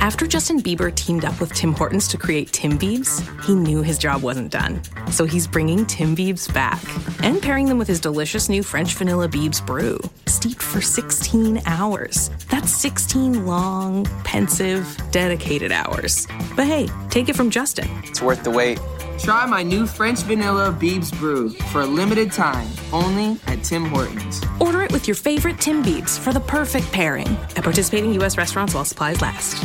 After 0.00 0.28
Justin 0.28 0.60
Bieber 0.60 0.94
teamed 0.94 1.24
up 1.24 1.38
with 1.40 1.52
Tim 1.54 1.72
Hortons 1.72 2.06
to 2.08 2.16
create 2.16 2.52
Tim 2.52 2.78
Biebs, 2.78 3.18
he 3.44 3.54
knew 3.54 3.82
his 3.82 3.98
job 3.98 4.22
wasn't 4.22 4.50
done. 4.50 4.80
So 5.10 5.24
he's 5.24 5.46
bringing 5.48 5.84
Tim 5.86 6.14
Biebs 6.14 6.52
back 6.54 6.80
and 7.24 7.42
pairing 7.42 7.66
them 7.66 7.78
with 7.78 7.88
his 7.88 8.00
delicious 8.00 8.48
new 8.48 8.62
French 8.62 8.94
vanilla 8.94 9.28
Biebs 9.28 9.64
brew, 9.64 9.98
steeped 10.26 10.62
for 10.62 10.80
16 10.80 11.62
hours. 11.66 12.30
That's 12.48 12.70
16 12.70 13.44
long, 13.44 14.04
pensive, 14.22 14.86
dedicated 15.10 15.72
hours. 15.72 16.28
But 16.54 16.66
hey, 16.66 16.88
take 17.10 17.28
it 17.28 17.34
from 17.34 17.50
Justin. 17.50 17.88
It's 18.04 18.22
worth 18.22 18.44
the 18.44 18.52
wait. 18.52 18.78
Try 19.18 19.46
my 19.46 19.64
new 19.64 19.84
French 19.84 20.20
vanilla 20.20 20.72
Biebs 20.72 21.12
brew 21.18 21.50
for 21.50 21.80
a 21.80 21.86
limited 21.86 22.30
time, 22.30 22.68
only 22.92 23.40
at 23.48 23.64
Tim 23.64 23.86
Hortons. 23.86 24.40
Order 24.60 24.82
it 24.84 24.92
with 24.92 25.08
your 25.08 25.16
favorite 25.16 25.60
Tim 25.60 25.82
Biebs 25.82 26.16
for 26.16 26.32
the 26.32 26.40
perfect 26.40 26.90
pairing 26.92 27.26
at 27.56 27.64
participating 27.64 28.14
U.S. 28.14 28.38
restaurants 28.38 28.74
while 28.74 28.84
supplies 28.84 29.20
last. 29.20 29.64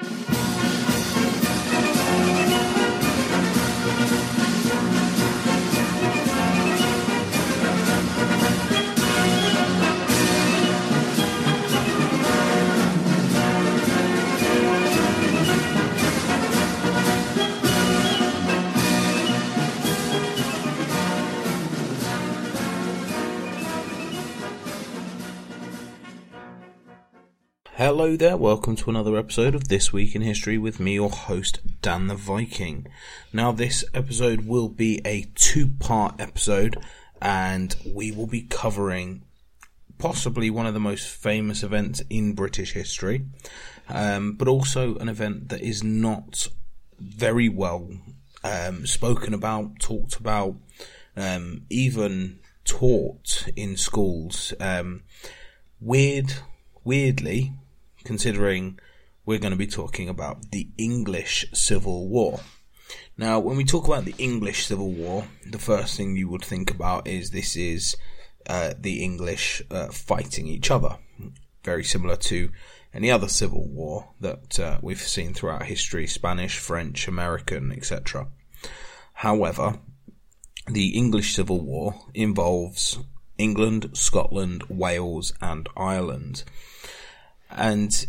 Thank 0.00 0.30
you. 0.30 0.41
Hello 27.84 28.14
there, 28.14 28.36
welcome 28.36 28.76
to 28.76 28.90
another 28.90 29.16
episode 29.16 29.56
of 29.56 29.66
This 29.66 29.92
Week 29.92 30.14
in 30.14 30.22
History 30.22 30.56
with 30.56 30.78
me, 30.78 30.94
your 30.94 31.10
host, 31.10 31.58
Dan 31.82 32.06
the 32.06 32.14
Viking. 32.14 32.86
Now, 33.32 33.50
this 33.50 33.84
episode 33.92 34.46
will 34.46 34.68
be 34.68 35.00
a 35.04 35.26
two 35.34 35.66
part 35.80 36.20
episode, 36.20 36.76
and 37.20 37.74
we 37.84 38.12
will 38.12 38.28
be 38.28 38.42
covering 38.42 39.24
possibly 39.98 40.48
one 40.48 40.64
of 40.64 40.74
the 40.74 40.78
most 40.78 41.08
famous 41.08 41.64
events 41.64 42.00
in 42.08 42.34
British 42.34 42.72
history, 42.72 43.26
um, 43.88 44.34
but 44.34 44.46
also 44.46 44.94
an 44.98 45.08
event 45.08 45.48
that 45.48 45.60
is 45.60 45.82
not 45.82 46.46
very 47.00 47.48
well 47.48 47.90
um, 48.44 48.86
spoken 48.86 49.34
about, 49.34 49.80
talked 49.80 50.14
about, 50.14 50.54
um, 51.16 51.62
even 51.68 52.38
taught 52.64 53.48
in 53.56 53.76
schools. 53.76 54.54
Um, 54.60 55.02
weird, 55.80 56.34
weirdly, 56.84 57.54
considering 58.04 58.78
we're 59.24 59.38
going 59.38 59.52
to 59.52 59.56
be 59.56 59.66
talking 59.66 60.08
about 60.08 60.50
the 60.50 60.68
English 60.76 61.46
Civil 61.52 62.08
War. 62.08 62.40
Now, 63.16 63.38
when 63.38 63.56
we 63.56 63.64
talk 63.64 63.86
about 63.86 64.04
the 64.04 64.14
English 64.18 64.66
Civil 64.66 64.90
War, 64.92 65.26
the 65.46 65.58
first 65.58 65.96
thing 65.96 66.16
you 66.16 66.28
would 66.28 66.44
think 66.44 66.70
about 66.70 67.06
is 67.06 67.30
this 67.30 67.56
is 67.56 67.96
uh, 68.46 68.74
the 68.78 69.02
English 69.02 69.62
uh, 69.70 69.88
fighting 69.88 70.46
each 70.46 70.70
other, 70.70 70.96
very 71.62 71.84
similar 71.84 72.16
to 72.16 72.50
any 72.94 73.10
other 73.10 73.28
civil 73.28 73.66
war 73.68 74.10
that 74.20 74.58
uh, 74.60 74.78
we've 74.82 75.00
seen 75.00 75.32
throughout 75.32 75.64
history 75.64 76.06
Spanish, 76.06 76.58
French, 76.58 77.08
American, 77.08 77.72
etc. 77.72 78.28
However, 79.14 79.78
the 80.66 80.88
English 80.90 81.34
Civil 81.34 81.60
War 81.60 81.94
involves 82.14 82.98
England, 83.38 83.90
Scotland, 83.94 84.64
Wales, 84.68 85.32
and 85.40 85.68
Ireland 85.76 86.44
and 87.56 88.06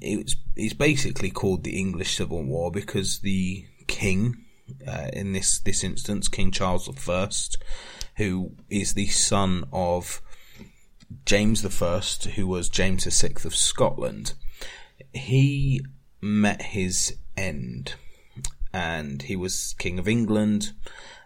it's 0.00 0.36
it's 0.54 0.74
basically 0.74 1.30
called 1.30 1.64
the 1.64 1.78
English 1.78 2.16
Civil 2.16 2.42
War 2.44 2.70
because 2.70 3.20
the 3.20 3.66
king, 3.86 4.44
uh, 4.86 5.08
in 5.12 5.32
this 5.32 5.60
this 5.60 5.84
instance, 5.84 6.28
King 6.28 6.50
Charles 6.50 6.88
I, 7.08 7.28
who 8.16 8.52
is 8.70 8.94
the 8.94 9.06
son 9.06 9.64
of 9.72 10.20
James 11.24 11.64
I, 11.64 12.00
who 12.34 12.46
was 12.46 12.68
James 12.68 13.04
VI 13.04 13.34
of 13.44 13.54
Scotland, 13.54 14.34
he 15.12 15.80
met 16.20 16.62
his 16.62 17.16
end, 17.36 17.94
and 18.72 19.22
he 19.22 19.36
was 19.36 19.74
King 19.78 19.98
of 19.98 20.08
England, 20.08 20.72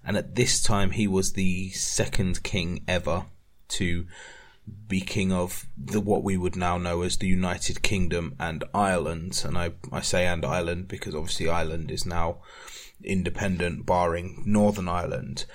and 0.05 0.17
at 0.17 0.35
this 0.35 0.63
time 0.63 0.93
he 0.93 1.07
was 1.07 1.33
the 1.33 1.71
second 1.71 2.43
king 2.43 2.85
ever 2.87 3.27
to 3.69 4.07
be 4.89 5.01
king 5.01 5.33
of 5.33 5.67
the 5.77 6.01
what 6.01 6.23
we 6.23 6.37
would 6.37 6.57
now 6.57 6.79
know 6.79 7.03
as 7.03 7.17
the 7.17 7.27
United 7.27 7.83
Kingdom 7.83 8.35
and 8.39 8.65
Ireland. 8.75 9.43
And 9.45 9.57
I, 9.57 9.73
I 9.93 10.01
say 10.01 10.27
and 10.27 10.45
Ireland 10.45 10.89
because 10.89 11.15
obviously 11.15 11.49
Ireland 11.49 11.91
is 11.91 12.07
now 12.07 12.43
independent, 13.03 13.87
barring 13.87 14.43
Northern 14.47 14.89
Ireland. 14.89 15.47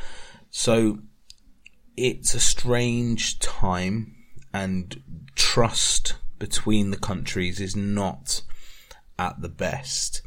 So 0.50 1.00
it's 1.98 2.34
a 2.34 2.40
strange 2.40 3.40
time, 3.40 4.16
and 4.54 5.02
trust 5.36 6.16
between 6.40 6.92
the 6.92 6.98
countries 6.98 7.60
is 7.60 7.76
not 7.76 8.42
at 9.18 9.42
the 9.42 9.50
best. 9.50 10.22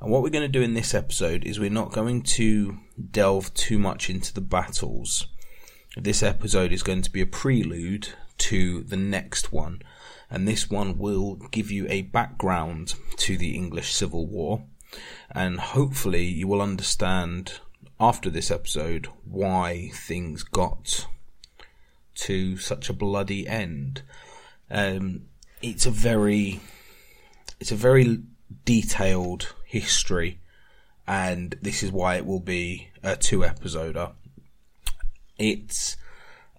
And 0.00 0.10
what 0.10 0.22
we're 0.22 0.30
going 0.30 0.42
to 0.42 0.48
do 0.48 0.62
in 0.62 0.74
this 0.74 0.94
episode 0.94 1.44
is 1.44 1.60
we're 1.60 1.70
not 1.70 1.92
going 1.92 2.22
to 2.22 2.78
delve 3.10 3.52
too 3.54 3.78
much 3.78 4.08
into 4.08 4.32
the 4.32 4.40
battles 4.40 5.26
this 5.96 6.22
episode 6.22 6.72
is 6.72 6.82
going 6.82 7.02
to 7.02 7.10
be 7.10 7.20
a 7.20 7.26
prelude 7.26 8.08
to 8.40 8.82
the 8.82 8.96
next 8.96 9.52
one, 9.52 9.82
and 10.28 10.46
this 10.46 10.68
one 10.68 10.98
will 10.98 11.36
give 11.50 11.70
you 11.70 11.86
a 11.88 12.02
background 12.02 12.94
to 13.16 13.36
the 13.36 13.54
English 13.54 13.92
Civil 13.92 14.26
War, 14.26 14.64
and 15.30 15.60
hopefully 15.60 16.24
you 16.24 16.48
will 16.48 16.62
understand 16.62 17.60
after 17.98 18.30
this 18.30 18.50
episode 18.50 19.06
why 19.24 19.90
things 19.92 20.42
got 20.42 21.06
to 22.14 22.56
such 22.56 22.88
a 22.88 22.94
bloody 22.94 23.46
end. 23.46 24.02
Um, 24.70 25.26
it's 25.62 25.86
a 25.86 25.90
very, 25.90 26.60
it's 27.58 27.72
a 27.72 27.76
very 27.76 28.22
detailed 28.64 29.54
history, 29.66 30.40
and 31.06 31.56
this 31.62 31.82
is 31.82 31.92
why 31.92 32.16
it 32.16 32.26
will 32.26 32.40
be 32.40 32.88
a 33.02 33.16
two 33.16 33.40
episoder 33.40 34.12
it's 35.40 35.96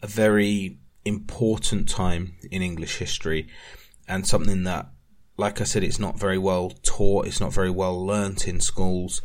a 0.01 0.07
very 0.07 0.77
important 1.05 1.89
time 1.89 2.35
in 2.51 2.61
English 2.61 2.97
history 2.97 3.47
and 4.07 4.27
something 4.27 4.63
that, 4.63 4.89
like 5.37 5.61
I 5.61 5.63
said, 5.63 5.83
it's 5.83 5.99
not 5.99 6.19
very 6.19 6.37
well 6.37 6.71
taught, 6.83 7.27
it's 7.27 7.39
not 7.39 7.53
very 7.53 7.71
well 7.71 8.05
learnt 8.05 8.47
in 8.47 8.59
schools. 8.59 9.21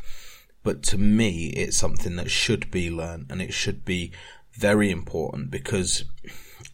But 0.63 0.83
to 0.85 0.99
me, 0.99 1.49
it's 1.51 1.77
something 1.77 2.17
that 2.17 2.31
should 2.31 2.71
be 2.71 2.91
learnt 2.91 3.31
and 3.31 3.41
it 3.41 3.53
should 3.53 3.85
be 3.85 4.13
very 4.53 4.91
important 4.91 5.51
because 5.51 6.05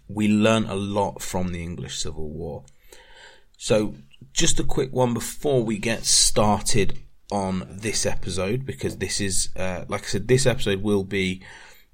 we 0.09 0.29
learn 0.29 0.65
a 0.65 0.75
lot 0.75 1.21
from 1.21 1.53
the 1.53 1.63
English 1.63 1.99
Civil 1.99 2.31
War. 2.31 2.65
So, 3.57 3.95
just 4.33 4.61
a 4.61 4.65
quick 4.65 4.93
one 4.93 5.15
before 5.15 5.63
we 5.63 5.79
get 5.79 6.05
started 6.05 6.99
on 7.31 7.67
this 7.71 8.07
episode, 8.07 8.65
because 8.65 8.99
this 8.99 9.21
is, 9.21 9.49
uh, 9.57 9.85
like 9.89 10.03
I 10.03 10.07
said, 10.07 10.29
this 10.29 10.47
episode 10.47 10.83
will 10.83 11.05
be 11.05 11.43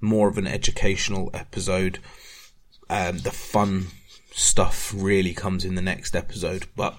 more 0.00 0.28
of 0.28 0.38
an 0.38 0.46
educational 0.46 1.30
episode. 1.34 1.98
Um, 2.90 3.18
the 3.18 3.30
fun 3.30 3.88
stuff 4.32 4.94
really 4.96 5.34
comes 5.34 5.64
in 5.64 5.74
the 5.74 5.82
next 5.82 6.14
episode, 6.14 6.66
but 6.76 6.96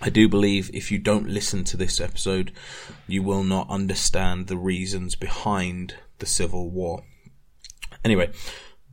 I 0.00 0.08
do 0.08 0.28
believe 0.28 0.70
if 0.74 0.90
you 0.90 0.98
don't 0.98 1.28
listen 1.28 1.64
to 1.64 1.76
this 1.76 2.00
episode, 2.00 2.52
you 3.06 3.22
will 3.22 3.44
not 3.44 3.68
understand 3.70 4.46
the 4.46 4.56
reasons 4.56 5.14
behind 5.14 5.94
the 6.18 6.26
Civil 6.26 6.70
War. 6.70 7.04
Anyway, 8.04 8.30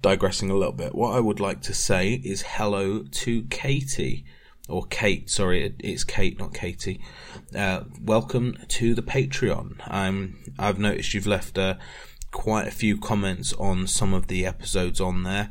digressing 0.01 0.49
a 0.49 0.55
little 0.55 0.73
bit, 0.73 0.93
what 0.93 1.15
I 1.15 1.19
would 1.19 1.39
like 1.39 1.61
to 1.61 1.73
say 1.73 2.13
is 2.23 2.43
hello 2.43 3.03
to 3.03 3.43
Katie. 3.43 4.25
Or 4.67 4.85
Kate, 4.85 5.31
sorry, 5.31 5.73
it's 5.79 6.03
Kate, 6.03 6.37
not 6.37 6.53
Katie. 6.53 7.01
Uh, 7.55 7.85
welcome 7.99 8.55
to 8.67 8.93
the 8.93 9.01
Patreon. 9.01 9.81
I'm, 9.87 10.37
I've 10.59 10.77
noticed 10.77 11.15
you've 11.15 11.25
left 11.25 11.57
a 11.57 11.79
quite 12.31 12.67
a 12.67 12.71
few 12.71 12.97
comments 12.97 13.51
on 13.53 13.87
some 13.87 14.13
of 14.13 14.27
the 14.27 14.45
episodes 14.45 15.01
on 15.01 15.23
there. 15.23 15.49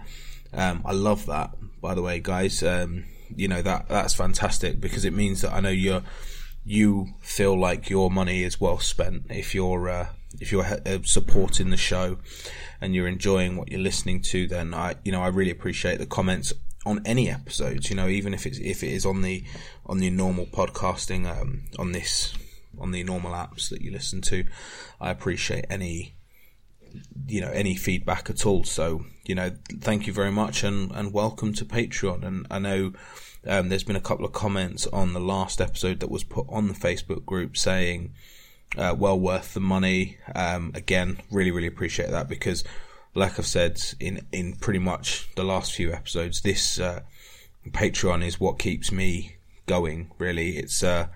Um, 0.53 0.83
I 0.85 0.93
love 0.93 1.27
that, 1.27 1.51
by 1.81 1.95
the 1.95 2.03
way, 2.03 2.21
guys. 2.21 2.63
Um, 2.63 3.05
you 3.35 3.49
know 3.49 3.63
that 3.63 3.89
that's 3.89 4.15
fantastic 4.15 4.81
because 4.81 5.05
it 5.05 5.13
means 5.13 5.43
that 5.43 5.53
I 5.53 5.61
know 5.61 5.69
you're 5.69 6.03
you 6.65 7.15
feel 7.21 7.59
like 7.59 7.89
your 7.89 8.11
money 8.11 8.43
is 8.43 8.61
well 8.61 8.79
spent 8.79 9.25
if 9.31 9.55
you're 9.55 9.89
uh, 9.89 10.09
if 10.41 10.53
you're 10.53 10.65
uh, 10.65 10.99
supporting 11.05 11.71
the 11.71 11.77
show 11.77 12.19
and 12.81 12.95
you're 12.95 13.09
enjoying 13.09 13.57
what 13.57 13.71
you're 13.71 13.81
listening 13.81 14.21
to. 14.23 14.47
Then 14.47 14.75
I 14.75 14.97
you 15.05 15.13
know 15.13 15.23
I 15.23 15.29
really 15.29 15.51
appreciate 15.51 15.99
the 15.99 16.07
comments 16.07 16.53
on 16.85 17.03
any 17.05 17.31
episodes. 17.31 17.91
You 17.91 17.97
know 17.97 18.09
even 18.09 18.35
if 18.35 18.47
it's 18.47 18.59
if 18.59 18.83
it 18.83 18.93
is 18.93 19.07
on 19.07 19.23
the 19.23 19.45
on 19.87 19.99
the 19.99 20.11
normal 20.11 20.47
podcasting 20.47 21.27
um, 21.27 21.65
on 21.79 21.93
this 21.93 22.35
on 22.79 22.93
the 22.93 23.03
normal 23.03 23.33
apps 23.33 23.71
that 23.71 23.83
you 23.83 23.91
listen 23.91 24.21
to. 24.23 24.45
I 25.01 25.11
appreciate 25.11 25.65
any 25.71 26.15
you 27.27 27.41
know 27.41 27.51
any 27.51 27.77
feedback 27.77 28.31
at 28.31 28.47
all. 28.47 28.65
So 28.65 29.05
you 29.25 29.35
know, 29.35 29.53
thank 29.81 30.07
you 30.07 30.13
very 30.13 30.33
much 30.33 30.65
and 30.65 30.91
and 30.93 31.13
welcome 31.13 31.53
to 31.55 31.65
Patreon. 31.65 32.25
And 32.25 32.47
I 32.51 32.59
know. 32.59 32.93
Um, 33.47 33.69
there's 33.69 33.85
been 33.85 33.97
a 33.97 34.01
couple 34.01 34.27
of 34.27 34.33
comments 34.33 34.89
on 34.89 35.13
the 35.13 35.21
last 35.21 35.61
episode 35.61 36.01
that 36.01 36.11
was 36.11 36.25
put 36.25 36.45
on 36.49 36.67
the 36.67 36.75
Facebook 36.75 37.25
group 37.25 37.57
saying, 37.57 38.13
uh, 38.77 38.95
well 38.99 39.19
worth 39.19 39.55
the 39.55 39.61
money. 39.61 40.19
Um, 40.35 40.73
again, 40.75 41.19
really, 41.31 41.51
really 41.51 41.69
appreciate 41.69 42.11
that 42.11 42.29
because, 42.29 42.65
like 43.15 43.39
I've 43.39 43.47
said 43.47 43.81
in 44.01 44.27
in 44.33 44.55
pretty 44.55 44.81
much 44.81 45.29
the 45.37 45.45
last 45.45 45.73
few 45.73 45.93
episodes, 45.93 46.43
this 46.43 46.79
uh, 46.79 47.01
Patreon 47.69 48.25
is 48.25 48.41
what 48.41 48.59
keeps 48.59 48.93
me 48.93 49.37
going. 49.67 50.11
Really, 50.19 50.59
it's 50.59 50.83
uh, 50.83 51.09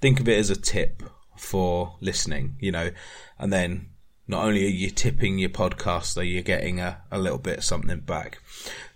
think 0.00 0.20
of 0.20 0.28
it 0.28 0.38
as 0.38 0.50
a 0.50 0.56
tip 0.56 1.02
for 1.36 1.96
listening, 2.00 2.56
you 2.60 2.72
know, 2.72 2.90
and 3.38 3.52
then 3.52 3.86
not 4.30 4.44
only 4.44 4.64
are 4.64 4.68
you 4.68 4.90
tipping 4.90 5.38
your 5.38 5.50
podcaster, 5.50 6.28
you're 6.28 6.42
getting 6.42 6.78
a, 6.80 7.02
a 7.10 7.18
little 7.18 7.38
bit 7.38 7.58
of 7.58 7.64
something 7.64 7.98
back. 8.00 8.38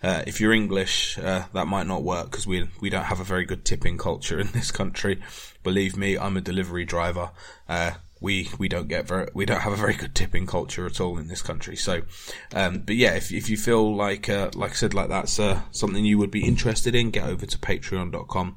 Uh, 0.02 0.22
if 0.26 0.40
you're 0.40 0.52
English, 0.52 1.18
uh, 1.18 1.44
that 1.52 1.66
might 1.66 1.86
not 1.86 2.04
work 2.04 2.30
because 2.30 2.46
we 2.46 2.68
we 2.80 2.88
don't 2.88 3.04
have 3.04 3.20
a 3.20 3.24
very 3.24 3.44
good 3.44 3.64
tipping 3.64 3.98
culture 3.98 4.38
in 4.44 4.46
this 4.52 4.70
country. 4.70 5.20
Believe 5.62 5.96
me, 5.96 6.16
I'm 6.16 6.36
a 6.36 6.40
delivery 6.40 6.84
driver. 6.84 7.30
Uh, 7.68 7.92
we 8.20 8.48
we 8.58 8.68
don't 8.68 8.86
get 8.86 9.08
very 9.08 9.28
we 9.34 9.44
don't 9.44 9.60
have 9.60 9.72
a 9.72 9.76
very 9.76 9.94
good 9.94 10.14
tipping 10.14 10.46
culture 10.46 10.86
at 10.86 11.00
all 11.00 11.18
in 11.18 11.26
this 11.26 11.42
country. 11.42 11.76
So, 11.76 12.02
um, 12.54 12.78
but 12.86 12.94
yeah, 12.94 13.14
if 13.14 13.32
if 13.32 13.50
you 13.50 13.56
feel 13.56 13.94
like 13.94 14.28
uh, 14.28 14.50
like 14.54 14.70
I 14.70 14.74
said, 14.74 14.94
like 14.94 15.08
that's 15.08 15.40
uh, 15.40 15.62
something 15.72 16.04
you 16.04 16.18
would 16.18 16.30
be 16.30 16.44
interested 16.44 16.94
in, 16.94 17.10
get 17.10 17.26
over 17.26 17.44
to 17.44 17.58
Patreon.com. 17.58 18.56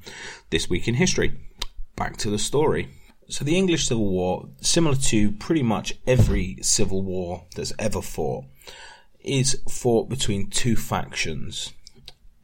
This 0.52 0.70
week 0.70 0.88
in 0.88 0.94
history. 0.94 1.40
Back 1.96 2.18
to 2.18 2.30
the 2.30 2.38
story. 2.38 2.90
So 3.30 3.44
the 3.44 3.58
English 3.58 3.88
Civil 3.88 4.08
War, 4.08 4.48
similar 4.62 4.96
to 4.96 5.34
pretty 5.34 5.64
much 5.64 5.96
every 6.08 6.58
civil 6.62 7.04
war 7.04 7.46
that's 7.56 7.74
ever 7.78 8.02
fought, 8.02 8.46
is 9.20 9.62
fought 9.70 10.08
between 10.08 10.50
two 10.50 10.78
factions. 10.78 11.74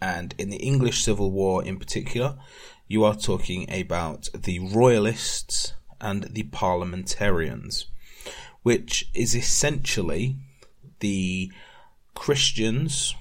And 0.02 0.36
in 0.38 0.50
the 0.50 0.58
English 0.58 1.02
Civil 1.02 1.32
War 1.32 1.64
in 1.64 1.80
particular, 1.80 2.38
you 2.90 3.06
are 3.06 3.16
talking 3.16 3.72
about 3.72 4.28
the 4.34 4.60
Royalists 4.60 5.74
and 6.02 6.24
the 6.24 6.44
Parliamentarians, 6.44 7.86
which 8.64 9.10
is 9.14 9.36
essentially 9.36 10.36
the 11.00 11.50
Christians 12.14 13.16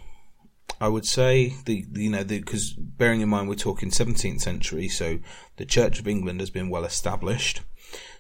I 0.82 0.88
would 0.88 1.06
say 1.06 1.54
the 1.64 1.86
you 1.92 2.10
know 2.10 2.24
because 2.24 2.72
bearing 2.72 3.20
in 3.20 3.28
mind 3.28 3.48
we're 3.48 3.54
talking 3.54 3.90
17th 3.90 4.40
century, 4.40 4.88
so 4.88 5.20
the 5.56 5.66
Church 5.66 6.00
of 6.00 6.08
England 6.08 6.40
has 6.40 6.50
been 6.50 6.70
well 6.70 6.84
established. 6.84 7.62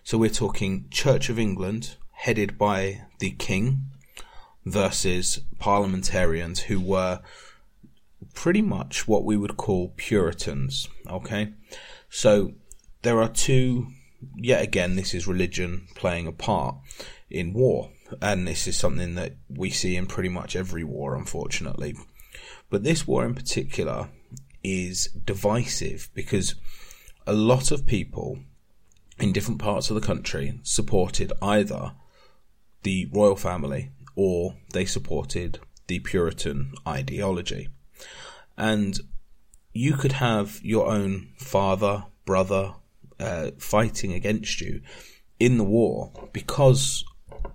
So 0.04 0.18
we're 0.18 0.30
talking 0.30 0.86
Church 0.90 1.28
of 1.28 1.38
England 1.38 1.96
headed 2.12 2.58
by 2.58 3.02
the 3.18 3.30
King 3.32 3.86
versus 4.64 5.40
parliamentarians 5.58 6.60
who 6.60 6.80
were 6.80 7.20
pretty 8.34 8.62
much 8.62 9.08
what 9.08 9.24
we 9.24 9.36
would 9.36 9.56
call 9.56 9.92
Puritans. 9.96 10.88
Okay, 11.08 11.52
so 12.08 12.52
there 13.02 13.20
are 13.20 13.28
two. 13.28 13.88
Yet 14.36 14.62
again, 14.62 14.94
this 14.94 15.14
is 15.14 15.26
religion 15.26 15.88
playing 15.96 16.28
a 16.28 16.32
part 16.32 16.76
in 17.28 17.52
war, 17.52 17.90
and 18.20 18.46
this 18.46 18.68
is 18.68 18.76
something 18.76 19.16
that 19.16 19.34
we 19.48 19.70
see 19.70 19.96
in 19.96 20.06
pretty 20.06 20.28
much 20.28 20.54
every 20.54 20.84
war, 20.84 21.16
unfortunately. 21.16 21.96
But 22.70 22.84
this 22.84 23.06
war 23.06 23.24
in 23.24 23.34
particular 23.34 24.08
is 24.62 25.08
divisive 25.24 26.08
because 26.14 26.54
a 27.26 27.32
lot 27.32 27.70
of 27.70 27.86
people 27.86 28.38
in 29.18 29.32
different 29.32 29.60
parts 29.60 29.90
of 29.90 29.94
the 29.94 30.06
country 30.06 30.58
supported 30.62 31.32
either 31.40 31.92
the 32.82 33.08
royal 33.12 33.36
family 33.36 33.90
or 34.16 34.56
they 34.72 34.84
supported 34.84 35.60
the 35.86 36.00
Puritan 36.00 36.72
ideology. 36.86 37.68
And 38.56 38.98
you 39.72 39.94
could 39.94 40.12
have 40.12 40.60
your 40.62 40.88
own 40.88 41.28
father, 41.36 42.04
brother 42.24 42.74
uh, 43.18 43.52
fighting 43.58 44.12
against 44.12 44.60
you 44.60 44.82
in 45.38 45.58
the 45.58 45.64
war 45.64 46.12
because 46.32 47.04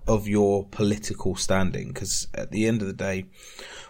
of 0.06 0.26
your 0.26 0.66
political 0.66 1.36
standing. 1.36 1.88
Because 1.88 2.28
at 2.34 2.50
the 2.50 2.66
end 2.66 2.80
of 2.80 2.88
the 2.88 2.94
day, 2.94 3.26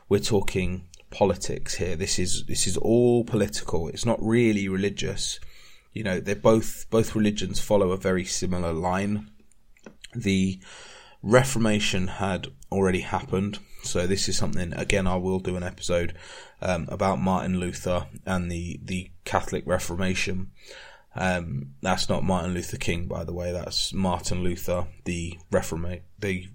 we're 0.09 0.19
talking 0.19 0.87
politics 1.11 1.77
here. 1.77 1.97
This 1.97 2.19
is 2.19 2.45
this 2.47 2.67
is 2.67 2.77
all 2.77 3.25
political. 3.25 3.89
It's 3.89 4.07
not 4.07 4.19
really 4.23 4.69
religious. 4.69 5.41
You 5.93 6.05
know, 6.05 6.21
they 6.21 6.35
both 6.35 6.87
both 6.91 7.15
religions 7.15 7.61
follow 7.61 7.91
a 7.93 7.97
very 7.97 8.25
similar 8.25 8.73
line. 8.73 9.31
The 10.15 10.61
Reformation 11.23 12.07
had 12.07 12.49
already 12.71 13.01
happened, 13.01 13.59
so 13.83 14.07
this 14.07 14.29
is 14.29 14.37
something 14.37 14.73
again 14.75 15.07
I 15.07 15.17
will 15.17 15.41
do 15.41 15.57
an 15.57 15.63
episode 15.63 16.15
um, 16.61 16.87
about 16.91 17.21
Martin 17.21 17.59
Luther 17.59 18.07
and 18.25 18.51
the 18.51 18.81
the 18.83 19.11
Catholic 19.25 19.65
Reformation. 19.67 20.51
Um, 21.17 21.75
that's 21.83 22.09
not 22.09 22.23
Martin 22.23 22.55
Luther 22.55 22.77
King, 22.77 23.07
by 23.07 23.25
the 23.25 23.33
way. 23.33 23.51
That's 23.51 23.93
Martin 23.93 24.43
Luther, 24.43 24.87
the 25.05 25.39
reforma- 25.51 26.03
the 26.19 26.49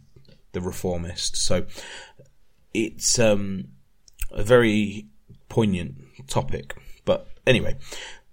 the 0.54 0.62
reformist. 0.62 1.36
So 1.36 1.66
it's 2.74 3.20
um, 3.20 3.70
a 4.32 4.44
very 4.44 5.08
poignant 5.50 5.96
topic. 6.28 6.76
But 7.06 7.28
anyway, 7.46 7.78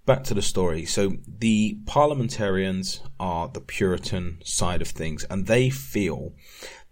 back 0.05 0.23
to 0.25 0.33
the 0.33 0.41
story. 0.41 0.85
So 0.85 1.13
the 1.27 1.77
parliamentarians 1.85 3.01
are 3.19 3.47
the 3.47 3.61
Puritan 3.61 4.39
side 4.43 4.81
of 4.81 4.87
things, 4.89 5.23
and 5.25 5.47
they 5.47 5.69
feel 5.69 6.33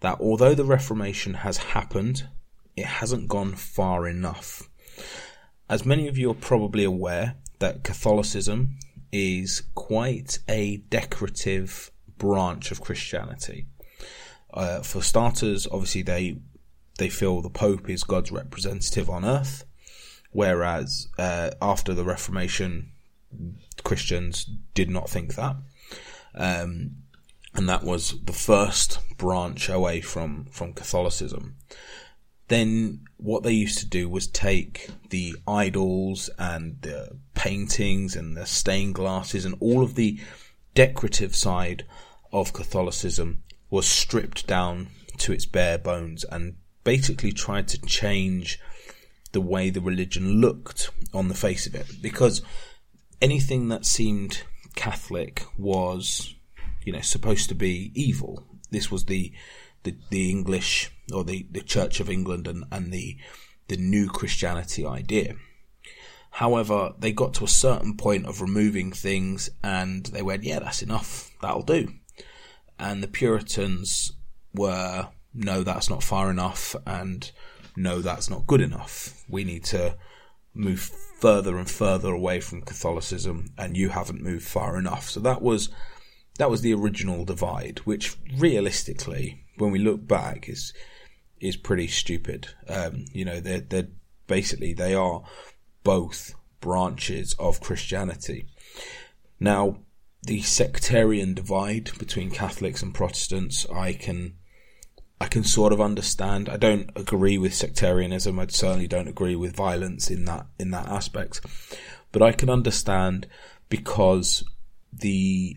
that 0.00 0.20
although 0.20 0.54
the 0.54 0.64
Reformation 0.64 1.34
has 1.34 1.58
happened, 1.58 2.28
it 2.76 2.86
hasn't 2.86 3.28
gone 3.28 3.54
far 3.54 4.06
enough. 4.06 4.68
As 5.68 5.84
many 5.84 6.08
of 6.08 6.18
you 6.18 6.30
are 6.30 6.34
probably 6.34 6.84
aware, 6.84 7.36
that 7.58 7.84
Catholicism 7.84 8.78
is 9.12 9.62
quite 9.74 10.38
a 10.48 10.78
decorative 10.88 11.90
branch 12.16 12.70
of 12.70 12.80
Christianity. 12.80 13.66
Uh, 14.52 14.80
for 14.80 15.02
starters, 15.02 15.66
obviously 15.70 16.02
they 16.02 16.38
they 16.98 17.08
feel 17.08 17.40
the 17.40 17.48
Pope 17.48 17.88
is 17.88 18.02
God's 18.04 18.30
representative 18.30 19.08
on 19.08 19.24
earth, 19.24 19.64
whereas 20.32 21.08
uh, 21.18 21.50
after 21.62 21.94
the 21.94 22.04
Reformation, 22.04 22.92
Christians 23.84 24.44
did 24.74 24.90
not 24.90 25.08
think 25.08 25.34
that. 25.34 25.56
Um, 26.34 26.96
and 27.54 27.68
that 27.68 27.82
was 27.82 28.20
the 28.24 28.32
first 28.32 28.98
branch 29.16 29.68
away 29.68 30.00
from, 30.00 30.46
from 30.46 30.72
Catholicism. 30.72 31.56
Then 32.48 33.00
what 33.16 33.42
they 33.42 33.52
used 33.52 33.78
to 33.78 33.86
do 33.86 34.08
was 34.08 34.26
take 34.26 34.88
the 35.10 35.36
idols 35.46 36.30
and 36.38 36.80
the 36.82 37.16
paintings 37.34 38.16
and 38.16 38.36
the 38.36 38.46
stained 38.46 38.94
glasses 38.94 39.44
and 39.44 39.56
all 39.60 39.82
of 39.82 39.94
the 39.94 40.20
decorative 40.74 41.34
side 41.34 41.84
of 42.32 42.52
Catholicism 42.52 43.42
was 43.70 43.86
stripped 43.86 44.46
down 44.46 44.88
to 45.18 45.32
its 45.32 45.46
bare 45.46 45.78
bones 45.78 46.24
and 46.24 46.56
basically 46.82 47.32
tried 47.32 47.68
to 47.68 47.80
change 47.82 48.58
the 49.32 49.40
way 49.40 49.70
the 49.70 49.80
religion 49.80 50.40
looked 50.40 50.90
on 51.12 51.28
the 51.28 51.34
face 51.34 51.66
of 51.66 51.74
it 51.74 51.86
because 52.02 52.42
anything 53.20 53.68
that 53.68 53.84
seemed 53.86 54.42
Catholic 54.74 55.44
was, 55.58 56.34
you 56.84 56.92
know, 56.92 57.00
supposed 57.00 57.48
to 57.48 57.54
be 57.54 57.92
evil. 57.94 58.44
This 58.70 58.90
was 58.90 59.04
the 59.06 59.32
the, 59.82 59.96
the 60.10 60.30
English 60.30 60.90
or 61.12 61.24
the, 61.24 61.46
the 61.50 61.62
Church 61.62 62.00
of 62.00 62.10
England 62.10 62.46
and, 62.46 62.64
and 62.70 62.92
the 62.92 63.16
the 63.68 63.76
new 63.76 64.08
Christianity 64.08 64.84
idea. 64.84 65.36
However, 66.32 66.92
they 66.98 67.12
got 67.12 67.34
to 67.34 67.44
a 67.44 67.48
certain 67.48 67.96
point 67.96 68.26
of 68.26 68.40
removing 68.40 68.92
things 68.92 69.50
and 69.62 70.06
they 70.06 70.22
went, 70.22 70.44
yeah, 70.44 70.60
that's 70.60 70.82
enough. 70.82 71.30
That'll 71.40 71.62
do. 71.62 71.92
And 72.78 73.02
the 73.02 73.08
Puritans 73.08 74.12
were 74.54 75.08
no, 75.34 75.62
that's 75.62 75.88
not 75.88 76.02
far 76.02 76.30
enough, 76.30 76.74
and 76.86 77.30
no, 77.76 78.00
that's 78.00 78.28
not 78.28 78.46
good 78.46 78.60
enough. 78.60 79.24
We 79.28 79.44
need 79.44 79.64
to 79.66 79.96
move 80.54 80.90
further 81.20 81.58
and 81.58 81.70
further 81.70 82.12
away 82.12 82.40
from 82.40 82.62
Catholicism, 82.62 83.52
and 83.58 83.76
you 83.76 83.90
haven't 83.90 84.22
moved 84.22 84.46
far 84.46 84.78
enough. 84.78 85.10
So 85.10 85.20
that 85.20 85.42
was 85.42 85.68
that 86.38 86.50
was 86.50 86.62
the 86.62 86.74
original 86.74 87.24
divide, 87.24 87.80
which 87.80 88.16
realistically, 88.38 89.44
when 89.58 89.70
we 89.70 89.78
look 89.78 90.06
back, 90.06 90.48
is 90.48 90.72
is 91.40 91.56
pretty 91.56 91.88
stupid. 91.88 92.48
Um, 92.68 93.04
you 93.12 93.24
know, 93.24 93.40
they're 93.40 93.60
they're 93.60 93.88
basically 94.26 94.72
they 94.72 94.94
are 94.94 95.22
both 95.84 96.34
branches 96.60 97.34
of 97.38 97.60
Christianity. 97.60 98.46
Now, 99.38 99.78
the 100.22 100.42
sectarian 100.42 101.34
divide 101.34 101.90
between 101.98 102.30
Catholics 102.30 102.82
and 102.82 102.94
Protestants, 102.94 103.66
I 103.70 103.94
can 103.94 104.34
I 105.20 105.26
can 105.26 105.44
sort 105.44 105.72
of 105.72 105.80
understand. 105.80 106.48
I 106.48 106.56
don't 106.56 106.90
agree 106.96 107.36
with 107.36 107.54
sectarianism. 107.54 108.38
I 108.38 108.46
certainly 108.46 108.88
don't 108.88 109.08
agree 109.08 109.36
with 109.36 109.54
violence 109.54 110.10
in 110.10 110.24
that 110.24 110.46
in 110.58 110.70
that 110.70 110.88
aspect. 110.88 111.40
But 112.10 112.22
I 112.22 112.32
can 112.32 112.48
understand 112.48 113.26
because 113.68 114.42
the 114.92 115.56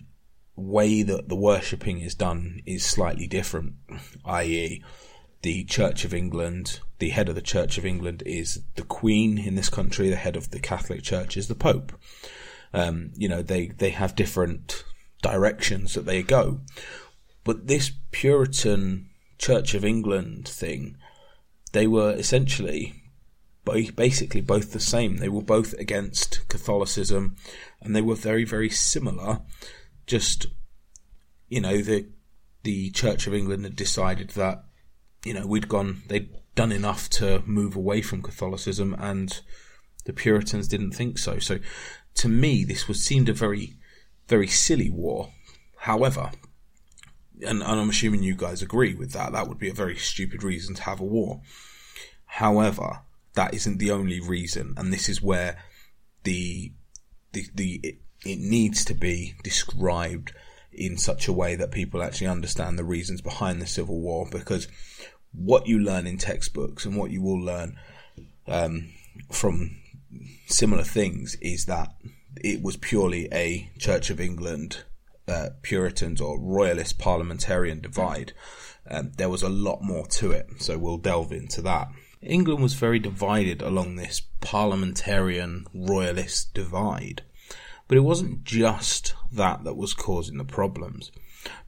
way 0.56 1.02
that 1.02 1.30
the 1.30 1.36
worshipping 1.36 2.00
is 2.02 2.14
done 2.14 2.62
is 2.66 2.86
slightly 2.86 3.26
different, 3.26 3.74
i.e., 4.26 4.84
the 5.42 5.64
Church 5.66 6.06
of 6.06 6.14
England, 6.14 6.80
the 7.00 7.10
head 7.10 7.28
of 7.28 7.36
the 7.36 7.42
Church 7.42 7.78
of 7.78 7.86
England 7.86 8.24
is 8.26 8.62
the 8.76 8.84
Queen 8.84 9.38
in 9.38 9.56
this 9.56 9.70
country, 9.70 10.10
the 10.10 10.16
head 10.16 10.36
of 10.36 10.52
the 10.52 10.60
Catholic 10.60 11.04
Church 11.04 11.36
is 11.36 11.48
the 11.48 11.56
Pope. 11.56 11.92
Um, 12.74 13.12
you 13.16 13.28
know, 13.28 13.42
they, 13.42 13.68
they 13.68 13.90
have 13.90 14.16
different 14.16 14.84
directions 15.22 15.96
that 15.96 16.06
they 16.06 16.24
go. 16.24 16.62
But 17.44 17.68
this 17.68 17.92
Puritan 18.12 19.10
Church 19.44 19.74
of 19.74 19.84
England 19.84 20.48
thing, 20.48 20.98
they 21.72 21.88
were 21.88 22.14
essentially 22.14 22.94
basically 23.96 24.42
both 24.42 24.74
the 24.74 24.80
same. 24.80 25.18
They 25.18 25.30
were 25.30 25.42
both 25.42 25.74
against 25.74 26.48
Catholicism 26.50 27.36
and 27.82 27.96
they 27.96 28.02
were 28.02 28.16
very, 28.16 28.44
very 28.44 28.70
similar. 28.70 29.42
Just, 30.06 30.48
you 31.48 31.62
know, 31.62 31.82
the, 31.82 32.08
the 32.64 32.90
Church 32.92 33.28
of 33.28 33.34
England 33.34 33.64
had 33.64 33.76
decided 33.76 34.32
that 34.32 34.64
you 35.24 35.34
know, 35.34 35.48
we'd 35.48 35.70
gone, 35.70 36.04
they'd 36.08 36.30
done 36.56 36.72
enough 36.72 37.10
to 37.10 37.42
move 37.46 37.76
away 37.76 38.02
from 38.02 38.22
Catholicism, 38.22 38.96
and 39.00 39.42
the 40.06 40.14
Puritans 40.14 40.68
didn't 40.68 40.92
think 40.92 41.18
so. 41.18 41.40
So, 41.40 41.60
to 42.16 42.30
me, 42.30 42.64
this 42.64 42.88
was 42.88 43.04
seemed 43.04 43.30
a 43.30 43.34
very, 43.34 43.74
very 44.28 44.48
silly 44.48 44.90
war. 44.90 45.30
However, 45.78 46.32
and, 47.44 47.62
and 47.62 47.80
I'm 47.80 47.90
assuming 47.90 48.24
you 48.24 48.36
guys 48.36 48.62
agree 48.62 48.96
with 48.96 49.12
that, 49.12 49.34
that 49.34 49.48
would 49.48 49.60
be 49.60 49.70
a 49.70 49.74
very 49.74 49.96
stupid 49.96 50.44
reason 50.44 50.76
to 50.76 50.84
have 50.84 51.00
a 51.00 51.06
war. 51.06 51.42
However, 52.26 53.02
that 53.36 53.54
isn't 53.54 53.78
the 53.78 53.92
only 53.92 54.20
reason, 54.20 54.74
and 54.78 54.92
this 54.92 55.10
is 55.10 55.22
where 55.22 55.58
the 56.24 56.72
the 57.34 57.46
the 57.54 57.80
it, 57.84 57.96
it 58.26 58.40
needs 58.40 58.86
to 58.86 58.94
be 58.94 59.36
described 59.44 60.34
in 60.72 60.98
such 60.98 61.28
a 61.28 61.34
way 61.34 61.56
that 61.56 61.72
people 61.72 62.02
actually 62.02 62.28
understand 62.28 62.78
the 62.78 62.84
reasons 62.84 63.22
behind 63.22 63.62
the 63.62 63.68
Civil 63.68 64.00
War 64.00 64.28
because 64.32 64.68
what 65.32 65.68
you 65.68 65.80
learn 65.80 66.08
in 66.08 66.18
textbooks 66.18 66.86
and 66.86 66.96
what 66.96 67.12
you 67.12 67.22
will 67.22 67.40
learn 67.40 67.78
um, 68.48 68.90
from 69.32 69.78
similar 70.48 70.84
things 70.84 71.36
is 71.42 71.66
that 71.66 71.94
it 72.38 72.62
was 72.62 72.78
purely 72.78 73.28
a 73.32 73.70
Church 73.78 74.10
of 74.10 74.20
England 74.20 74.84
uh, 75.28 75.50
Puritans 75.62 76.22
or 76.22 76.40
Royalist 76.40 77.00
parliamentarian 77.00 77.80
divide. 77.80 78.34
Um, 78.90 79.12
there 79.18 79.30
was 79.30 79.44
a 79.44 79.50
lot 79.50 79.82
more 79.82 80.06
to 80.08 80.32
it, 80.32 80.48
so 80.60 80.78
we'll 80.78 80.98
delve 80.98 81.32
into 81.32 81.62
that. 81.62 81.88
England 82.22 82.62
was 82.62 82.74
very 82.74 83.00
divided 83.00 83.62
along 83.62 83.96
this 83.96 84.22
parliamentarian 84.42 85.68
royalist 85.74 86.54
divide, 86.54 87.22
but 87.88 87.98
it 87.98 88.02
wasn't 88.02 88.44
just 88.44 89.14
that 89.32 89.64
that 89.64 89.76
was 89.76 89.94
causing 89.94 90.38
the 90.38 90.46
problems. 90.46 91.12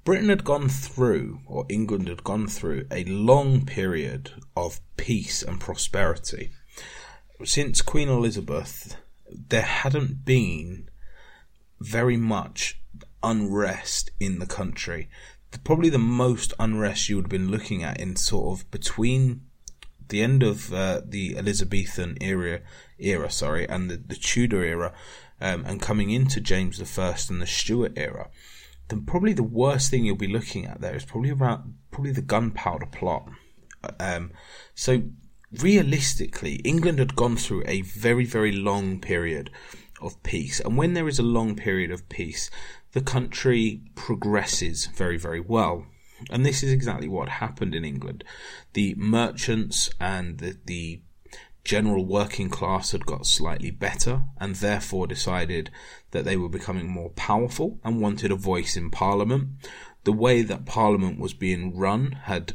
Britain 0.06 0.30
had 0.30 0.44
gone 0.44 0.70
through, 0.70 1.42
or 1.46 1.66
England 1.68 2.08
had 2.08 2.24
gone 2.24 2.48
through, 2.48 2.86
a 2.92 3.04
long 3.06 3.66
period 3.66 4.32
of 4.56 4.80
peace 4.96 5.44
and 5.44 5.60
prosperity. 5.60 6.52
Since 7.44 7.82
Queen 7.82 8.08
Elizabeth, 8.08 8.96
there 9.30 9.62
hadn't 9.62 10.24
been 10.24 10.90
very 11.82 12.16
much 12.16 12.80
unrest 13.26 14.12
in 14.20 14.40
the 14.40 14.46
country. 14.46 15.10
Probably 15.64 15.90
the 15.90 15.98
most 15.98 16.54
unrest 16.60 17.10
you 17.10 17.16
would 17.16 17.26
have 17.26 17.30
been 17.30 17.52
looking 17.52 17.84
at 17.84 18.00
in 18.00 18.16
sort 18.16 18.60
of 18.60 18.70
between 18.72 19.42
the 20.10 20.22
end 20.22 20.44
of 20.44 20.74
uh, 20.74 21.02
the 21.04 21.38
Elizabethan 21.38 22.18
era, 22.22 22.62
era, 23.00 23.32
sorry, 23.32 23.68
and 23.68 23.90
the, 23.90 23.98
the 23.98 24.16
Tudor 24.16 24.64
era, 24.64 24.94
um, 25.42 25.66
and 25.66 25.82
coming 25.82 26.10
into 26.10 26.40
James 26.40 26.80
I 26.80 27.16
and 27.30 27.42
the 27.42 27.48
Stuart 27.48 27.94
era 27.98 28.30
then 28.90 29.06
probably 29.06 29.34
the 29.34 29.44
worst 29.44 29.90
thing 29.90 30.06
you'll 30.06 30.16
be 30.16 30.28
looking 30.28 30.66
at 30.66 30.82
there 30.82 30.96
is 30.96 31.06
probably 31.06 31.32
around 31.32 31.76
probably 31.92 32.12
the 32.12 32.22
gunpowder 32.22 32.86
plot. 32.86 33.30
Um, 34.00 34.32
so 34.74 35.04
realistically, 35.52 36.56
England 36.58 37.00
had 37.00 37.16
gone 37.16 37.38
through 37.38 37.64
a 37.66 37.82
very 37.82 38.26
very 38.26 38.52
long 38.52 39.00
period 39.00 39.50
of 40.02 40.22
peace, 40.24 40.60
and 40.60 40.78
when 40.78 40.94
there 40.94 41.08
is 41.08 41.20
a 41.20 41.24
long 41.24 41.56
period 41.56 41.92
of 41.92 42.08
peace, 42.10 42.52
the 42.96 43.02
country 43.02 43.82
progresses 43.94 44.86
very 44.88 45.18
very 45.18 45.42
well. 45.42 45.86
And 46.30 46.46
this 46.46 46.64
is 46.64 46.72
exactly 46.72 47.10
what 47.10 47.28
happened 47.28 47.76
in 47.76 47.84
England. 47.84 48.24
The 48.72 48.96
merchants 48.96 49.90
and 50.00 50.38
the, 50.38 50.58
the 50.66 51.02
general 51.66 52.06
working 52.06 52.50
class 52.50 52.94
had 52.94 53.06
got 53.06 53.26
slightly 53.26 53.70
better 53.70 54.22
and 54.40 54.56
therefore 54.56 55.08
decided 55.08 55.72
that 56.12 56.24
they 56.24 56.38
were 56.38 56.48
becoming 56.48 56.90
more 56.90 57.10
powerful 57.10 57.80
and 57.84 58.00
wanted 58.00 58.32
a 58.32 58.36
voice 58.36 58.78
in 58.78 58.90
Parliament. 58.90 59.50
The 60.06 60.14
way 60.14 60.42
that 60.44 60.66
Parliament 60.66 61.20
was 61.20 61.34
being 61.34 61.76
run 61.76 62.14
had 62.24 62.54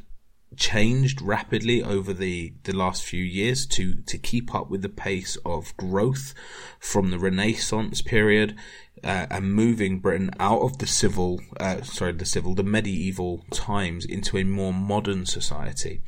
changed 0.60 1.22
rapidly 1.22 1.82
over 1.82 2.12
the, 2.12 2.52
the 2.64 2.76
last 2.76 3.02
few 3.02 3.24
years 3.24 3.66
to, 3.66 3.94
to 4.02 4.18
keep 4.18 4.54
up 4.54 4.70
with 4.70 4.82
the 4.82 4.90
pace 4.90 5.36
of 5.44 5.74
growth 5.78 6.34
from 6.78 7.10
the 7.10 7.18
Renaissance 7.18 8.02
period 8.02 8.54
uh, 9.02 9.26
and 9.30 9.54
moving 9.54 9.98
Britain 9.98 10.30
out 10.38 10.60
of 10.60 10.78
the 10.78 10.86
civil, 10.86 11.40
uh, 11.58 11.80
sorry, 11.80 12.12
the 12.12 12.26
civil, 12.26 12.54
the 12.54 12.62
medieval 12.62 13.42
times 13.50 14.04
into 14.04 14.36
a 14.36 14.44
more 14.44 14.74
modern 14.74 15.24
society. 15.24 16.02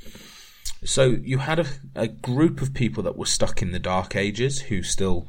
So 0.85 1.17
you 1.23 1.39
had 1.39 1.59
a, 1.59 1.67
a 1.95 2.09
group 2.09 2.61
of 2.61 2.75
people 2.75 3.03
that 3.05 3.17
were 3.17 3.27
stuck 3.27 3.63
in 3.63 3.73
the 3.73 3.79
Dark 3.79 4.15
Ages 4.15 4.61
who 4.63 4.83
still 4.83 5.27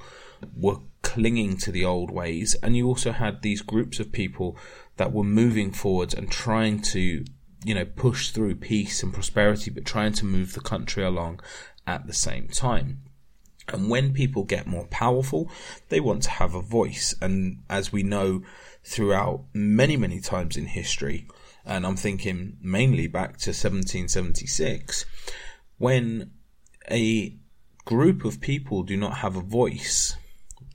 were 0.54 0.80
clinging 1.02 1.56
to 1.58 1.72
the 1.72 1.86
old 1.86 2.12
ways, 2.12 2.58
and 2.62 2.76
you 2.76 2.88
also 2.88 3.14
had 3.14 3.42
these 3.42 3.62
groups 3.62 4.02
of 4.02 4.12
people 4.12 4.58
that 4.98 5.14
were 5.14 5.24
moving 5.24 5.72
forwards 5.72 6.14
and 6.14 6.30
trying 6.30 6.82
to, 6.82 7.24
you 7.64 7.74
know, 7.74 7.86
push 7.86 8.32
through 8.32 8.56
peace 8.56 9.04
and 9.04 9.14
prosperity, 9.14 9.72
but 9.72 9.86
trying 9.86 10.14
to 10.14 10.26
move 10.26 10.54
the 10.54 10.62
country 10.62 11.04
along 11.04 11.40
at 11.88 12.08
the 12.08 12.14
same 12.14 12.48
time. 12.48 13.04
And 13.70 13.90
when 13.90 14.14
people 14.14 14.44
get 14.44 14.68
more 14.68 14.88
powerful, 14.88 15.50
they 15.90 16.00
want 16.00 16.24
to 16.24 16.30
have 16.30 16.54
a 16.54 16.62
voice. 16.62 17.16
And 17.22 17.64
as 17.70 17.94
we 17.94 18.04
know 18.04 18.42
throughout 18.84 19.46
many, 19.54 19.96
many 19.96 20.20
times 20.20 20.58
in 20.58 20.66
history, 20.66 21.28
and 21.66 21.86
I'm 21.86 21.96
thinking 21.96 22.58
mainly 22.62 23.08
back 23.08 23.38
to 23.40 23.52
1776, 23.52 25.06
when 25.78 26.32
a 26.92 27.38
group 27.86 28.26
of 28.26 28.42
people 28.42 28.84
do 28.84 28.98
not 28.98 29.18
have 29.18 29.38
a 29.38 29.42
voice, 29.42 30.18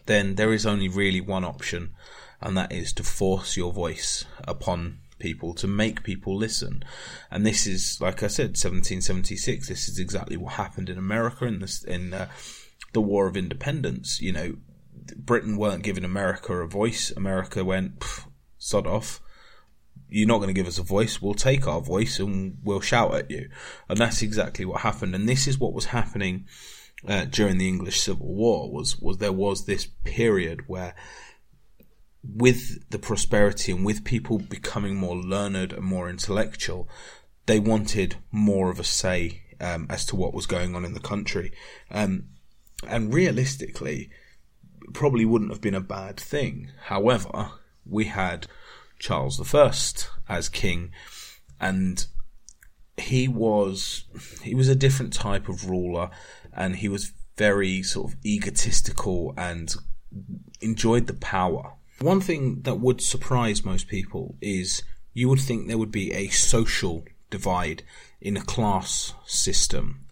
then 0.07 0.37
there 0.37 0.53
is 0.53 0.65
only 0.65 0.89
really 0.89 1.21
one 1.21 1.45
option, 1.45 1.95
and 2.41 2.57
that 2.57 2.73
is 2.73 2.95
to 2.95 3.03
force 3.03 3.57
your 3.57 3.73
voice 3.73 4.25
upon 4.47 5.01
people 5.19 5.55
to 5.55 5.67
make 5.67 6.03
people 6.03 6.37
listen. 6.37 6.85
And 7.31 7.45
this 7.45 7.67
is, 7.67 8.01
like 8.01 8.23
I 8.23 8.29
said, 8.29 8.51
1776. 8.51 9.69
This 9.69 9.89
is 9.89 9.99
exactly 9.99 10.37
what 10.37 10.55
happened 10.55 10.89
in 10.89 10.99
America 10.99 11.45
in 11.45 11.61
this 11.61 11.83
in 11.85 12.15
uh, 12.15 12.29
the 12.93 13.01
War 13.01 13.27
of 13.27 13.37
Independence. 13.37 14.21
You 14.21 14.33
know, 14.33 14.57
Britain 15.17 15.57
weren't 15.57 15.83
giving 15.83 16.05
America 16.05 16.53
a 16.55 16.67
voice. 16.67 17.11
America 17.11 17.65
went 17.65 18.05
sod 18.59 18.87
off 18.87 19.21
you're 20.09 20.29
not 20.29 20.39
going 20.39 20.49
to 20.49 20.55
give 20.55 20.67
us 20.67 20.79
a 20.79 20.83
voice. 20.83 21.21
We'll 21.21 21.35
take 21.35 21.67
our 21.67 21.81
voice 21.81 22.19
and 22.19 22.59
we'll 22.65 22.81
shout 22.81 23.15
at 23.15 23.31
you. 23.31 23.49
And 23.89 23.99
that's 23.99 24.23
exactly 24.23 24.65
what 24.65 24.81
happened. 24.81 25.15
And 25.15 25.29
this 25.29 25.47
is 25.47 25.59
what 25.59 25.75
was 25.75 25.87
happening 25.87 26.47
uh, 27.07 27.27
during 27.27 27.59
the 27.59 27.69
English 27.69 28.01
Civil 28.01 28.27
War. 28.27 28.71
Was 28.71 28.99
was 28.99 29.19
there 29.19 29.33
was 29.33 29.67
this 29.67 29.87
period 30.05 30.63
where, 30.67 30.95
with 32.23 32.89
the 32.91 32.99
prosperity 32.99 33.73
and 33.73 33.85
with 33.85 34.05
people 34.05 34.39
becoming 34.39 34.97
more 34.97 35.17
learned 35.17 35.73
and 35.73 35.85
more 35.85 36.11
intellectual, 36.11 36.89
they 37.47 37.59
wanted 37.59 38.17
more 38.31 38.71
of 38.71 38.79
a 38.79 38.85
say 38.85 39.43
um, 39.61 39.87
as 39.89 40.05
to 40.07 40.17
what 40.17 40.35
was 40.35 40.47
going 40.47 40.75
on 40.75 40.85
in 40.85 40.95
the 40.95 41.01
country. 41.01 41.53
Um, 41.91 42.25
and 42.87 43.13
realistically, 43.13 44.11
probably 44.93 45.25
wouldn't 45.25 45.51
have 45.51 45.61
been 45.61 45.75
a 45.75 45.81
bad 45.81 46.17
thing. 46.19 46.71
However, 46.85 47.51
we 47.85 48.07
had 48.07 48.47
Charles 48.99 49.55
I 49.55 49.73
as 50.29 50.49
king, 50.49 50.93
and 51.61 52.07
he 52.97 53.29
was 53.29 54.05
he 54.43 54.55
was 54.55 54.69
a 54.69 54.75
different 54.75 55.13
type 55.13 55.49
of 55.49 55.69
ruler, 55.69 56.11
and 56.53 56.77
he 56.77 56.89
was 56.89 57.13
very 57.37 57.83
sort 57.83 58.13
of 58.13 58.19
egotistical 58.25 59.33
and 59.37 59.75
enjoyed 60.61 61.07
the 61.07 61.15
power. 61.15 61.75
One 62.01 62.21
thing 62.21 62.63
that 62.63 62.79
would 62.79 63.01
surprise 63.01 63.65
most 63.65 63.89
people 63.89 64.37
is 64.41 64.85
you 65.15 65.29
would 65.29 65.41
think 65.41 65.67
there 65.67 65.79
would 65.79 65.91
be 65.91 66.13
a 66.13 66.29
social 66.29 67.05
divide 67.29 67.83
in 68.21 68.37
a 68.37 68.45
class 68.45 69.15
system. 69.27 70.05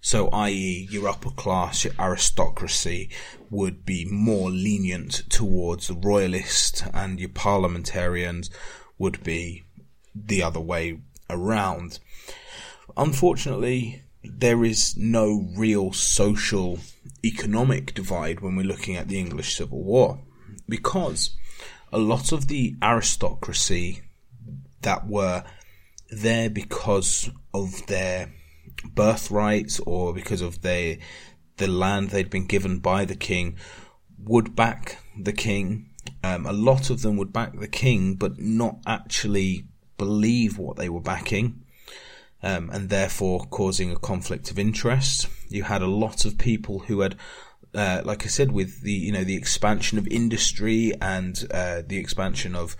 So, 0.00 0.28
i.e., 0.30 0.88
your 0.90 1.08
upper 1.08 1.30
class, 1.30 1.84
your 1.84 1.94
aristocracy 2.00 3.10
would 3.48 3.86
be 3.86 4.04
more 4.06 4.50
lenient 4.50 5.22
towards 5.30 5.86
the 5.86 5.94
royalists, 5.94 6.82
and 6.92 7.20
your 7.20 7.28
parliamentarians 7.28 8.50
would 8.98 9.22
be 9.22 9.62
the 10.12 10.42
other 10.42 10.58
way 10.58 10.98
around. 11.28 12.00
Unfortunately, 12.96 14.02
there 14.24 14.64
is 14.64 14.96
no 14.96 15.48
real 15.56 15.92
social 15.92 16.80
economic 17.24 17.94
divide 17.94 18.40
when 18.40 18.56
we're 18.56 18.66
looking 18.66 18.96
at 18.96 19.06
the 19.06 19.20
English 19.20 19.54
Civil 19.54 19.84
War 19.84 20.18
because 20.70 21.36
a 21.92 21.98
lot 21.98 22.32
of 22.32 22.48
the 22.48 22.76
aristocracy 22.82 24.00
that 24.82 25.06
were 25.06 25.44
there 26.10 26.48
because 26.48 27.30
of 27.52 27.86
their 27.86 28.32
birthrights 28.84 29.80
or 29.80 30.14
because 30.14 30.40
of 30.40 30.62
their 30.62 30.96
the 31.58 31.68
land 31.68 32.08
they'd 32.08 32.30
been 32.30 32.46
given 32.46 32.78
by 32.78 33.04
the 33.04 33.14
king 33.14 33.56
would 34.18 34.56
back 34.56 34.98
the 35.18 35.32
king. 35.32 35.90
Um, 36.24 36.46
a 36.46 36.52
lot 36.52 36.88
of 36.88 37.02
them 37.02 37.16
would 37.18 37.32
back 37.32 37.58
the 37.58 37.68
king, 37.68 38.14
but 38.14 38.38
not 38.38 38.78
actually 38.86 39.66
believe 39.98 40.56
what 40.56 40.76
they 40.76 40.88
were 40.88 41.00
backing 41.00 41.62
um, 42.42 42.70
and 42.70 42.88
therefore 42.88 43.46
causing 43.50 43.90
a 43.90 43.98
conflict 43.98 44.50
of 44.50 44.58
interest. 44.58 45.28
You 45.48 45.64
had 45.64 45.82
a 45.82 45.86
lot 45.86 46.24
of 46.24 46.38
people 46.38 46.80
who 46.80 47.00
had, 47.00 47.16
uh, 47.74 48.02
like 48.04 48.24
I 48.24 48.28
said, 48.28 48.52
with 48.52 48.82
the 48.82 48.92
you 48.92 49.12
know 49.12 49.24
the 49.24 49.36
expansion 49.36 49.98
of 49.98 50.06
industry 50.08 50.92
and 51.00 51.46
uh, 51.50 51.82
the 51.86 51.98
expansion 51.98 52.54
of 52.54 52.76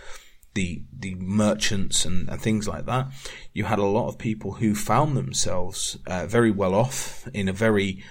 the 0.54 0.82
the 0.92 1.14
merchants 1.14 2.04
and, 2.04 2.28
and, 2.28 2.40
things 2.40 2.66
like 2.66 2.86
that. 2.86 3.08
You 3.52 3.64
had 3.64 3.78
a 3.78 3.84
lot 3.84 4.08
of 4.08 4.18
people 4.18 4.54
who 4.54 4.74
found 4.74 5.16
themselves 5.16 5.98
uh, 6.06 6.26
very 6.26 6.50
well 6.50 6.74
off 6.74 7.28
in 7.32 7.48
a 7.48 7.52
very 7.52 8.02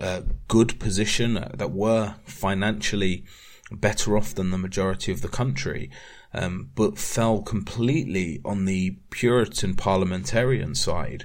uh, 0.00 0.22
good 0.46 0.78
position 0.78 1.38
uh, 1.38 1.50
that 1.54 1.72
were 1.72 2.16
financially 2.24 3.24
better 3.72 4.16
off 4.16 4.34
than 4.34 4.50
the 4.50 4.58
majority 4.58 5.10
of 5.10 5.22
the 5.22 5.28
country 5.28 5.90
um, 6.36 6.70
but 6.74 6.98
fell 6.98 7.40
completely 7.40 8.40
on 8.44 8.66
the 8.66 8.98
Puritan 9.10 9.74
parliamentarian 9.74 10.74
side 10.74 11.24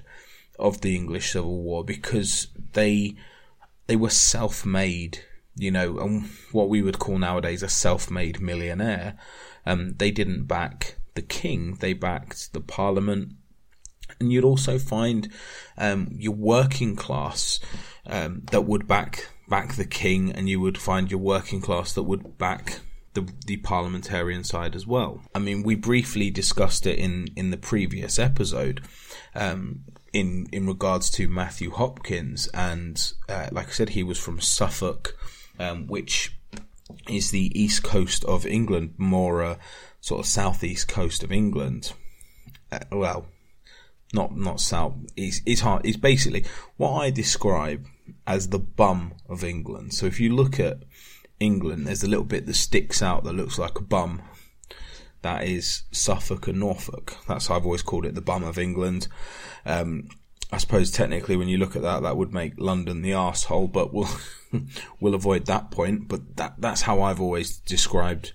of 0.58 0.82
the 0.82 0.96
English 0.96 1.34
Civil 1.34 1.62
War 1.62 1.84
because 1.84 2.48
they 2.74 3.16
they 3.88 3.96
were 3.96 4.10
self-made, 4.10 5.20
you 5.56 5.72
know, 5.72 6.24
what 6.52 6.70
we 6.70 6.82
would 6.82 7.00
call 7.00 7.18
nowadays 7.18 7.64
a 7.64 7.70
self-made 7.70 8.40
millionaire. 8.40 9.18
Um, 9.66 9.96
they 9.98 10.12
didn't 10.12 10.46
back 10.46 10.98
the 11.16 11.22
king; 11.22 11.76
they 11.80 11.94
backed 11.94 12.54
the 12.54 12.62
parliament, 12.62 13.34
and 14.20 14.32
you'd 14.32 14.46
also 14.46 14.78
find 14.78 15.30
um, 15.78 16.10
your 16.14 16.36
working 16.36 16.96
class 16.96 17.60
um, 18.06 18.44
that 18.52 18.62
would 18.62 18.88
back 18.88 19.30
back 19.50 19.76
the 19.76 19.86
king, 19.86 20.32
and 20.32 20.48
you 20.50 20.60
would 20.60 20.78
find 20.78 21.12
your 21.12 21.20
working 21.20 21.62
class 21.62 21.94
that 21.94 22.04
would 22.04 22.38
back 22.38 22.80
the 23.14 23.28
the 23.46 23.58
parliamentarian 23.58 24.44
side 24.44 24.76
as 24.76 24.88
well. 24.88 25.22
I 25.36 25.40
mean, 25.40 25.64
we 25.64 25.76
briefly 25.76 26.30
discussed 26.30 26.88
it 26.88 26.98
in 26.98 27.28
in 27.36 27.52
the 27.52 27.58
previous 27.58 28.18
episode. 28.18 28.82
Um, 29.36 29.82
in 30.14 30.48
in 30.52 30.68
regards 30.68 31.10
to 31.12 31.28
Matthew 31.28 31.72
Hopkins, 31.72 32.48
and 32.54 33.14
uh, 33.30 33.50
like 33.52 33.68
I 33.68 33.72
said, 33.72 33.90
he 33.90 34.04
was 34.04 34.18
from 34.18 34.40
Suffolk, 34.40 35.18
um, 35.60 35.88
which 35.88 36.36
is 37.10 37.32
the 37.32 37.52
east 37.60 37.84
coast 37.84 38.26
of 38.26 38.46
England, 38.46 38.96
more 38.98 39.44
uh, 39.44 39.56
sort 40.02 40.20
of 40.20 40.26
southeast 40.26 40.88
coast 40.88 41.24
of 41.24 41.32
England. 41.32 41.94
Uh, 42.72 42.80
well, 42.92 43.26
not 44.14 44.36
not 44.36 44.60
south. 44.60 44.94
It's 45.16 45.42
it's 45.46 45.62
hard. 45.62 45.86
It's 45.86 45.98
basically 45.98 46.46
what 46.78 46.94
I 46.94 47.10
describe 47.10 47.86
as 48.28 48.50
the 48.50 48.60
bum 48.60 49.14
of 49.30 49.44
England. 49.44 49.94
So 49.94 50.06
if 50.06 50.20
you 50.20 50.36
look 50.36 50.60
at 50.60 50.84
England, 51.40 51.88
there's 51.88 52.04
a 52.04 52.10
little 52.10 52.26
bit 52.26 52.46
that 52.46 52.56
sticks 52.56 53.02
out 53.02 53.24
that 53.24 53.34
looks 53.34 53.58
like 53.58 53.80
a 53.80 53.84
bum. 53.84 54.22
That 55.22 55.44
is 55.44 55.84
Suffolk 55.92 56.48
and 56.48 56.60
Norfolk. 56.60 57.16
That's 57.28 57.48
how 57.48 57.56
I've 57.56 57.66
always 57.66 57.84
called 57.84 58.06
it, 58.06 58.16
the 58.16 58.22
bum 58.22 58.44
of 58.44 58.58
England. 58.58 59.08
Um, 59.66 60.10
I 60.52 60.58
suppose 60.58 60.92
technically, 60.92 61.38
when 61.38 61.48
you 61.48 61.58
look 61.58 61.76
at 61.76 61.82
that, 61.82 62.04
that 62.04 62.18
would 62.18 62.34
make 62.34 62.60
London 62.60 63.02
the 63.02 63.14
asshole, 63.14 63.68
but 63.68 63.94
we'll 63.94 64.10
we'll 65.00 65.16
avoid 65.16 65.46
that 65.46 65.72
point. 65.72 66.08
But 66.08 66.36
that 66.38 66.56
that's 66.58 66.82
how 66.82 67.02
I've 67.02 67.22
always 67.22 67.58
described 67.58 68.34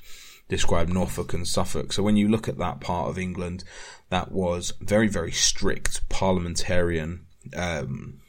described 0.49 0.93
Norfolk 0.93 1.35
and 1.35 1.47
Suffolk. 1.47 1.93
So 1.93 2.03
when 2.03 2.17
you 2.17 2.29
look 2.29 2.49
at 2.49 2.59
that 2.59 2.81
part 2.81 3.11
of 3.11 3.19
England, 3.19 3.65
that 4.09 4.33
was 4.33 4.73
very 4.81 5.09
very 5.09 5.33
strict 5.33 6.09
parliamentarian, 6.09 7.27
um, 7.55 8.21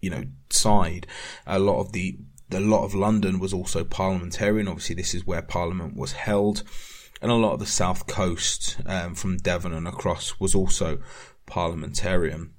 you 0.00 0.10
know, 0.10 0.24
side. 0.50 1.06
A 1.46 1.58
lot 1.58 1.80
of 1.80 1.92
the 1.92 2.18
a 2.52 2.60
lot 2.60 2.84
of 2.84 2.94
London 2.94 3.40
was 3.40 3.52
also 3.52 3.84
parliamentarian. 3.84 4.68
Obviously, 4.68 4.94
this 4.94 5.14
is 5.14 5.26
where 5.26 5.42
Parliament 5.42 5.96
was 5.96 6.12
held, 6.12 6.62
and 7.20 7.30
a 7.30 7.34
lot 7.34 7.52
of 7.52 7.58
the 7.58 7.66
south 7.66 8.06
coast 8.06 8.78
um, 8.86 9.14
from 9.14 9.38
Devon 9.38 9.72
and 9.72 9.88
across 9.88 10.38
was 10.38 10.54
also 10.54 10.98
parliamentarian. 11.48 12.52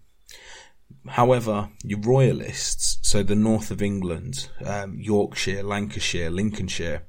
However, 1.08 1.70
your 1.84 2.00
royalists, 2.00 2.98
so 3.02 3.24
the 3.24 3.36
north 3.36 3.72
of 3.72 3.82
England, 3.82 4.50
um, 4.66 5.00
Yorkshire, 5.00 5.64
Lancashire, 5.64 6.30
Lincolnshire, 6.30 7.04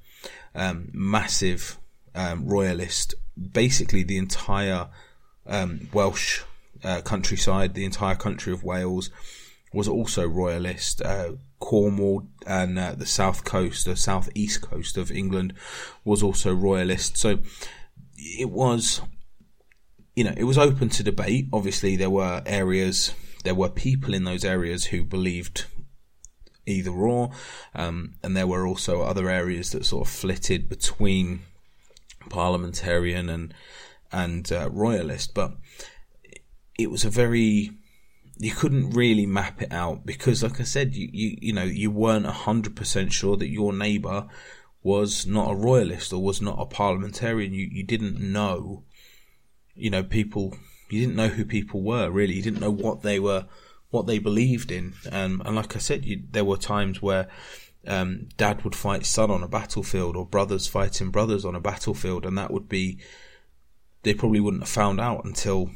um, 0.55 0.91
massive 0.93 1.79
um, 2.15 2.47
royalist, 2.47 3.15
basically 3.53 4.03
the 4.03 4.19
entire 4.19 4.89
um, 5.47 5.89
Welsh 5.93 6.43
uh, 6.85 7.01
countryside, 7.03 7.75
the 7.75 7.85
entire 7.85 8.17
country 8.17 8.53
of 8.53 8.63
Wales 8.65 9.11
was 9.73 9.89
also 9.89 10.27
royalist. 10.27 11.03
Uh, 11.03 11.33
Cornwall 11.59 12.27
and 12.47 12.79
uh, 12.79 12.95
the 12.95 13.07
south 13.07 13.45
coast, 13.45 13.85
the 13.85 13.97
southeast 13.97 14.63
coast 14.63 14.97
of 14.97 15.11
England, 15.11 15.53
was 16.05 16.23
also 16.23 16.55
royalist. 16.55 17.17
So 17.17 17.39
it 18.17 18.51
was, 18.51 19.03
you 20.21 20.25
know, 20.25 20.35
it 20.37 20.45
was 20.45 20.59
open 20.59 20.91
to 20.91 21.03
debate. 21.03 21.49
Obviously, 21.51 21.97
there 21.97 22.11
were 22.11 22.43
areas, 22.45 23.15
there 23.43 23.55
were 23.55 23.71
people 23.71 24.13
in 24.13 24.25
those 24.25 24.45
areas 24.45 24.85
who 24.85 25.03
believed 25.03 25.65
either 26.67 26.91
or, 26.91 27.31
um, 27.75 28.17
and 28.23 28.37
there 28.37 28.47
were 28.47 28.67
also 28.67 29.01
other 29.01 29.31
areas 29.31 29.73
that 29.73 29.87
sort 29.87 30.07
of 30.07 30.13
flitted 30.13 30.69
between 30.69 31.41
parliamentarian 32.29 33.31
and 33.31 33.55
and 34.13 34.53
uh, 34.53 34.69
royalist. 34.69 35.33
But 35.33 35.53
it 36.79 36.91
was 36.91 37.07
a 37.07 37.09
very 37.11 37.71
you 38.37 38.53
couldn't 38.53 38.91
really 38.91 39.25
map 39.25 39.63
it 39.63 39.73
out 39.73 40.05
because, 40.05 40.43
like 40.43 40.61
I 40.61 40.65
said, 40.65 40.95
you 40.95 41.09
you, 41.11 41.39
you 41.41 41.53
know 41.55 41.65
you 41.65 41.91
weren't 41.91 42.27
hundred 42.27 42.77
percent 42.77 43.15
sure 43.15 43.39
that 43.39 43.49
your 43.49 43.73
neighbour 43.73 44.29
was 44.83 45.27
not 45.27 45.51
a 45.51 45.55
royalist 45.55 46.13
or 46.13 46.23
was 46.23 46.43
not 46.43 46.61
a 46.61 46.67
parliamentarian. 46.67 47.55
You 47.55 47.67
you 47.73 47.85
didn't 47.85 48.21
know, 48.21 48.85
you 49.81 49.91
know, 49.91 50.03
people. 50.03 50.57
You 50.91 51.01
didn't 51.01 51.15
know 51.17 51.29
who 51.29 51.45
people 51.45 51.83
were 51.83 52.11
really. 52.11 52.35
You 52.35 52.43
didn't 52.43 52.61
know 52.61 52.71
what 52.71 53.03
they 53.03 53.21
were, 53.21 53.47
what 53.91 54.09
they 54.09 54.19
believed 54.19 54.73
in. 54.73 54.95
Um, 55.13 55.41
and 55.45 55.55
like 55.55 55.77
I 55.77 55.79
said, 55.79 56.05
you, 56.05 56.25
there 56.33 56.45
were 56.45 56.57
times 56.57 57.01
where 57.01 57.29
um, 57.87 58.29
dad 58.37 58.65
would 58.65 58.75
fight 58.75 59.07
son 59.07 59.31
on 59.31 59.45
a 59.45 59.49
battlefield 59.49 60.17
or 60.17 60.27
brothers 60.27 60.67
fighting 60.67 61.11
brothers 61.11 61.45
on 61.45 61.55
a 61.55 61.61
battlefield, 61.61 62.27
and 62.27 62.37
that 62.39 62.51
would 62.51 62.69
be. 62.69 62.99
They 64.03 64.15
probably 64.15 64.41
wouldn't 64.41 64.63
have 64.63 64.71
found 64.71 64.99
out 64.99 65.25
until 65.25 65.71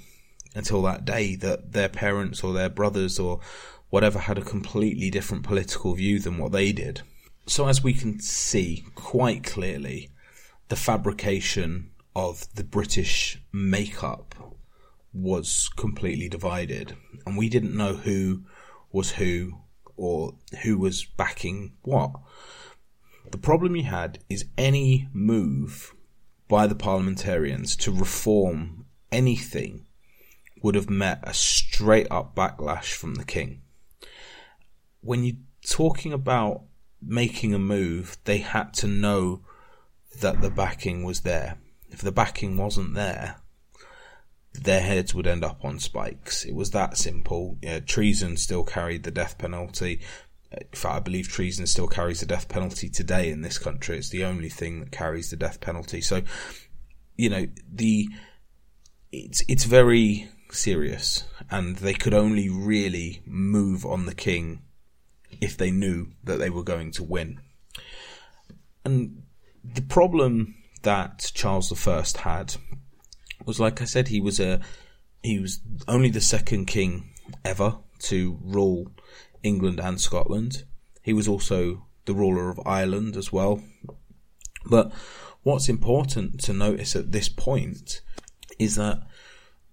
until 0.54 0.82
that 0.82 1.04
day 1.04 1.36
that 1.36 1.72
their 1.72 1.88
parents 1.88 2.42
or 2.42 2.52
their 2.52 2.68
brothers 2.68 3.18
or 3.18 3.40
whatever 3.90 4.18
had 4.18 4.38
a 4.38 4.42
completely 4.42 5.10
different 5.10 5.44
political 5.44 5.94
view 5.94 6.18
than 6.18 6.38
what 6.38 6.52
they 6.52 6.72
did. 6.72 7.02
So, 7.46 7.68
as 7.68 7.82
we 7.82 7.92
can 7.92 8.20
see 8.20 8.84
quite 8.94 9.44
clearly, 9.44 10.10
the 10.68 10.76
fabrication 10.76 11.90
of 12.14 12.46
the 12.54 12.64
British 12.64 13.42
makeup 13.52 14.34
was 15.12 15.68
completely 15.76 16.28
divided, 16.28 16.96
and 17.26 17.36
we 17.36 17.48
didn't 17.48 17.76
know 17.76 17.94
who 17.94 18.44
was 18.92 19.12
who 19.12 19.60
or 19.96 20.34
who 20.62 20.78
was 20.78 21.04
backing 21.04 21.72
what. 21.82 22.12
The 23.30 23.38
problem 23.38 23.76
you 23.76 23.84
had 23.84 24.18
is 24.28 24.46
any 24.58 25.08
move 25.12 25.94
by 26.48 26.66
the 26.66 26.74
parliamentarians 26.74 27.76
to 27.76 27.90
reform 27.90 28.86
anything 29.10 29.86
would 30.62 30.74
have 30.74 30.90
met 30.90 31.20
a 31.22 31.34
straight 31.34 32.06
up 32.10 32.34
backlash 32.34 32.92
from 32.92 33.14
the 33.14 33.24
king. 33.24 33.62
When 35.00 35.24
you're 35.24 35.36
talking 35.66 36.12
about 36.12 36.62
making 37.02 37.54
a 37.54 37.58
move, 37.58 38.16
they 38.24 38.38
had 38.38 38.72
to 38.74 38.86
know 38.86 39.42
that 40.20 40.40
the 40.40 40.50
backing 40.50 41.04
was 41.04 41.20
there. 41.20 41.58
If 41.94 42.00
the 42.00 42.10
backing 42.10 42.56
wasn't 42.56 42.94
there, 42.94 43.36
their 44.52 44.80
heads 44.80 45.14
would 45.14 45.28
end 45.28 45.44
up 45.44 45.64
on 45.64 45.78
spikes. 45.78 46.44
It 46.44 46.52
was 46.52 46.72
that 46.72 46.96
simple. 46.98 47.56
Treason 47.86 48.36
still 48.36 48.64
carried 48.64 49.04
the 49.04 49.12
death 49.12 49.38
penalty. 49.38 50.00
In 50.50 50.66
fact, 50.72 50.96
I 50.96 50.98
believe 50.98 51.28
treason 51.28 51.68
still 51.68 51.86
carries 51.86 52.18
the 52.18 52.26
death 52.26 52.48
penalty 52.48 52.88
today 52.88 53.30
in 53.30 53.42
this 53.42 53.58
country. 53.58 53.96
It's 53.96 54.08
the 54.08 54.24
only 54.24 54.48
thing 54.48 54.80
that 54.80 54.90
carries 54.90 55.30
the 55.30 55.36
death 55.36 55.60
penalty. 55.60 56.00
So, 56.00 56.22
you 57.16 57.30
know, 57.30 57.46
the 57.72 58.08
it's 59.12 59.44
it's 59.46 59.64
very 59.64 60.28
serious, 60.50 61.22
and 61.48 61.76
they 61.76 61.94
could 61.94 62.12
only 62.12 62.48
really 62.48 63.22
move 63.24 63.86
on 63.86 64.06
the 64.06 64.16
king 64.16 64.62
if 65.40 65.56
they 65.56 65.70
knew 65.70 66.08
that 66.24 66.40
they 66.40 66.50
were 66.50 66.64
going 66.64 66.90
to 66.94 67.04
win. 67.04 67.40
And 68.84 69.22
the 69.62 69.82
problem 69.82 70.56
that 70.84 71.30
Charles 71.34 71.86
I 71.86 72.20
had 72.20 72.54
was, 73.44 73.60
like 73.60 73.82
I 73.82 73.84
said, 73.84 74.08
he 74.08 74.20
was 74.20 74.40
a 74.40 74.60
he 75.22 75.38
was 75.38 75.60
only 75.88 76.10
the 76.10 76.20
second 76.20 76.66
king 76.66 77.10
ever 77.44 77.78
to 78.00 78.38
rule 78.42 78.92
England 79.42 79.80
and 79.80 80.00
Scotland. 80.00 80.64
He 81.02 81.12
was 81.12 81.26
also 81.26 81.86
the 82.04 82.14
ruler 82.14 82.50
of 82.50 82.60
Ireland 82.66 83.16
as 83.16 83.32
well. 83.32 83.62
But 84.66 84.92
what's 85.42 85.68
important 85.68 86.40
to 86.42 86.52
notice 86.52 86.94
at 86.94 87.12
this 87.12 87.28
point 87.28 88.02
is 88.58 88.76
that 88.76 89.02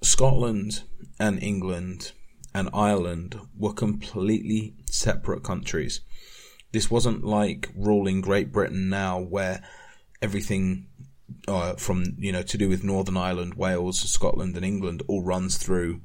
Scotland 0.01 0.83
and 1.19 1.41
England 1.43 2.13
and 2.53 2.69
Ireland 2.73 3.39
were 3.57 3.73
completely 3.73 4.75
separate 4.85 5.43
countries. 5.43 6.01
This 6.71 6.89
wasn't 6.89 7.23
like 7.23 7.69
ruling 7.75 8.21
Great 8.21 8.51
Britain 8.51 8.89
now, 8.89 9.19
where 9.19 9.63
everything 10.21 10.87
uh, 11.47 11.73
from 11.73 12.15
you 12.17 12.31
know 12.31 12.43
to 12.43 12.57
do 12.57 12.69
with 12.69 12.83
Northern 12.83 13.17
Ireland, 13.17 13.55
Wales, 13.55 13.99
Scotland, 13.99 14.55
and 14.55 14.65
England 14.65 15.03
all 15.07 15.23
runs 15.23 15.57
through 15.57 16.01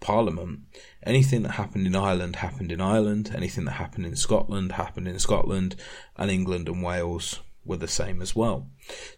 Parliament. 0.00 0.60
Anything 1.02 1.42
that 1.42 1.52
happened 1.52 1.86
in 1.86 1.96
Ireland 1.96 2.36
happened 2.36 2.70
in 2.70 2.80
Ireland. 2.80 3.32
Anything 3.34 3.64
that 3.64 3.72
happened 3.72 4.06
in 4.06 4.16
Scotland 4.16 4.72
happened 4.72 5.08
in 5.08 5.18
Scotland, 5.18 5.76
and 6.16 6.30
England 6.30 6.68
and 6.68 6.82
Wales 6.82 7.40
were 7.64 7.76
the 7.76 7.88
same 7.88 8.22
as 8.22 8.34
well. 8.34 8.68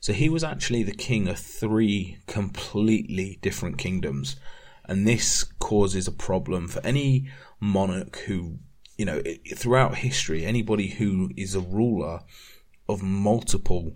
So 0.00 0.12
he 0.12 0.28
was 0.28 0.42
actually 0.42 0.82
the 0.82 0.92
king 0.92 1.28
of 1.28 1.38
three 1.38 2.18
completely 2.26 3.38
different 3.42 3.78
kingdoms. 3.78 4.36
And 4.84 5.06
this 5.06 5.44
causes 5.44 6.08
a 6.08 6.12
problem 6.12 6.68
for 6.68 6.80
any 6.84 7.28
monarch 7.60 8.16
who, 8.26 8.58
you 8.96 9.04
know, 9.04 9.22
throughout 9.54 9.96
history, 9.96 10.44
anybody 10.44 10.88
who 10.88 11.30
is 11.36 11.54
a 11.54 11.60
ruler 11.60 12.20
of 12.88 13.02
multiple 13.02 13.92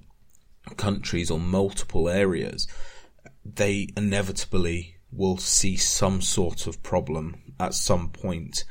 countries 0.76 1.30
or 1.30 1.38
multiple 1.38 2.08
areas, 2.08 2.66
they 3.44 3.88
inevitably 3.96 4.96
will 5.10 5.36
see 5.36 5.76
some 5.76 6.20
sort 6.20 6.66
of 6.66 6.82
problem 6.82 7.36
at 7.60 7.74
some 7.74 8.08
point 8.08 8.64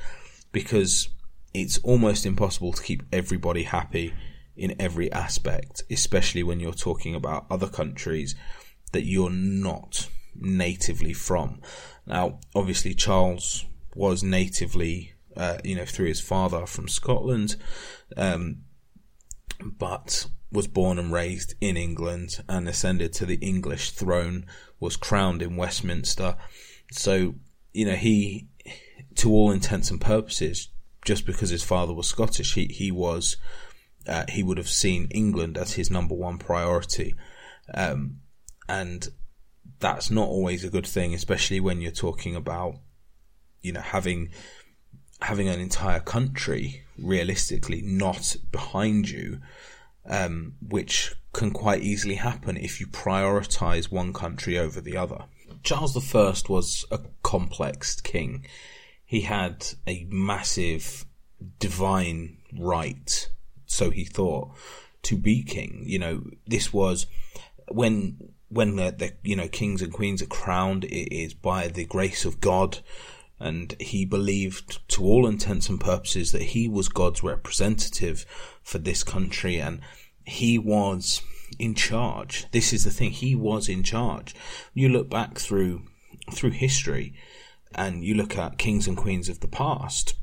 because 0.51 1.09
it's 1.53 1.77
almost 1.79 2.25
impossible 2.25 2.73
to 2.73 2.83
keep 2.83 3.03
everybody 3.11 3.63
happy 3.63 4.13
in 4.55 4.75
every 4.79 5.11
aspect, 5.11 5.83
especially 5.89 6.43
when 6.43 6.59
you're 6.59 6.73
talking 6.73 7.15
about 7.15 7.45
other 7.49 7.67
countries 7.67 8.35
that 8.91 9.05
you're 9.05 9.29
not 9.29 10.09
natively 10.35 11.13
from. 11.13 11.61
Now, 12.05 12.39
obviously, 12.55 12.93
Charles 12.93 13.65
was 13.95 14.23
natively, 14.23 15.13
uh, 15.35 15.57
you 15.63 15.75
know, 15.75 15.85
through 15.85 16.07
his 16.07 16.21
father 16.21 16.65
from 16.65 16.87
Scotland, 16.87 17.55
um, 18.17 18.61
but 19.63 20.25
was 20.51 20.67
born 20.67 20.99
and 20.99 21.13
raised 21.13 21.55
in 21.61 21.77
England 21.77 22.43
and 22.49 22.67
ascended 22.67 23.13
to 23.13 23.25
the 23.25 23.35
English 23.35 23.91
throne, 23.91 24.45
was 24.79 24.97
crowned 24.97 25.41
in 25.41 25.55
Westminster. 25.55 26.35
So, 26.91 27.35
you 27.73 27.85
know, 27.85 27.95
he, 27.95 28.49
to 29.15 29.31
all 29.31 29.51
intents 29.51 29.89
and 29.91 30.01
purposes, 30.01 30.69
just 31.05 31.25
because 31.25 31.49
his 31.49 31.63
father 31.63 31.93
was 31.93 32.07
Scottish, 32.07 32.53
he, 32.53 32.65
he 32.65 32.91
was 32.91 33.37
uh, 34.07 34.25
he 34.29 34.43
would 34.43 34.57
have 34.57 34.69
seen 34.69 35.07
England 35.11 35.57
as 35.57 35.73
his 35.73 35.91
number 35.91 36.15
one 36.15 36.37
priority. 36.37 37.13
Um, 37.73 38.17
and 38.67 39.07
that's 39.79 40.09
not 40.09 40.27
always 40.27 40.63
a 40.63 40.69
good 40.69 40.87
thing, 40.87 41.13
especially 41.13 41.59
when 41.59 41.81
you're 41.81 41.91
talking 41.91 42.35
about, 42.35 42.75
you 43.61 43.71
know, 43.71 43.81
having, 43.81 44.29
having 45.21 45.47
an 45.47 45.59
entire 45.59 45.99
country 45.99 46.83
realistically 46.97 47.81
not 47.83 48.35
behind 48.51 49.09
you, 49.09 49.39
um, 50.05 50.55
which 50.61 51.13
can 51.33 51.51
quite 51.51 51.81
easily 51.81 52.15
happen 52.15 52.57
if 52.57 52.79
you 52.79 52.87
prioritize 52.87 53.91
one 53.91 54.13
country 54.13 54.57
over 54.57 54.81
the 54.81 54.97
other. 54.97 55.25
Charles 55.63 55.95
I 55.95 56.49
was 56.49 56.85
a 56.91 56.99
complex 57.23 58.01
king. 58.01 58.45
He 59.05 59.21
had 59.21 59.67
a 59.85 60.05
massive 60.09 61.05
divine 61.59 62.37
right 62.57 63.29
so 63.71 63.89
he 63.89 64.03
thought, 64.03 64.51
to 65.03 65.17
be 65.17 65.43
king. 65.43 65.83
You 65.85 65.99
know, 65.99 66.23
this 66.45 66.73
was 66.73 67.07
when 67.69 68.17
when 68.49 68.75
the, 68.75 68.91
the 68.91 69.13
you 69.23 69.35
know 69.35 69.47
kings 69.47 69.81
and 69.81 69.93
queens 69.93 70.21
are 70.21 70.27
crowned. 70.27 70.83
It 70.83 71.15
is 71.15 71.33
by 71.33 71.69
the 71.69 71.85
grace 71.85 72.25
of 72.25 72.41
God, 72.41 72.79
and 73.41 73.75
he 73.79 74.05
believed, 74.05 74.87
to 74.89 75.03
all 75.03 75.27
intents 75.27 75.67
and 75.67 75.79
purposes, 75.79 76.31
that 76.31 76.41
he 76.41 76.67
was 76.67 76.87
God's 76.87 77.23
representative 77.23 78.25
for 78.63 78.77
this 78.77 79.03
country, 79.03 79.59
and 79.59 79.81
he 80.25 80.57
was 80.57 81.21
in 81.59 81.73
charge. 81.73 82.45
This 82.51 82.71
is 82.71 82.83
the 82.83 82.91
thing; 82.91 83.11
he 83.11 83.35
was 83.35 83.67
in 83.67 83.83
charge. 83.83 84.35
You 84.73 84.89
look 84.89 85.09
back 85.09 85.37
through 85.37 85.83
through 86.31 86.51
history, 86.51 87.13
and 87.73 88.03
you 88.03 88.13
look 88.13 88.37
at 88.37 88.57
kings 88.57 88.87
and 88.87 88.95
queens 88.95 89.27
of 89.27 89.39
the 89.39 89.47
past. 89.47 90.15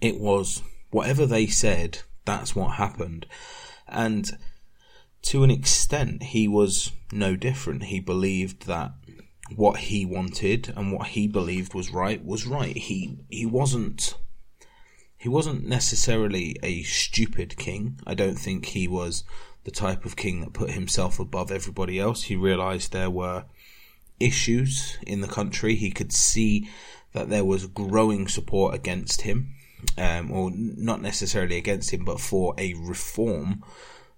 It 0.00 0.18
was 0.18 0.62
whatever 0.90 1.26
they 1.26 1.46
said 1.46 2.00
that's 2.24 2.54
what 2.54 2.76
happened. 2.76 3.26
And 3.88 4.38
to 5.22 5.44
an 5.44 5.50
extent, 5.50 6.22
he 6.22 6.48
was 6.48 6.92
no 7.12 7.36
different. 7.36 7.84
He 7.84 8.00
believed 8.00 8.66
that 8.66 8.92
what 9.52 9.78
he 9.78 10.04
wanted 10.04 10.72
and 10.76 10.92
what 10.92 11.08
he 11.08 11.26
believed 11.26 11.74
was 11.74 11.92
right 11.92 12.24
was 12.24 12.46
right. 12.46 12.76
He 12.76 13.18
he 13.28 13.46
wasn't 13.46 14.16
he 15.16 15.28
wasn't 15.28 15.64
necessarily 15.64 16.56
a 16.62 16.82
stupid 16.82 17.56
king. 17.56 18.00
I 18.06 18.14
don't 18.14 18.38
think 18.38 18.66
he 18.66 18.88
was 18.88 19.24
the 19.64 19.70
type 19.70 20.04
of 20.04 20.16
king 20.16 20.40
that 20.40 20.52
put 20.52 20.70
himself 20.70 21.20
above 21.20 21.52
everybody 21.52 21.98
else. 21.98 22.24
He 22.24 22.36
realized 22.36 22.92
there 22.92 23.10
were 23.10 23.44
issues 24.18 24.98
in 25.06 25.20
the 25.20 25.28
country. 25.28 25.76
He 25.76 25.90
could 25.90 26.12
see 26.12 26.68
that 27.12 27.28
there 27.28 27.44
was 27.44 27.66
growing 27.66 28.26
support 28.26 28.74
against 28.74 29.22
him 29.22 29.54
um, 29.98 30.30
or 30.30 30.50
not 30.54 31.02
necessarily 31.02 31.56
against 31.56 31.92
him, 31.92 32.04
but 32.04 32.20
for 32.20 32.54
a 32.58 32.74
reform 32.74 33.62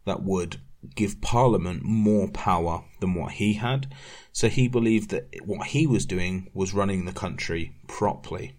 that 0.05 0.23
would 0.23 0.61
give 0.95 1.21
Parliament 1.21 1.83
more 1.83 2.29
power 2.29 2.85
than 3.01 3.15
what 3.15 3.33
he 3.33 3.55
had. 3.55 3.93
So 4.35 4.49
he 4.49 4.67
believed 4.67 5.11
that 5.11 5.29
what 5.45 5.69
he 5.69 5.87
was 5.87 6.05
doing 6.05 6.51
was 6.53 6.75
running 6.75 7.05
the 7.05 7.13
country 7.13 7.77
properly. 7.87 8.57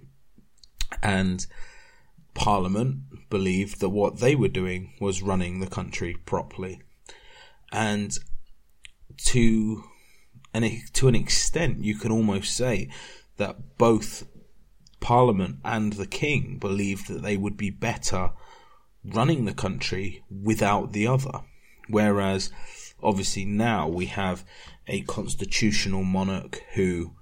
And 1.03 1.45
Parliament 2.33 3.29
believed 3.29 3.81
that 3.81 3.89
what 3.89 4.19
they 4.19 4.35
were 4.35 4.47
doing 4.47 4.93
was 5.01 5.21
running 5.21 5.59
the 5.59 5.67
country 5.67 6.15
properly. 6.25 6.81
And 7.73 8.17
to 9.25 9.83
and 10.53 10.65
to 10.93 11.09
an 11.09 11.15
extent, 11.15 11.83
you 11.83 11.95
can 11.95 12.13
almost 12.13 12.55
say 12.55 12.89
that 13.35 13.77
both 13.77 14.25
Parliament 15.01 15.57
and 15.65 15.91
the 15.93 16.07
King 16.07 16.57
believed 16.57 17.09
that 17.09 17.21
they 17.21 17.35
would 17.35 17.57
be 17.57 17.69
better 17.69 18.31
running 19.03 19.43
the 19.43 19.53
country 19.53 20.23
without 20.31 20.93
the 20.93 21.05
other. 21.05 21.41
Whereas, 21.89 22.49
obviously, 23.05 23.45
now 23.45 23.87
we 23.87 24.07
have 24.07 24.43
a 24.87 25.01
constitutional 25.01 26.03
monarch 26.03 26.61
who, 26.73 27.15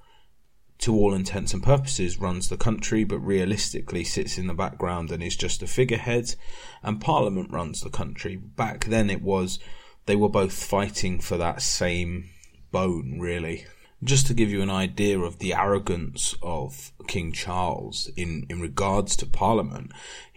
to 0.80 0.94
all 0.94 1.14
intents 1.14 1.54
and 1.54 1.62
purposes, 1.62 2.20
runs 2.20 2.50
the 2.50 2.58
country, 2.58 3.04
but 3.04 3.20
realistically 3.20 4.04
sits 4.04 4.38
in 4.38 4.48
the 4.48 4.54
background 4.54 5.12
and 5.12 5.22
is 5.22 5.36
just 5.36 5.62
a 5.62 5.68
figurehead, 5.68 6.36
and 6.82 7.02
Parliament 7.02 7.52
runs 7.52 7.82
the 7.82 7.90
country. 7.90 8.36
Back 8.36 8.86
then, 8.86 9.10
it 9.10 9.22
was 9.22 9.60
they 10.06 10.16
were 10.16 10.30
both 10.30 10.54
fighting 10.54 11.20
for 11.20 11.38
that 11.38 11.62
same 11.62 12.30
bone, 12.72 13.20
really 13.20 13.66
just 14.04 14.28
to 14.28 14.34
give 14.34 14.50
you 14.50 14.62
an 14.62 14.70
idea 14.70 15.20
of 15.20 15.40
the 15.40 15.54
arrogance 15.54 16.36
of 16.42 16.92
King 17.08 17.32
Charles 17.32 18.10
in, 18.16 18.46
in 18.50 18.60
regards 18.60 19.16
to 19.18 19.26
Parliament, 19.26 19.92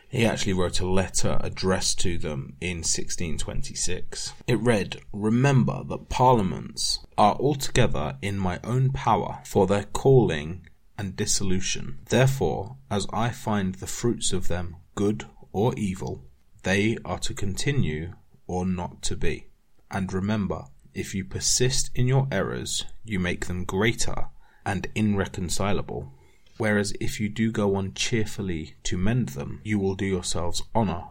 he 0.08 0.24
actually 0.24 0.52
wrote 0.52 0.80
a 0.80 0.88
letter 0.88 1.38
addressed 1.40 2.00
to 2.00 2.18
them 2.18 2.56
in 2.60 2.78
1626. 2.78 4.32
It 4.46 4.58
read, 4.60 5.00
Remember 5.12 5.82
that 5.84 6.08
parliaments 6.08 7.00
are 7.18 7.34
altogether 7.34 8.16
in 8.22 8.38
my 8.38 8.60
own 8.62 8.90
power 8.90 9.40
for 9.44 9.66
their 9.66 9.84
calling 9.84 10.66
and 10.96 11.16
dissolution. 11.16 11.98
Therefore, 12.08 12.76
as 12.90 13.06
I 13.12 13.30
find 13.30 13.74
the 13.74 13.86
fruits 13.86 14.32
of 14.32 14.48
them 14.48 14.76
good 14.94 15.26
or 15.52 15.74
evil, 15.76 16.24
they 16.62 16.96
are 17.04 17.18
to 17.20 17.34
continue 17.34 18.12
or 18.46 18.64
not 18.64 19.02
to 19.02 19.16
be. 19.16 19.48
And 19.90 20.12
remember, 20.12 20.64
if 20.94 21.14
you 21.14 21.24
persist 21.24 21.90
in 21.94 22.06
your 22.06 22.26
errors, 22.32 22.84
you 23.04 23.18
make 23.18 23.46
them 23.46 23.64
greater 23.64 24.28
and 24.64 24.88
irreconcilable. 24.94 26.12
Whereas 26.58 26.92
if 27.00 27.20
you 27.20 27.28
do 27.28 27.52
go 27.52 27.74
on 27.76 27.92
cheerfully 27.94 28.76
to 28.84 28.96
mend 28.96 29.30
them, 29.30 29.60
you 29.62 29.78
will 29.78 29.94
do 29.94 30.06
yourselves 30.06 30.62
honour 30.74 31.04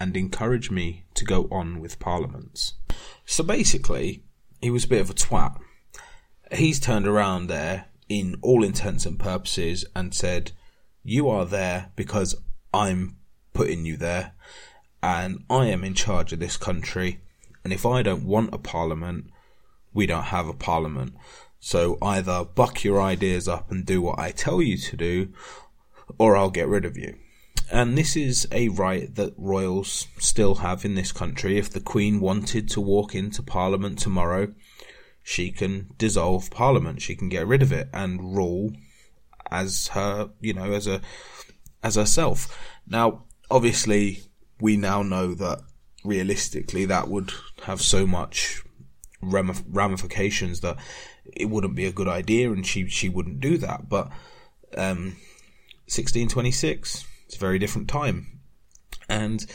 and 0.00 0.16
encourage 0.16 0.70
me 0.70 1.04
to 1.14 1.24
go 1.24 1.48
on 1.50 1.80
with 1.80 1.98
parliaments. 1.98 2.74
So 3.24 3.44
basically, 3.44 4.24
he 4.60 4.70
was 4.70 4.84
a 4.84 4.88
bit 4.88 5.00
of 5.00 5.10
a 5.10 5.14
twat. 5.14 5.58
He's 6.52 6.80
turned 6.80 7.06
around 7.06 7.46
there 7.46 7.86
in 8.08 8.36
all 8.42 8.64
intents 8.64 9.06
and 9.06 9.18
purposes 9.18 9.84
and 9.94 10.14
said, 10.14 10.52
You 11.04 11.28
are 11.28 11.44
there 11.44 11.92
because 11.94 12.34
I'm 12.72 13.16
putting 13.52 13.84
you 13.84 13.96
there 13.96 14.32
and 15.02 15.44
I 15.48 15.66
am 15.66 15.84
in 15.84 15.94
charge 15.94 16.32
of 16.32 16.40
this 16.40 16.56
country. 16.56 17.20
And 17.64 17.72
if 17.72 17.84
I 17.84 18.02
don't 18.02 18.24
want 18.24 18.54
a 18.54 18.58
parliament, 18.58 19.30
we 19.92 20.06
don't 20.06 20.24
have 20.24 20.48
a 20.48 20.54
parliament. 20.54 21.14
So 21.60 21.98
either 22.00 22.44
buck 22.44 22.84
your 22.84 23.00
ideas 23.00 23.48
up 23.48 23.70
and 23.70 23.84
do 23.84 24.00
what 24.00 24.18
I 24.18 24.30
tell 24.30 24.62
you 24.62 24.76
to 24.78 24.96
do, 24.96 25.32
or 26.18 26.36
I'll 26.36 26.50
get 26.50 26.68
rid 26.68 26.84
of 26.84 26.96
you. 26.96 27.16
And 27.70 27.98
this 27.98 28.16
is 28.16 28.48
a 28.50 28.68
right 28.68 29.14
that 29.16 29.34
royals 29.36 30.06
still 30.18 30.56
have 30.56 30.84
in 30.84 30.94
this 30.94 31.12
country. 31.12 31.58
If 31.58 31.70
the 31.70 31.80
Queen 31.80 32.20
wanted 32.20 32.68
to 32.70 32.80
walk 32.80 33.14
into 33.14 33.42
Parliament 33.42 33.98
tomorrow, 33.98 34.54
she 35.22 35.50
can 35.50 35.90
dissolve 35.98 36.50
Parliament. 36.50 37.02
She 37.02 37.14
can 37.14 37.28
get 37.28 37.46
rid 37.46 37.60
of 37.62 37.72
it 37.72 37.90
and 37.92 38.34
rule 38.34 38.72
as 39.50 39.88
her, 39.88 40.30
you 40.40 40.54
know, 40.54 40.72
as 40.72 40.86
a, 40.86 41.02
as 41.82 41.96
herself. 41.96 42.58
Now, 42.86 43.24
obviously, 43.50 44.22
we 44.60 44.78
now 44.78 45.02
know 45.02 45.34
that 45.34 45.60
realistically 46.04 46.86
that 46.86 47.08
would 47.08 47.32
have 47.64 47.82
so 47.82 48.06
much 48.06 48.62
ramifications 49.20 50.60
that 50.60 50.78
it 51.34 51.46
wouldn't 51.46 51.74
be 51.74 51.86
a 51.86 51.92
good 51.92 52.08
idea 52.08 52.50
and 52.52 52.66
she, 52.66 52.88
she 52.88 53.08
wouldn't 53.08 53.40
do 53.40 53.58
that. 53.58 53.88
But, 53.88 54.08
um, 54.76 55.16
1626, 55.86 57.06
it's 57.26 57.36
a 57.36 57.38
very 57.38 57.58
different 57.58 57.88
time. 57.88 58.40
And, 59.08 59.46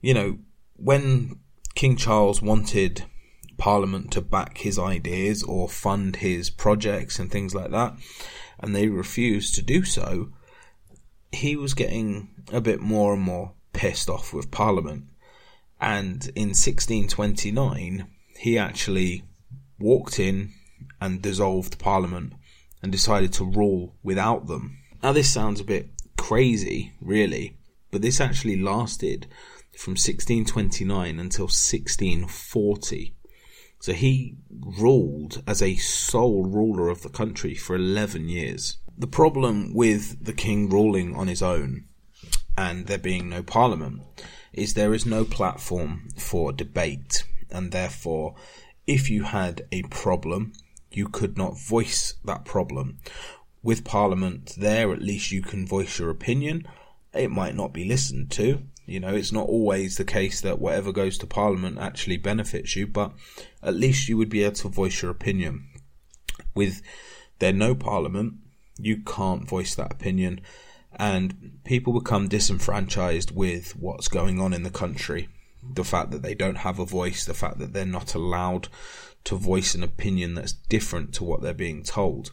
you 0.00 0.14
know, 0.14 0.38
when 0.76 1.40
King 1.74 1.96
Charles 1.96 2.40
wanted 2.40 3.04
Parliament 3.58 4.10
to 4.12 4.20
back 4.20 4.58
his 4.58 4.78
ideas 4.78 5.42
or 5.42 5.68
fund 5.68 6.16
his 6.16 6.50
projects 6.50 7.18
and 7.18 7.30
things 7.30 7.54
like 7.54 7.70
that, 7.70 7.94
and 8.58 8.74
they 8.74 8.88
refused 8.88 9.54
to 9.54 9.62
do 9.62 9.84
so, 9.84 10.30
he 11.32 11.56
was 11.56 11.74
getting 11.74 12.28
a 12.52 12.60
bit 12.60 12.80
more 12.80 13.12
and 13.12 13.22
more 13.22 13.52
pissed 13.72 14.08
off 14.08 14.32
with 14.32 14.50
Parliament. 14.50 15.04
And 15.80 16.24
in 16.34 16.48
1629, 16.48 18.06
he 18.38 18.58
actually 18.58 19.24
walked 19.78 20.18
in 20.18 20.52
and 21.00 21.22
dissolved 21.22 21.78
Parliament 21.78 22.34
and 22.82 22.92
decided 22.92 23.32
to 23.34 23.44
rule 23.44 23.94
without 24.02 24.46
them. 24.46 24.78
Now, 25.02 25.12
this 25.12 25.32
sounds 25.32 25.60
a 25.60 25.64
bit 25.64 25.90
crazy, 26.16 26.92
really, 27.00 27.56
but 27.90 28.02
this 28.02 28.20
actually 28.20 28.60
lasted 28.60 29.26
from 29.76 29.92
1629 29.92 31.18
until 31.18 31.44
1640. 31.44 33.14
So 33.78 33.92
he 33.92 34.36
ruled 34.50 35.42
as 35.46 35.62
a 35.62 35.76
sole 35.76 36.44
ruler 36.44 36.88
of 36.88 37.02
the 37.02 37.08
country 37.08 37.54
for 37.54 37.76
11 37.76 38.28
years. 38.28 38.78
The 38.98 39.06
problem 39.06 39.74
with 39.74 40.24
the 40.24 40.32
king 40.32 40.70
ruling 40.70 41.14
on 41.14 41.28
his 41.28 41.42
own 41.42 41.84
and 42.56 42.86
there 42.86 42.98
being 42.98 43.28
no 43.28 43.42
parliament 43.42 44.02
is 44.52 44.74
there 44.74 44.94
is 44.94 45.04
no 45.04 45.24
platform 45.24 46.08
for 46.16 46.52
debate 46.52 47.24
and 47.50 47.72
therefore 47.72 48.34
if 48.86 49.10
you 49.10 49.24
had 49.24 49.66
a 49.70 49.82
problem 49.82 50.52
you 50.96 51.08
could 51.08 51.36
not 51.36 51.58
voice 51.58 52.14
that 52.24 52.44
problem 52.44 52.98
with 53.62 53.84
Parliament 53.84 54.54
there, 54.56 54.92
at 54.92 55.02
least 55.02 55.32
you 55.32 55.42
can 55.42 55.66
voice 55.66 55.98
your 55.98 56.08
opinion. 56.08 56.66
It 57.12 57.30
might 57.30 57.56
not 57.56 57.72
be 57.72 57.84
listened 57.84 58.30
to. 58.32 58.62
You 58.86 59.00
know, 59.00 59.12
it's 59.12 59.32
not 59.32 59.48
always 59.48 59.96
the 59.96 60.04
case 60.04 60.40
that 60.42 60.60
whatever 60.60 60.92
goes 60.92 61.18
to 61.18 61.26
Parliament 61.26 61.78
actually 61.78 62.16
benefits 62.16 62.76
you, 62.76 62.86
but 62.86 63.12
at 63.62 63.74
least 63.74 64.08
you 64.08 64.16
would 64.16 64.28
be 64.28 64.44
able 64.44 64.54
to 64.56 64.68
voice 64.68 65.02
your 65.02 65.10
opinion. 65.10 65.66
With 66.54 66.80
there 67.40 67.52
no 67.52 67.74
Parliament, 67.74 68.34
you 68.78 68.98
can't 68.98 69.48
voice 69.48 69.74
that 69.74 69.92
opinion, 69.92 70.40
and 70.94 71.58
people 71.64 71.92
become 71.92 72.28
disenfranchised 72.28 73.32
with 73.32 73.74
what's 73.76 74.06
going 74.06 74.40
on 74.40 74.52
in 74.52 74.62
the 74.62 74.70
country. 74.70 75.28
The 75.68 75.84
fact 75.84 76.12
that 76.12 76.22
they 76.22 76.36
don't 76.36 76.58
have 76.58 76.78
a 76.78 76.86
voice, 76.86 77.24
the 77.24 77.34
fact 77.34 77.58
that 77.58 77.72
they're 77.72 77.84
not 77.84 78.14
allowed 78.14 78.68
to 79.26 79.36
voice 79.36 79.74
an 79.74 79.82
opinion 79.82 80.34
that's 80.34 80.52
different 80.52 81.12
to 81.14 81.24
what 81.24 81.42
they're 81.42 81.54
being 81.54 81.82
told 81.82 82.30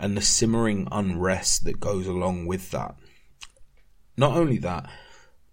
and 0.00 0.16
the 0.16 0.22
simmering 0.22 0.88
unrest 0.90 1.64
that 1.64 1.78
goes 1.78 2.06
along 2.06 2.46
with 2.46 2.70
that. 2.70 2.96
Not 4.16 4.36
only 4.36 4.58
that, 4.58 4.88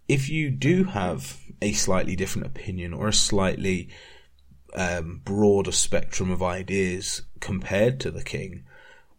if 0.07 0.29
you 0.29 0.49
do 0.49 0.85
have 0.85 1.41
a 1.61 1.73
slightly 1.73 2.15
different 2.15 2.47
opinion 2.47 2.93
or 2.93 3.09
a 3.09 3.13
slightly 3.13 3.89
um, 4.73 5.21
broader 5.23 5.73
spectrum 5.73 6.31
of 6.31 6.41
ideas 6.41 7.23
compared 7.41 7.99
to 7.99 8.11
the 8.11 8.23
king, 8.23 8.63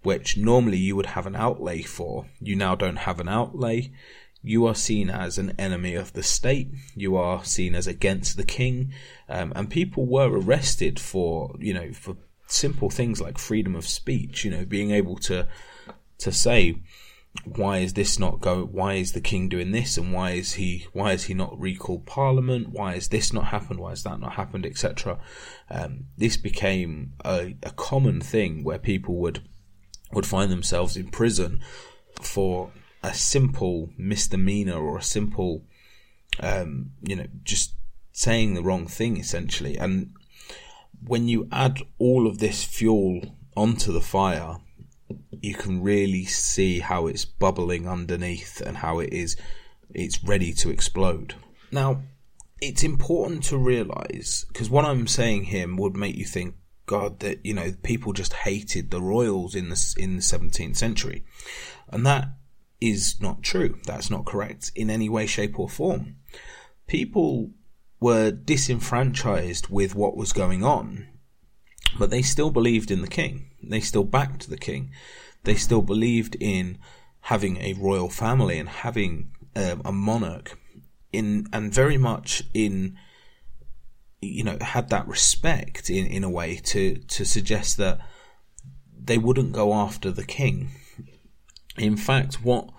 which 0.03 0.39
normally 0.39 0.79
you 0.79 0.97
would 0.97 1.07
have 1.07 1.27
an 1.27 1.37
outlay 1.37 1.83
for, 1.83 2.27
you 2.41 2.57
now 2.57 2.75
don't 2.75 2.97
have 2.97 3.21
an 3.21 3.29
outlay. 3.29 3.93
You 4.43 4.67
are 4.67 4.75
seen 4.75 5.11
as 5.11 5.39
an 5.39 5.55
enemy 5.59 5.95
of 5.95 6.13
the 6.13 6.23
state. 6.23 6.69
You 6.95 7.17
are 7.17 7.45
seen 7.45 7.75
as 7.75 7.87
against 7.87 8.37
the 8.37 8.45
king, 8.45 8.93
um, 9.29 9.53
and 9.57 9.69
people 9.69 10.07
were 10.07 10.31
arrested 10.31 11.01
for, 11.01 11.55
you 11.59 11.75
know, 11.75 11.93
for 11.93 12.17
simple 12.47 12.91
things 12.91 13.21
like 13.21 13.39
freedom 13.39 13.75
of 13.75 13.87
speech, 13.87 14.45
you 14.45 14.51
know, 14.51 14.65
being 14.65 14.91
able 14.91 15.17
to 15.17 15.47
to 16.19 16.33
say 16.33 16.81
why 17.45 17.79
is 17.79 17.93
this 17.93 18.19
not 18.19 18.41
go 18.41 18.65
why 18.65 18.95
is 18.95 19.13
the 19.13 19.21
king 19.21 19.49
doing 19.49 19.71
this? 19.71 19.97
And 19.97 20.13
why 20.13 20.33
is 20.33 20.55
he 20.55 20.87
why 20.93 21.13
is 21.13 21.25
he 21.25 21.35
not 21.35 21.59
recalled 21.61 22.07
parliament? 22.07 22.71
Why 22.71 22.95
has 22.95 23.09
this 23.09 23.33
not 23.33 23.47
happened? 23.47 23.81
Why 23.81 23.91
has 23.91 24.03
that 24.05 24.19
not 24.21 24.33
happened? 24.33 24.67
etc 24.67 25.19
um, 25.71 26.07
this 26.17 26.37
became 26.37 27.13
a, 27.25 27.55
a 27.63 27.71
common 27.73 28.21
thing 28.21 28.65
where 28.65 28.79
people 28.79 29.17
would 29.17 29.43
would 30.13 30.27
find 30.27 30.51
themselves 30.51 30.97
in 30.97 31.09
prison 31.09 31.61
for 32.21 32.73
a 33.03 33.15
simple 33.15 33.91
misdemeanor 33.97 34.77
or 34.79 34.99
a 34.99 35.03
simple 35.03 35.65
um, 36.41 36.91
you 37.03 37.17
know 37.17 37.27
just 37.43 37.75
saying 38.13 38.55
the 38.55 38.63
wrong 38.63 38.87
thing 38.87 39.17
essentially 39.17 39.77
and 39.77 40.13
when 41.07 41.29
you 41.29 41.49
add 41.53 41.83
all 41.99 42.27
of 42.27 42.39
this 42.39 42.65
fuel 42.65 43.21
onto 43.57 43.93
the 43.93 44.01
fire, 44.01 44.57
you 45.41 45.55
can 45.55 45.83
really 45.83 46.25
see 46.25 46.81
how 46.81 47.07
it's 47.07 47.25
bubbling 47.25 47.89
underneath 47.89 48.61
and 48.61 48.79
how 48.79 48.99
it 48.99 49.13
is 49.13 49.37
it's 49.95 50.23
ready 50.23 50.53
to 50.53 50.71
explode. 50.71 51.35
Now, 51.73 52.03
it's 52.61 52.83
important 52.83 53.45
to 53.45 53.57
realize 53.57 54.45
because 54.49 54.69
what 54.69 54.85
I'm 54.85 55.07
saying 55.07 55.45
here 55.45 55.67
would 55.77 55.97
make 55.97 56.17
you 56.17 56.25
think, 56.25 56.57
God, 56.87 57.21
that 57.21 57.45
you 57.45 57.55
know 57.55 57.73
people 57.83 58.13
just 58.13 58.33
hated 58.33 58.91
the 58.91 59.01
royals 59.01 59.55
in 59.55 59.69
the 59.69 59.95
in 59.97 60.17
the 60.17 60.23
17th 60.23 60.77
century, 60.77 61.25
and 61.89 62.05
that 62.07 62.29
is 62.81 63.21
not 63.21 63.43
true. 63.43 63.79
That's 63.85 64.11
not 64.11 64.25
correct 64.25 64.71
in 64.75 64.91
any 64.91 65.09
way, 65.09 65.27
shape, 65.27 65.59
or 65.59 65.69
form. 65.69 66.17
People 66.87 67.51
were 68.01 68.31
disenfranchised 68.31 69.69
with 69.69 69.95
what 69.95 70.17
was 70.17 70.33
going 70.33 70.65
on, 70.65 71.09
but 71.99 72.11
they 72.11 72.23
still 72.23 72.51
believed 72.51 72.91
in 72.91 73.03
the 73.03 73.09
king. 73.09 73.51
They 73.63 73.81
still 73.81 74.05
backed 74.05 74.49
the 74.49 74.57
king. 74.57 74.93
They 75.45 75.57
still 75.57 75.83
believed 75.83 76.37
in 76.41 76.79
having 77.23 77.57
a 77.59 77.75
royal 77.75 78.09
family 78.09 78.59
and 78.59 78.69
having 78.69 79.33
um, 79.57 79.83
a 79.85 79.93
monarch 79.93 80.59
in, 81.13 81.47
and 81.53 81.73
very 81.73 81.99
much 81.99 82.45
in, 82.55 82.97
you 84.21 84.45
know, 84.45 84.57
had 84.61 84.91
that 84.91 85.09
respect 85.09 85.91
in, 85.91 86.07
in 86.07 86.23
a 86.23 86.31
way 86.31 86.57
to, 86.57 86.97
to 86.97 87.25
suggest 87.25 87.77
that 87.79 87.99
they 88.97 89.19
wouldn't 89.19 89.53
go 89.53 89.75
after 89.75 90.11
the 90.13 90.25
king. 90.25 90.71
In 91.79 91.97
fact, 91.97 92.43
what 92.45 92.71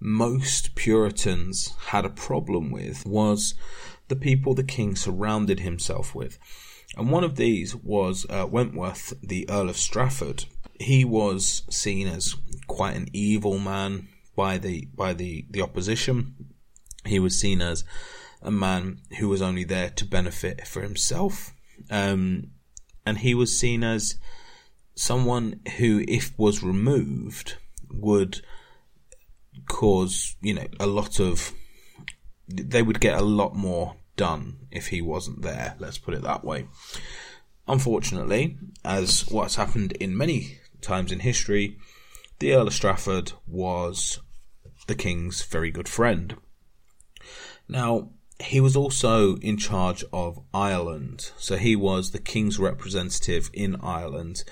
most 0.00 0.74
Puritans 0.74 1.74
had 1.86 2.04
a 2.04 2.10
problem 2.10 2.70
with 2.70 3.04
was 3.06 3.54
the 4.08 4.16
people 4.16 4.54
the 4.54 4.64
king 4.64 4.94
surrounded 4.94 5.60
himself 5.60 6.14
with. 6.14 6.38
And 6.96 7.10
one 7.10 7.24
of 7.24 7.36
these 7.36 7.74
was 7.74 8.26
uh, 8.30 8.46
Wentworth, 8.46 9.14
the 9.22 9.48
Earl 9.50 9.68
of 9.68 9.76
Strafford. 9.76 10.44
He 10.78 11.04
was 11.04 11.62
seen 11.70 12.06
as 12.06 12.36
quite 12.66 12.96
an 12.96 13.08
evil 13.12 13.58
man 13.58 14.08
by 14.36 14.58
the 14.58 14.88
by 14.94 15.14
the, 15.14 15.46
the 15.50 15.62
opposition. 15.62 16.34
He 17.04 17.18
was 17.18 17.38
seen 17.38 17.60
as 17.60 17.84
a 18.42 18.50
man 18.50 19.00
who 19.18 19.28
was 19.28 19.42
only 19.42 19.64
there 19.64 19.90
to 19.90 20.04
benefit 20.04 20.66
for 20.66 20.82
himself. 20.82 21.52
Um, 21.90 22.50
and 23.04 23.18
he 23.18 23.34
was 23.34 23.58
seen 23.58 23.82
as 23.82 24.16
someone 24.94 25.60
who, 25.78 26.04
if 26.08 26.36
was 26.38 26.62
removed, 26.62 27.56
would 27.90 28.40
cause, 29.66 30.36
you 30.40 30.54
know, 30.54 30.66
a 30.78 30.86
lot 30.86 31.20
of 31.20 31.52
they 32.48 32.82
would 32.82 33.00
get 33.00 33.18
a 33.18 33.24
lot 33.24 33.56
more 33.56 33.96
done 34.16 34.58
if 34.70 34.88
he 34.88 35.00
wasn't 35.00 35.42
there, 35.42 35.74
let's 35.78 35.98
put 35.98 36.14
it 36.14 36.22
that 36.22 36.44
way. 36.44 36.66
Unfortunately, 37.68 38.56
as 38.84 39.26
what's 39.28 39.56
happened 39.56 39.92
in 39.92 40.16
many 40.16 40.58
times 40.80 41.10
in 41.10 41.20
history, 41.20 41.76
the 42.38 42.54
Earl 42.54 42.68
of 42.68 42.74
Strafford 42.74 43.32
was 43.46 44.20
the 44.86 44.94
king's 44.94 45.42
very 45.42 45.70
good 45.70 45.88
friend. 45.88 46.36
Now, 47.68 48.10
he 48.38 48.60
was 48.60 48.76
also 48.76 49.36
in 49.38 49.56
charge 49.56 50.04
of 50.12 50.38
Ireland, 50.54 51.32
so 51.38 51.56
he 51.56 51.74
was 51.74 52.10
the 52.10 52.18
king's 52.18 52.58
representative 52.58 53.50
in 53.52 53.76
Ireland, 53.82 54.44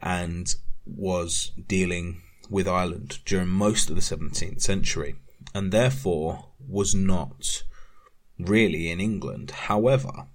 and 0.00 0.54
was 0.86 1.52
dealing 1.66 2.22
with 2.54 2.68
Ireland 2.68 3.18
during 3.26 3.48
most 3.48 3.90
of 3.90 3.96
the 3.96 4.00
17th 4.00 4.62
century 4.62 5.16
and 5.52 5.72
therefore 5.72 6.50
was 6.60 6.94
not 6.94 7.64
really 8.38 8.88
in 8.90 9.00
England. 9.00 9.50
However, 9.50 10.28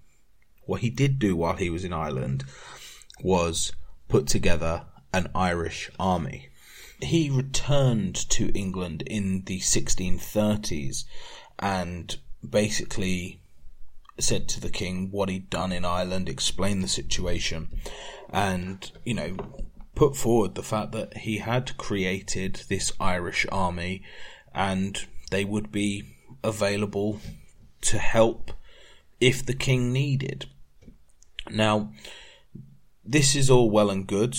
what 0.65 0.81
he 0.81 0.89
did 0.89 1.17
do 1.17 1.37
while 1.37 1.55
he 1.55 1.69
was 1.69 1.85
in 1.85 1.93
Ireland 1.93 2.43
was 3.23 3.71
put 4.09 4.27
together 4.27 4.85
an 5.13 5.31
Irish 5.33 5.89
army. 5.97 6.49
He 7.01 7.29
returned 7.29 8.15
to 8.31 8.51
England 8.53 9.01
in 9.07 9.43
the 9.45 9.59
1630s 9.59 11.05
and 11.57 12.17
basically 12.47 13.41
said 14.19 14.49
to 14.49 14.59
the 14.59 14.69
king 14.69 15.09
what 15.09 15.29
he'd 15.29 15.49
done 15.49 15.71
in 15.71 15.85
Ireland, 15.85 16.27
explained 16.27 16.83
the 16.83 16.89
situation, 16.89 17.69
and, 18.29 18.91
you 19.05 19.13
know, 19.13 19.37
put 19.99 20.15
forward 20.15 20.55
the 20.55 20.63
fact 20.63 20.93
that 20.93 21.17
he 21.17 21.39
had 21.39 21.75
created 21.75 22.61
this 22.69 22.93
Irish 23.01 23.45
army 23.51 24.01
and 24.55 25.05
they 25.29 25.43
would 25.43 25.73
be 25.73 26.15
available 26.41 27.19
to 27.81 27.97
help 27.97 28.53
if 29.19 29.45
the 29.45 29.53
king 29.53 29.91
needed. 29.91 30.45
Now, 31.49 31.91
this 33.03 33.35
is 33.35 33.49
all 33.49 33.69
well 33.69 33.89
and 33.89 34.07
good, 34.07 34.37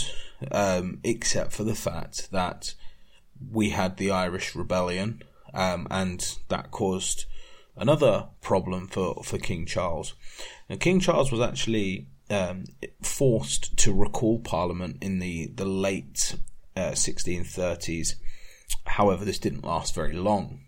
um, 0.50 0.98
except 1.04 1.52
for 1.52 1.64
the 1.64 1.74
fact 1.74 2.30
that 2.30 2.72
we 3.52 3.68
had 3.68 3.98
the 3.98 4.10
Irish 4.10 4.56
Rebellion, 4.56 5.22
um, 5.52 5.86
and 5.90 6.38
that 6.48 6.70
caused 6.70 7.26
another 7.76 8.28
problem 8.40 8.86
for, 8.86 9.22
for 9.22 9.36
King 9.36 9.66
Charles. 9.66 10.14
Now, 10.70 10.76
King 10.76 11.00
Charles 11.00 11.30
was 11.30 11.42
actually 11.42 12.06
um, 12.30 12.64
forced 13.02 13.76
to 13.78 13.92
recall 13.92 14.38
Parliament 14.38 14.98
in 15.00 15.18
the, 15.18 15.48
the 15.54 15.64
late 15.64 16.36
uh, 16.76 16.92
1630s. 16.92 18.14
However, 18.86 19.24
this 19.24 19.38
didn't 19.38 19.64
last 19.64 19.94
very 19.94 20.12
long. 20.12 20.60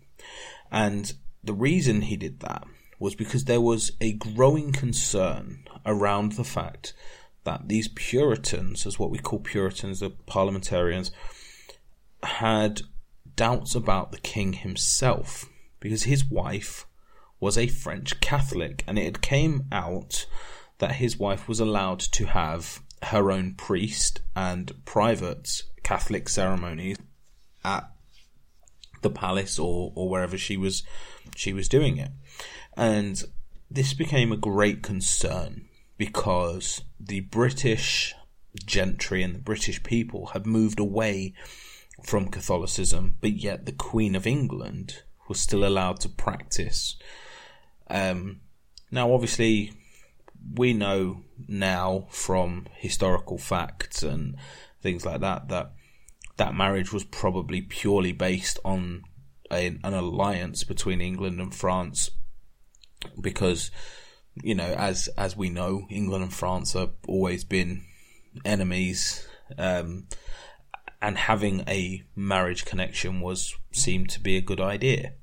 And 0.71 1.13
the 1.43 1.53
reason 1.53 2.01
he 2.01 2.17
did 2.17 2.41
that 2.41 2.65
was 2.99 3.15
because 3.15 3.45
there 3.45 3.61
was 3.61 3.91
a 3.99 4.13
growing 4.13 4.71
concern 4.71 5.63
around 5.85 6.33
the 6.33 6.43
fact 6.43 6.93
that 7.43 7.67
these 7.67 7.89
Puritans, 7.89 8.85
as 8.85 8.97
what 8.97 9.09
we 9.09 9.17
call 9.17 9.39
Puritans, 9.39 9.99
the 9.99 10.09
parliamentarians, 10.09 11.11
had 12.23 12.81
doubts 13.35 13.75
about 13.75 14.11
the 14.11 14.19
king 14.19 14.53
himself 14.53 15.45
because 15.79 16.03
his 16.03 16.23
wife 16.23 16.85
was 17.39 17.57
a 17.57 17.67
French 17.67 18.21
Catholic 18.21 18.83
and 18.87 18.97
it 18.97 19.03
had 19.03 19.21
came 19.21 19.65
out 19.71 20.25
that 20.83 20.95
his 20.95 21.17
wife 21.17 21.47
was 21.47 21.61
allowed 21.61 22.01
to 22.01 22.25
have 22.25 22.81
her 23.03 23.31
own 23.31 23.53
priest 23.53 24.19
and 24.35 24.69
private 24.83 25.63
Catholic 25.81 26.27
ceremonies 26.27 26.97
at 27.63 27.89
the 29.01 29.09
palace 29.09 29.57
or, 29.57 29.93
or 29.95 30.09
wherever 30.09 30.37
she 30.37 30.57
was 30.57 30.83
she 31.37 31.53
was 31.53 31.69
doing 31.69 31.95
it. 31.95 32.11
And 32.75 33.23
this 33.71 33.93
became 33.93 34.33
a 34.33 34.37
great 34.51 34.83
concern 34.83 35.69
because 35.97 36.81
the 36.99 37.21
British 37.21 38.13
gentry 38.65 39.23
and 39.23 39.33
the 39.33 39.39
British 39.39 39.81
people 39.83 40.31
had 40.33 40.45
moved 40.45 40.81
away 40.81 41.33
from 42.03 42.27
Catholicism, 42.27 43.15
but 43.21 43.37
yet 43.37 43.65
the 43.65 43.71
Queen 43.71 44.15
of 44.15 44.27
England 44.27 45.03
was 45.29 45.39
still 45.39 45.65
allowed 45.65 46.01
to 46.01 46.09
practice. 46.09 46.97
Um, 47.89 48.41
now, 48.91 49.13
obviously, 49.13 49.71
we 50.51 50.73
know 50.73 51.23
now 51.47 52.07
from 52.09 52.67
historical 52.73 53.37
facts 53.37 54.03
and 54.03 54.35
things 54.81 55.05
like 55.05 55.21
that 55.21 55.47
that 55.47 55.71
that 56.37 56.55
marriage 56.55 56.91
was 56.91 57.03
probably 57.03 57.61
purely 57.61 58.11
based 58.11 58.59
on 58.65 59.03
a, 59.51 59.67
an 59.67 59.93
alliance 59.93 60.63
between 60.63 60.99
England 60.99 61.39
and 61.39 61.53
France 61.53 62.09
because 63.21 63.71
you 64.41 64.55
know 64.55 64.73
as 64.77 65.07
as 65.17 65.37
we 65.37 65.49
know 65.49 65.85
England 65.89 66.23
and 66.23 66.33
France 66.33 66.73
have 66.73 66.91
always 67.07 67.43
been 67.43 67.83
enemies 68.43 69.27
um, 69.57 70.07
and 71.01 71.17
having 71.17 71.63
a 71.67 72.03
marriage 72.15 72.65
connection 72.65 73.21
was 73.21 73.55
seemed 73.71 74.09
to 74.09 74.19
be 74.19 74.37
a 74.37 74.41
good 74.41 74.61
idea. 74.61 75.13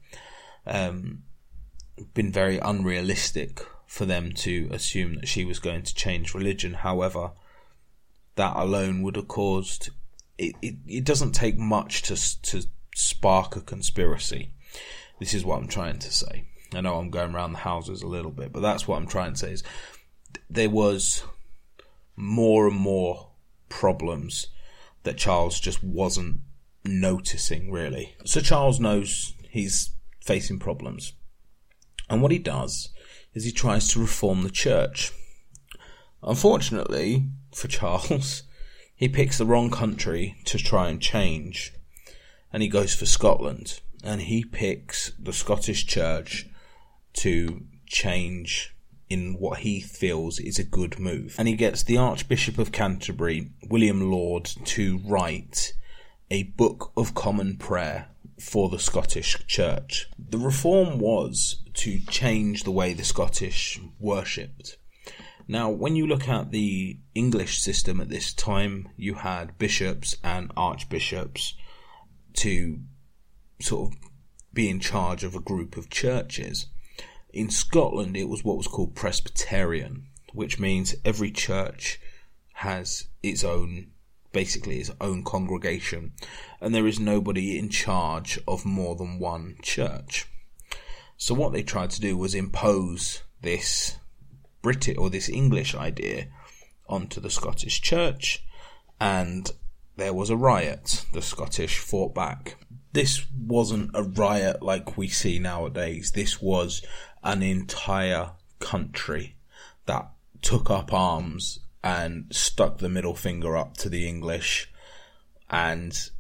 Um, 0.66 1.22
been 2.14 2.30
very 2.30 2.58
unrealistic 2.58 3.60
for 3.90 4.06
them 4.06 4.30
to 4.30 4.68
assume 4.70 5.14
that 5.14 5.26
she 5.26 5.44
was 5.44 5.58
going 5.58 5.82
to 5.82 5.92
change 5.92 6.32
religion 6.32 6.74
however 6.74 7.32
that 8.36 8.56
alone 8.56 9.02
would 9.02 9.16
have 9.16 9.26
caused 9.26 9.90
it, 10.38 10.54
it, 10.62 10.76
it 10.86 11.04
doesn't 11.04 11.32
take 11.32 11.58
much 11.58 12.02
to 12.02 12.14
to 12.42 12.68
spark 12.94 13.56
a 13.56 13.60
conspiracy. 13.60 14.52
This 15.18 15.34
is 15.34 15.44
what 15.44 15.58
I'm 15.58 15.66
trying 15.66 15.98
to 15.98 16.12
say. 16.12 16.44
I 16.72 16.80
know 16.80 16.98
I'm 16.98 17.10
going 17.10 17.34
around 17.34 17.52
the 17.52 17.58
houses 17.58 18.02
a 18.02 18.06
little 18.06 18.30
bit, 18.30 18.52
but 18.52 18.60
that's 18.60 18.86
what 18.86 18.96
I'm 18.96 19.08
trying 19.08 19.32
to 19.32 19.38
say 19.38 19.52
is 19.54 19.64
there 20.48 20.70
was 20.70 21.24
more 22.14 22.68
and 22.68 22.76
more 22.76 23.30
problems 23.68 24.46
that 25.02 25.18
Charles 25.18 25.58
just 25.58 25.82
wasn't 25.82 26.42
noticing 26.84 27.72
really. 27.72 28.14
So 28.24 28.40
Charles 28.40 28.78
knows 28.78 29.34
he's 29.50 29.90
facing 30.24 30.60
problems. 30.60 31.12
And 32.08 32.22
what 32.22 32.30
he 32.30 32.38
does 32.38 32.90
is 33.34 33.44
he 33.44 33.52
tries 33.52 33.88
to 33.88 34.00
reform 34.00 34.42
the 34.42 34.50
church. 34.50 35.12
Unfortunately 36.22 37.28
for 37.52 37.68
Charles, 37.68 38.42
he 38.94 39.08
picks 39.08 39.38
the 39.38 39.46
wrong 39.46 39.70
country 39.70 40.36
to 40.44 40.58
try 40.58 40.88
and 40.88 41.00
change, 41.00 41.72
and 42.52 42.62
he 42.62 42.68
goes 42.68 42.94
for 42.94 43.06
Scotland, 43.06 43.80
and 44.04 44.22
he 44.22 44.44
picks 44.44 45.12
the 45.18 45.32
Scottish 45.32 45.86
Church 45.86 46.46
to 47.14 47.62
change 47.86 48.74
in 49.08 49.34
what 49.38 49.60
he 49.60 49.80
feels 49.80 50.38
is 50.38 50.58
a 50.58 50.64
good 50.64 50.98
move. 50.98 51.34
And 51.38 51.48
he 51.48 51.54
gets 51.54 51.82
the 51.82 51.96
Archbishop 51.96 52.58
of 52.58 52.72
Canterbury, 52.72 53.50
William 53.68 54.10
Laud, 54.10 54.44
to 54.66 54.98
write 55.04 55.72
a 56.30 56.44
Book 56.44 56.92
of 56.96 57.14
Common 57.14 57.56
Prayer 57.56 58.09
for 58.40 58.68
the 58.68 58.78
Scottish 58.78 59.46
Church. 59.46 60.08
The 60.18 60.38
reform 60.38 60.98
was 60.98 61.62
to 61.74 62.00
change 62.00 62.64
the 62.64 62.70
way 62.70 62.92
the 62.94 63.04
Scottish 63.04 63.80
worshipped. 63.98 64.78
Now, 65.46 65.68
when 65.68 65.96
you 65.96 66.06
look 66.06 66.28
at 66.28 66.52
the 66.52 66.98
English 67.14 67.60
system 67.60 68.00
at 68.00 68.08
this 68.08 68.32
time, 68.32 68.88
you 68.96 69.14
had 69.14 69.58
bishops 69.58 70.16
and 70.22 70.52
archbishops 70.56 71.54
to 72.34 72.78
sort 73.60 73.92
of 73.92 73.98
be 74.52 74.68
in 74.68 74.80
charge 74.80 75.24
of 75.24 75.34
a 75.34 75.40
group 75.40 75.76
of 75.76 75.90
churches. 75.90 76.66
In 77.32 77.50
Scotland, 77.50 78.16
it 78.16 78.28
was 78.28 78.44
what 78.44 78.56
was 78.56 78.66
called 78.66 78.94
Presbyterian, 78.94 80.06
which 80.32 80.58
means 80.58 80.94
every 81.04 81.30
church 81.30 82.00
has 82.54 83.06
its 83.22 83.44
own, 83.44 83.92
basically 84.32 84.78
his 84.78 84.92
own 85.00 85.24
congregation, 85.24 86.12
and 86.60 86.74
there 86.74 86.86
is 86.86 87.00
nobody 87.00 87.58
in 87.58 87.68
charge 87.68 88.38
of 88.46 88.64
more 88.64 88.96
than 88.96 89.18
one 89.18 89.56
church. 89.62 90.26
So 91.16 91.34
what 91.34 91.52
they 91.52 91.62
tried 91.62 91.90
to 91.90 92.00
do 92.00 92.16
was 92.16 92.34
impose 92.34 93.22
this 93.42 93.98
British 94.62 94.96
or 94.96 95.10
this 95.10 95.28
English 95.28 95.74
idea 95.74 96.28
onto 96.88 97.20
the 97.20 97.30
Scottish 97.30 97.80
Church, 97.80 98.44
and 99.00 99.50
there 99.96 100.14
was 100.14 100.30
a 100.30 100.36
riot. 100.36 101.04
The 101.12 101.22
Scottish 101.22 101.78
fought 101.78 102.14
back. 102.14 102.56
This 102.92 103.24
wasn't 103.38 103.90
a 103.94 104.02
riot 104.02 104.62
like 104.62 104.96
we 104.96 105.08
see 105.08 105.38
nowadays. 105.38 106.12
This 106.12 106.42
was 106.42 106.82
an 107.22 107.42
entire 107.42 108.32
country 108.58 109.36
that 109.86 110.10
took 110.42 110.70
up 110.70 110.92
arms 110.92 111.60
and 111.82 112.26
stuck 112.30 112.78
the 112.78 112.88
middle 112.88 113.14
finger 113.14 113.56
up 113.56 113.76
to 113.78 113.88
the 113.88 114.06
English 114.06 114.70
and 115.48 116.10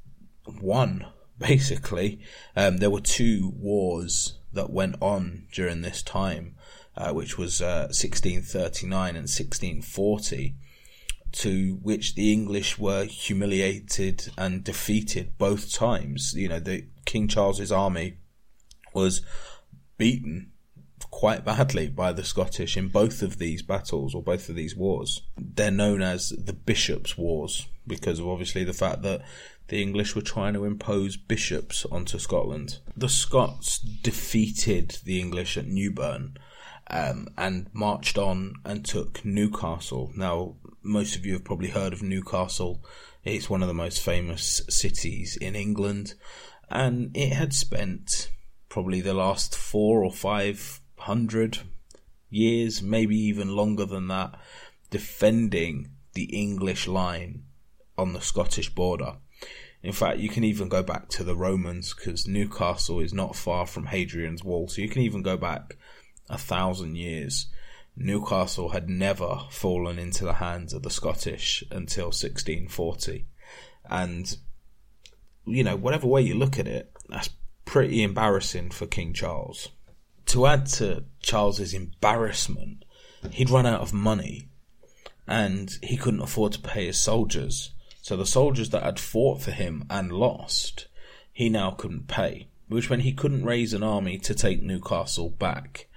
won, 0.60 1.06
basically. 1.38 2.20
Um, 2.56 2.78
there 2.78 2.90
were 2.90 3.00
two 3.00 3.52
wars 3.56 4.38
that 4.52 4.70
went 4.70 4.96
on 5.00 5.46
during 5.52 5.82
this 5.82 6.02
time 6.02 6.56
uh, 6.96 7.12
which 7.12 7.38
was 7.38 7.62
uh, 7.62 7.88
1639 7.90 9.08
and 9.08 9.28
1640, 9.28 10.54
to 11.32 11.78
which 11.82 12.14
the 12.14 12.32
English 12.32 12.78
were 12.78 13.04
humiliated 13.04 14.30
and 14.36 14.64
defeated 14.64 15.38
both 15.38 15.72
times. 15.72 16.34
You 16.34 16.48
know, 16.48 16.60
the 16.60 16.86
King 17.06 17.28
Charles's 17.28 17.72
army 17.72 18.18
was 18.92 19.22
beaten 19.96 20.52
quite 21.10 21.44
badly 21.44 21.88
by 21.88 22.12
the 22.12 22.24
Scottish 22.24 22.76
in 22.76 22.88
both 22.88 23.22
of 23.22 23.38
these 23.38 23.62
battles 23.62 24.14
or 24.14 24.22
both 24.22 24.48
of 24.48 24.54
these 24.54 24.76
wars. 24.76 25.22
They're 25.36 25.70
known 25.70 26.02
as 26.02 26.30
the 26.30 26.52
Bishops' 26.52 27.18
Wars 27.18 27.66
because 27.86 28.18
of 28.18 28.28
obviously 28.28 28.64
the 28.64 28.72
fact 28.72 29.02
that 29.02 29.22
the 29.68 29.82
English 29.82 30.14
were 30.14 30.22
trying 30.22 30.54
to 30.54 30.64
impose 30.64 31.16
bishops 31.16 31.84
onto 31.86 32.18
Scotland. 32.18 32.78
The 32.96 33.08
Scots 33.08 33.78
defeated 33.78 34.98
the 35.04 35.20
English 35.20 35.56
at 35.56 35.66
Newburn 35.66 36.36
um, 36.88 37.28
and 37.38 37.68
marched 37.72 38.18
on 38.18 38.54
and 38.64 38.84
took 38.84 39.24
Newcastle. 39.24 40.10
Now, 40.16 40.56
most 40.82 41.16
of 41.16 41.24
you 41.24 41.34
have 41.34 41.44
probably 41.44 41.68
heard 41.68 41.92
of 41.92 42.02
Newcastle. 42.02 42.84
It's 43.22 43.50
one 43.50 43.62
of 43.62 43.68
the 43.68 43.74
most 43.74 44.00
famous 44.00 44.62
cities 44.68 45.36
in 45.36 45.54
England, 45.54 46.14
and 46.68 47.16
it 47.16 47.32
had 47.32 47.52
spent 47.52 48.30
probably 48.68 49.00
the 49.00 49.14
last 49.14 49.56
four 49.56 50.02
or 50.04 50.12
five 50.12 50.79
hundred 51.00 51.58
years, 52.28 52.82
maybe 52.82 53.16
even 53.16 53.56
longer 53.56 53.84
than 53.84 54.08
that, 54.08 54.34
defending 54.90 55.90
the 56.14 56.24
English 56.24 56.86
line 56.86 57.44
on 57.96 58.12
the 58.12 58.20
Scottish 58.20 58.70
border. 58.74 59.16
In 59.82 59.92
fact, 59.92 60.18
you 60.18 60.28
can 60.28 60.44
even 60.44 60.68
go 60.68 60.82
back 60.82 61.08
to 61.10 61.24
the 61.24 61.36
Romans 61.36 61.94
because 61.94 62.26
Newcastle 62.26 63.00
is 63.00 63.14
not 63.14 63.36
far 63.36 63.66
from 63.66 63.86
Hadrian's 63.86 64.44
Wall, 64.44 64.68
so 64.68 64.82
you 64.82 64.88
can 64.88 65.02
even 65.02 65.22
go 65.22 65.36
back 65.36 65.76
a 66.28 66.36
thousand 66.36 66.96
years. 66.96 67.46
Newcastle 67.96 68.70
had 68.70 68.88
never 68.88 69.40
fallen 69.50 69.98
into 69.98 70.24
the 70.24 70.34
hands 70.34 70.72
of 70.72 70.82
the 70.82 70.90
Scottish 70.90 71.64
until 71.70 72.06
1640. 72.06 73.26
And, 73.88 74.36
you 75.46 75.64
know, 75.64 75.76
whatever 75.76 76.06
way 76.06 76.22
you 76.22 76.34
look 76.34 76.58
at 76.58 76.68
it, 76.68 76.92
that's 77.08 77.30
pretty 77.64 78.02
embarrassing 78.02 78.70
for 78.70 78.86
King 78.86 79.12
Charles. 79.12 79.68
To 80.30 80.46
add 80.46 80.66
to 80.66 81.06
Charles's 81.20 81.74
embarrassment, 81.74 82.84
he'd 83.32 83.50
run 83.50 83.66
out 83.66 83.80
of 83.80 83.92
money 83.92 84.46
and 85.26 85.76
he 85.82 85.96
couldn't 85.96 86.20
afford 86.20 86.52
to 86.52 86.60
pay 86.60 86.86
his 86.86 87.00
soldiers. 87.00 87.72
So 88.00 88.16
the 88.16 88.24
soldiers 88.24 88.70
that 88.70 88.84
had 88.84 89.00
fought 89.00 89.42
for 89.42 89.50
him 89.50 89.86
and 89.90 90.12
lost, 90.12 90.86
he 91.32 91.48
now 91.48 91.72
couldn't 91.72 92.06
pay, 92.06 92.46
which 92.68 92.88
meant 92.88 93.02
he 93.02 93.12
couldn't 93.12 93.44
raise 93.44 93.72
an 93.72 93.82
army 93.82 94.18
to 94.18 94.32
take 94.32 94.62
Newcastle 94.62 95.30
back. 95.30 95.88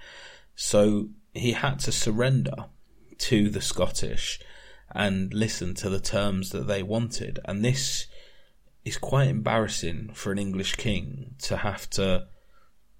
So 0.56 1.10
he 1.32 1.52
had 1.52 1.78
to 1.80 1.92
surrender 1.92 2.64
to 3.18 3.48
the 3.48 3.60
Scottish 3.60 4.40
and 4.90 5.32
listen 5.32 5.74
to 5.74 5.88
the 5.88 6.00
terms 6.00 6.50
that 6.50 6.66
they 6.66 6.82
wanted. 6.82 7.38
And 7.44 7.64
this 7.64 8.08
is 8.84 8.98
quite 8.98 9.28
embarrassing 9.28 10.10
for 10.12 10.32
an 10.32 10.40
English 10.40 10.74
king 10.74 11.36
to 11.42 11.58
have 11.58 11.88
to 11.90 12.26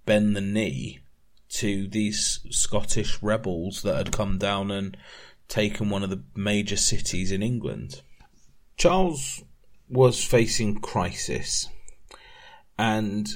bend 0.07 0.37
the 0.37 0.41
knee 0.41 1.01
to 1.55 1.87
these 1.87 2.41
Scottish 2.51 3.23
rebels 3.23 3.83
that 3.83 3.97
had 3.97 4.13
come 4.13 4.39
down 4.39 4.71
and 4.71 4.97
taken 5.49 5.89
one 5.89 6.03
of 6.03 6.11
the 6.11 6.23
major 6.35 6.77
cities 6.77 7.31
in 7.31 7.43
England. 7.43 8.03
Charles 8.77 9.45
was 9.89 10.25
facing 10.25 10.81
crisis 10.81 11.69
and 12.77 13.29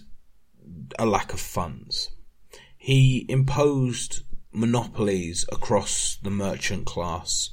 a 0.99 1.07
lack 1.07 1.33
of 1.33 1.41
funds. 1.41 2.11
He 2.77 3.25
imposed 3.29 4.23
monopolies 4.53 5.45
across 5.53 6.19
the 6.23 6.31
merchant 6.31 6.87
class 6.87 7.51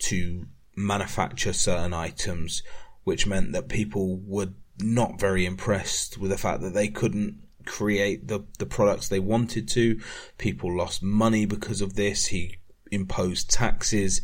to 0.00 0.46
manufacture 0.76 1.52
certain 1.52 1.94
items, 1.94 2.62
which 3.04 3.26
meant 3.26 3.52
that 3.52 3.68
people 3.68 4.20
were 4.26 4.48
not 4.80 5.18
very 5.18 5.46
impressed 5.46 6.18
with 6.18 6.30
the 6.30 6.38
fact 6.38 6.60
that 6.60 6.74
they 6.74 6.88
couldn't 6.88 7.43
create 7.64 8.28
the, 8.28 8.44
the 8.58 8.66
products 8.66 9.08
they 9.08 9.20
wanted 9.20 9.68
to. 9.68 10.00
People 10.38 10.76
lost 10.76 11.02
money 11.02 11.46
because 11.46 11.80
of 11.80 11.94
this. 11.94 12.26
He 12.26 12.56
imposed 12.90 13.50
taxes 13.50 14.20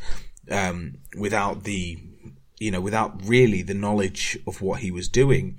um, 0.51 0.99
without 1.19 1.65
the, 1.65 1.99
you 2.59 2.71
know, 2.71 2.81
without 2.81 3.27
really 3.27 3.63
the 3.63 3.75
knowledge 3.75 4.39
of 4.47 4.63
what 4.63 4.81
he 4.81 4.91
was 4.91 5.09
doing. 5.09 5.59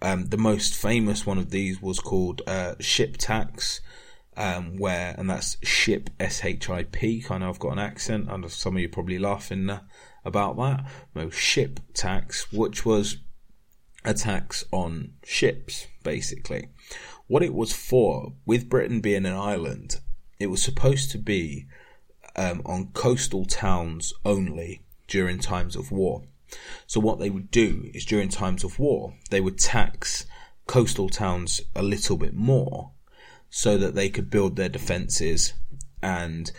Um, 0.00 0.26
the 0.26 0.36
most 0.36 0.74
famous 0.74 1.26
one 1.26 1.38
of 1.38 1.50
these 1.50 1.82
was 1.82 1.98
called 1.98 2.42
uh, 2.46 2.74
ship 2.78 3.16
tax, 3.16 3.80
um, 4.36 4.76
where, 4.76 5.14
and 5.18 5.28
that's 5.28 5.56
ship, 5.66 6.10
S-H-I-P, 6.20 7.22
kind 7.22 7.42
of, 7.42 7.50
I've 7.50 7.58
got 7.58 7.72
an 7.72 7.80
accent, 7.80 8.30
and 8.30 8.48
some 8.50 8.76
of 8.76 8.80
you 8.82 8.88
probably 8.88 9.18
laughing 9.18 9.68
uh, 9.68 9.80
about 10.24 10.56
that. 10.58 10.84
No, 11.14 11.30
ship 11.30 11.80
tax, 11.94 12.52
which 12.52 12.86
was 12.86 13.16
a 14.04 14.14
tax 14.14 14.64
on 14.70 15.14
ships, 15.24 15.88
basically. 16.08 16.68
What 17.26 17.42
it 17.42 17.52
was 17.52 17.74
for, 17.74 18.32
with 18.46 18.70
Britain 18.70 19.02
being 19.02 19.26
an 19.26 19.34
island, 19.34 20.00
it 20.38 20.46
was 20.46 20.62
supposed 20.62 21.10
to 21.10 21.18
be 21.18 21.66
um, 22.34 22.62
on 22.64 22.92
coastal 22.94 23.44
towns 23.44 24.14
only 24.24 24.80
during 25.06 25.38
times 25.38 25.76
of 25.76 25.92
war. 25.92 26.22
So 26.86 26.98
what 26.98 27.18
they 27.18 27.28
would 27.28 27.50
do 27.50 27.90
is 27.92 28.06
during 28.06 28.30
times 28.30 28.64
of 28.64 28.78
war, 28.78 29.12
they 29.28 29.42
would 29.42 29.58
tax 29.58 30.24
coastal 30.66 31.10
towns 31.10 31.60
a 31.76 31.82
little 31.82 32.16
bit 32.16 32.32
more 32.32 32.92
so 33.50 33.76
that 33.76 33.94
they 33.94 34.08
could 34.08 34.30
build 34.30 34.56
their 34.56 34.70
defenses 34.70 35.52
and 36.02 36.50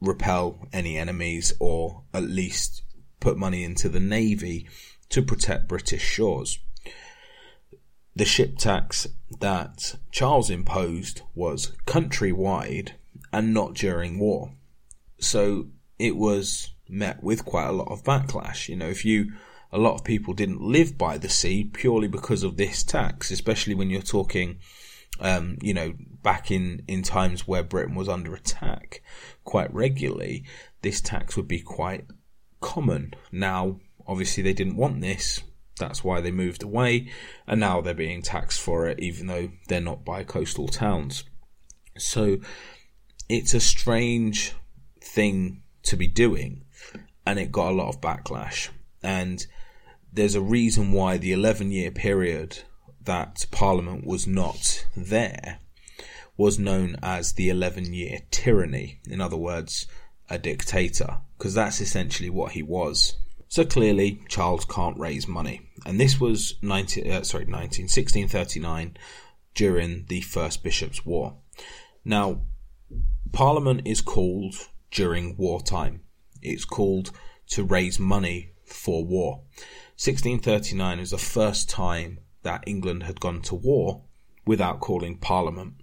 repel 0.00 0.66
any 0.72 0.96
enemies 0.96 1.52
or 1.60 2.04
at 2.14 2.22
least 2.22 2.82
put 3.20 3.36
money 3.36 3.64
into 3.64 3.90
the 3.90 4.00
navy 4.00 4.66
to 5.10 5.20
protect 5.20 5.68
British 5.68 6.02
shores. 6.02 6.58
The 8.18 8.24
ship 8.24 8.58
tax 8.58 9.06
that 9.38 9.94
Charles 10.10 10.50
imposed 10.50 11.22
was 11.36 11.70
countrywide 11.86 12.94
and 13.32 13.54
not 13.54 13.74
during 13.74 14.18
war. 14.18 14.54
So 15.20 15.68
it 16.00 16.16
was 16.16 16.72
met 16.88 17.22
with 17.22 17.44
quite 17.44 17.68
a 17.68 17.72
lot 17.72 17.92
of 17.92 18.02
backlash. 18.02 18.68
You 18.68 18.74
know, 18.74 18.88
if 18.88 19.04
you, 19.04 19.34
a 19.70 19.78
lot 19.78 19.94
of 19.94 20.02
people 20.02 20.34
didn't 20.34 20.60
live 20.60 20.98
by 20.98 21.16
the 21.16 21.28
sea 21.28 21.62
purely 21.62 22.08
because 22.08 22.42
of 22.42 22.56
this 22.56 22.82
tax, 22.82 23.30
especially 23.30 23.76
when 23.76 23.88
you're 23.88 24.02
talking, 24.02 24.58
um, 25.20 25.56
you 25.62 25.72
know, 25.72 25.94
back 26.20 26.50
in, 26.50 26.82
in 26.88 27.04
times 27.04 27.46
where 27.46 27.62
Britain 27.62 27.94
was 27.94 28.08
under 28.08 28.34
attack 28.34 29.00
quite 29.44 29.72
regularly, 29.72 30.42
this 30.82 31.00
tax 31.00 31.36
would 31.36 31.46
be 31.46 31.60
quite 31.60 32.04
common. 32.60 33.14
Now, 33.30 33.78
obviously 34.08 34.42
they 34.42 34.54
didn't 34.54 34.76
want 34.76 35.02
this. 35.02 35.44
That's 35.78 36.04
why 36.04 36.20
they 36.20 36.30
moved 36.30 36.62
away. 36.62 37.10
And 37.46 37.60
now 37.60 37.80
they're 37.80 37.94
being 37.94 38.22
taxed 38.22 38.60
for 38.60 38.86
it, 38.86 39.00
even 39.00 39.26
though 39.26 39.50
they're 39.68 39.80
not 39.80 40.04
by 40.04 40.24
coastal 40.24 40.68
towns. 40.68 41.24
So 41.96 42.38
it's 43.28 43.54
a 43.54 43.60
strange 43.60 44.54
thing 45.00 45.62
to 45.84 45.96
be 45.96 46.06
doing. 46.06 46.64
And 47.26 47.38
it 47.38 47.52
got 47.52 47.72
a 47.72 47.74
lot 47.74 47.88
of 47.88 48.00
backlash. 48.00 48.68
And 49.02 49.46
there's 50.12 50.34
a 50.34 50.40
reason 50.40 50.92
why 50.92 51.18
the 51.18 51.32
11 51.32 51.70
year 51.70 51.90
period 51.90 52.60
that 53.04 53.46
Parliament 53.50 54.06
was 54.06 54.26
not 54.26 54.86
there 54.96 55.58
was 56.36 56.58
known 56.58 56.96
as 57.02 57.32
the 57.32 57.48
11 57.48 57.92
year 57.92 58.20
tyranny. 58.30 59.00
In 59.08 59.20
other 59.20 59.36
words, 59.36 59.86
a 60.30 60.38
dictator, 60.38 61.18
because 61.36 61.54
that's 61.54 61.80
essentially 61.80 62.30
what 62.30 62.52
he 62.52 62.62
was. 62.62 63.16
So 63.48 63.64
clearly, 63.64 64.20
Charles 64.28 64.64
can't 64.64 64.98
raise 64.98 65.26
money. 65.26 65.62
And 65.86 65.98
this 65.98 66.20
was 66.20 66.54
19, 66.62 67.10
uh, 67.10 67.22
sorry, 67.22 67.46
19, 67.46 67.84
1639 67.84 68.96
during 69.54 70.04
the 70.08 70.20
First 70.20 70.62
Bishops' 70.62 71.04
War. 71.04 71.36
Now, 72.04 72.42
Parliament 73.32 73.82
is 73.86 74.00
called 74.00 74.54
during 74.90 75.36
wartime. 75.36 76.02
It's 76.42 76.64
called 76.64 77.10
to 77.48 77.64
raise 77.64 77.98
money 77.98 78.52
for 78.64 79.04
war. 79.04 79.42
1639 79.96 80.98
is 80.98 81.10
the 81.10 81.18
first 81.18 81.68
time 81.68 82.20
that 82.42 82.64
England 82.66 83.02
had 83.02 83.20
gone 83.20 83.42
to 83.42 83.54
war 83.54 84.04
without 84.46 84.80
calling 84.80 85.18
Parliament. 85.18 85.74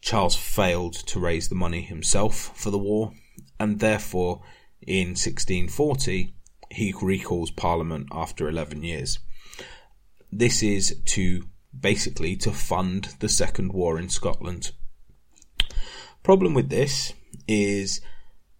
Charles 0.00 0.36
failed 0.36 0.94
to 0.94 1.20
raise 1.20 1.48
the 1.48 1.54
money 1.54 1.82
himself 1.82 2.52
for 2.56 2.70
the 2.70 2.78
war, 2.78 3.12
and 3.58 3.80
therefore, 3.80 4.42
in 4.80 5.10
1640, 5.10 6.34
he 6.72 6.94
recalls 7.00 7.50
Parliament 7.50 8.08
after 8.12 8.48
11 8.48 8.82
years. 8.82 9.18
This 10.30 10.62
is 10.62 11.00
to 11.06 11.44
basically 11.78 12.36
to 12.36 12.50
fund 12.50 13.16
the 13.20 13.28
Second 13.28 13.72
War 13.72 13.98
in 13.98 14.08
Scotland. 14.08 14.72
Problem 16.22 16.54
with 16.54 16.70
this 16.70 17.12
is 17.48 18.00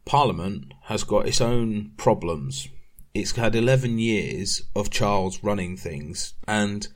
Parliament 0.04 0.72
has 0.84 1.04
got 1.04 1.26
its 1.26 1.40
own 1.40 1.92
problems. 1.96 2.68
It's 3.14 3.32
had 3.32 3.54
11 3.54 3.98
years 3.98 4.62
of 4.74 4.90
Charles 4.90 5.44
running 5.44 5.76
things, 5.76 6.34
and 6.48 6.88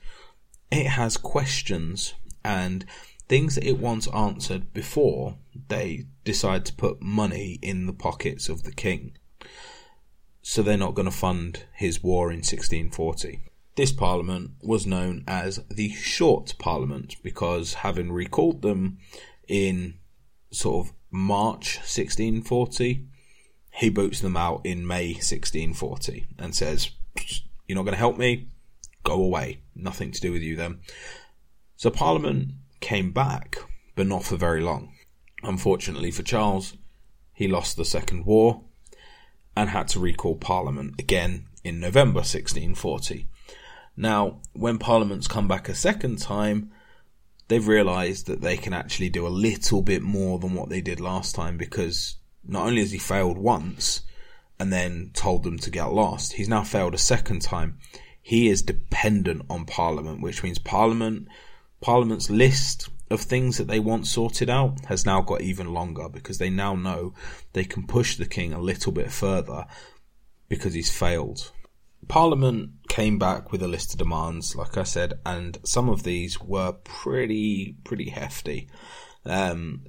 it 0.71 0.87
has 0.87 1.15
questions 1.15 2.13
and 2.43 2.85
things 3.27 3.55
that 3.55 3.67
it 3.67 3.79
wants 3.79 4.07
answered 4.07 4.73
before 4.73 5.37
they 5.67 6.05
decide 6.23 6.65
to 6.65 6.73
put 6.73 7.01
money 7.01 7.59
in 7.61 7.85
the 7.85 7.93
pockets 7.93 8.49
of 8.49 8.63
the 8.63 8.71
king. 8.71 9.17
So 10.49 10.63
they're 10.63 10.77
not 10.77 10.95
going 10.95 11.09
to 11.09 11.11
fund 11.11 11.65
his 11.73 12.01
war 12.01 12.31
in 12.31 12.37
1640. 12.37 13.41
This 13.75 13.91
parliament 13.91 14.51
was 14.63 14.87
known 14.87 15.25
as 15.27 15.59
the 15.69 15.89
Short 15.89 16.55
Parliament 16.57 17.17
because 17.21 17.73
having 17.73 18.13
recalled 18.13 18.61
them 18.61 18.97
in 19.49 19.95
sort 20.49 20.87
of 20.87 20.93
March 21.11 21.79
1640, 21.79 23.05
he 23.73 23.89
boots 23.89 24.21
them 24.21 24.37
out 24.37 24.61
in 24.63 24.87
May 24.87 25.09
1640 25.15 26.27
and 26.39 26.55
says, 26.55 26.91
You're 27.67 27.75
not 27.75 27.83
going 27.83 27.95
to 27.95 27.99
help 27.99 28.17
me? 28.17 28.47
Go 29.03 29.21
away. 29.21 29.59
Nothing 29.75 30.11
to 30.13 30.21
do 30.21 30.31
with 30.31 30.43
you 30.43 30.55
then. 30.55 30.79
So 31.75 31.89
Parliament 31.89 32.53
came 32.79 33.11
back, 33.11 33.57
but 33.97 34.07
not 34.07 34.23
for 34.23 34.37
very 34.37 34.61
long. 34.61 34.93
Unfortunately 35.43 36.09
for 36.09 36.23
Charles, 36.23 36.77
he 37.33 37.49
lost 37.49 37.75
the 37.75 37.83
Second 37.83 38.25
War, 38.25 38.61
and 39.57 39.71
had 39.71 39.87
to 39.87 39.99
recall 39.99 40.35
Parliament 40.35 40.93
again 40.99 41.47
in 41.63 41.79
November 41.79 42.19
1640. 42.19 43.27
Now, 43.97 44.39
when 44.53 44.77
Parliament's 44.77 45.27
come 45.27 45.47
back 45.47 45.67
a 45.67 45.73
second 45.73 46.19
time, 46.19 46.71
they've 47.47 47.67
realised 47.67 48.27
that 48.27 48.41
they 48.41 48.55
can 48.55 48.71
actually 48.71 49.09
do 49.09 49.25
a 49.25 49.29
little 49.29 49.81
bit 49.81 50.03
more 50.03 50.37
than 50.37 50.53
what 50.53 50.69
they 50.69 50.79
did 50.79 50.99
last 50.99 51.33
time 51.33 51.57
because 51.57 52.17
not 52.47 52.67
only 52.67 52.81
has 52.81 52.91
he 52.91 52.99
failed 52.99 53.39
once 53.39 54.01
and 54.59 54.71
then 54.71 55.09
told 55.15 55.41
them 55.41 55.57
to 55.57 55.71
get 55.71 55.91
lost, 55.91 56.33
he's 56.33 56.47
now 56.47 56.63
failed 56.63 56.93
a 56.93 56.99
second 56.99 57.41
time. 57.41 57.79
He 58.21 58.49
is 58.49 58.61
dependent 58.61 59.41
on 59.49 59.65
Parliament, 59.65 60.21
which 60.21 60.43
means 60.43 60.59
Parliament, 60.59 61.29
Parliament's 61.81 62.29
list 62.29 62.89
of 63.09 63.21
things 63.21 63.57
that 63.57 63.67
they 63.67 63.79
want 63.79 64.07
sorted 64.07 64.49
out 64.49 64.85
has 64.85 65.05
now 65.05 65.21
got 65.21 65.41
even 65.41 65.73
longer 65.73 66.09
because 66.09 66.37
they 66.37 66.49
now 66.49 66.75
know 66.75 67.13
they 67.53 67.63
can 67.63 67.87
push 67.87 68.15
the 68.15 68.25
king 68.25 68.53
a 68.53 68.59
little 68.59 68.91
bit 68.91 69.11
further 69.11 69.65
because 70.49 70.73
he's 70.73 70.91
failed. 70.91 71.51
Parliament 72.07 72.71
came 72.87 73.17
back 73.17 73.51
with 73.51 73.61
a 73.61 73.67
list 73.67 73.93
of 73.93 73.99
demands, 73.99 74.55
like 74.55 74.77
I 74.77 74.83
said, 74.83 75.19
and 75.25 75.57
some 75.63 75.89
of 75.89 76.03
these 76.03 76.39
were 76.39 76.71
pretty 76.71 77.75
pretty 77.83 78.09
hefty. 78.09 78.69
Um, 79.25 79.85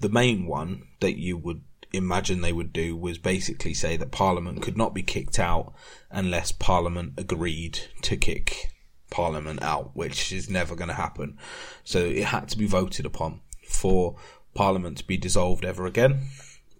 the 0.00 0.08
main 0.08 0.46
one 0.46 0.84
that 1.00 1.18
you 1.18 1.36
would 1.36 1.62
imagine 1.92 2.40
they 2.40 2.52
would 2.52 2.72
do 2.72 2.96
was 2.96 3.18
basically 3.18 3.74
say 3.74 3.96
that 3.96 4.12
Parliament 4.12 4.62
could 4.62 4.76
not 4.76 4.94
be 4.94 5.02
kicked 5.02 5.38
out 5.38 5.72
unless 6.10 6.52
Parliament 6.52 7.14
agreed 7.16 7.80
to 8.02 8.16
kick 8.16 8.70
Parliament 9.10 9.62
out, 9.62 9.90
which 9.94 10.32
is 10.32 10.48
never 10.48 10.74
going 10.74 10.88
to 10.88 10.94
happen. 10.94 11.36
So 11.84 11.98
it 11.98 12.24
had 12.24 12.48
to 12.50 12.58
be 12.58 12.66
voted 12.66 13.06
upon 13.06 13.40
for 13.68 14.16
Parliament 14.54 14.98
to 14.98 15.06
be 15.06 15.16
dissolved 15.16 15.64
ever 15.64 15.86
again, 15.86 16.28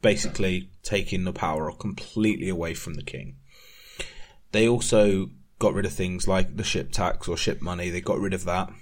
basically 0.03 0.71
taking 0.83 1.25
the 1.25 1.33
power 1.33 1.71
completely 1.73 2.49
away 2.49 2.75
from 2.75 2.95
the 2.95 3.03
King. 3.03 3.37
They 4.53 4.69
also 4.69 5.31
got 5.59 5.75
rid 5.75 5.87
of 5.87 5.93
things 5.93 6.27
like 6.27 6.57
the 6.57 6.65
ship 6.65 6.91
tax 6.91 7.29
or 7.29 7.37
ship 7.37 7.63
money. 7.63 7.91
They 7.91 8.01
got 8.01 8.19
rid 8.19 8.35
of 8.35 8.45
that. 8.45 8.73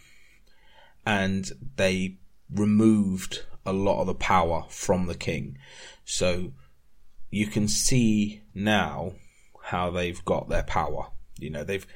And 1.04 1.50
they 1.76 2.16
removed 2.50 3.44
a 3.66 3.72
lot 3.72 4.00
of 4.00 4.06
the 4.06 4.14
power 4.14 4.64
from 4.70 5.06
the 5.06 5.14
king. 5.14 5.58
So 6.04 6.52
you 7.30 7.46
can 7.46 7.68
see 7.68 8.42
now 8.54 9.12
how 9.64 9.90
they've 9.90 10.24
got 10.24 10.48
their 10.48 10.62
power. 10.62 11.08
You 11.38 11.50
know, 11.50 11.64
they've, 11.64 11.86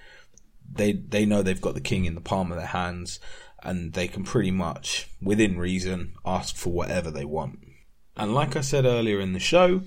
they, 0.75 0.93
they 0.93 1.25
know 1.25 1.43
they've 1.43 1.61
got 1.61 1.75
the 1.75 1.81
king 1.81 2.05
in 2.05 2.15
the 2.15 2.21
palm 2.21 2.51
of 2.51 2.59
their 2.59 2.67
hands 2.67 3.21
and 3.63 3.93
they 3.93 4.09
can 4.09 4.25
pretty 4.25 4.51
much, 4.51 5.09
within 5.21 5.59
reason, 5.59 6.15
ask 6.25 6.57
for 6.57 6.73
whatever 6.73 7.11
they 7.11 7.25
want. 7.25 7.61
And 8.17 8.35
like 8.35 8.57
I 8.57 8.61
said 8.61 8.85
earlier 8.85 9.21
in 9.21 9.33
the 9.33 9.39
show, 9.39 9.83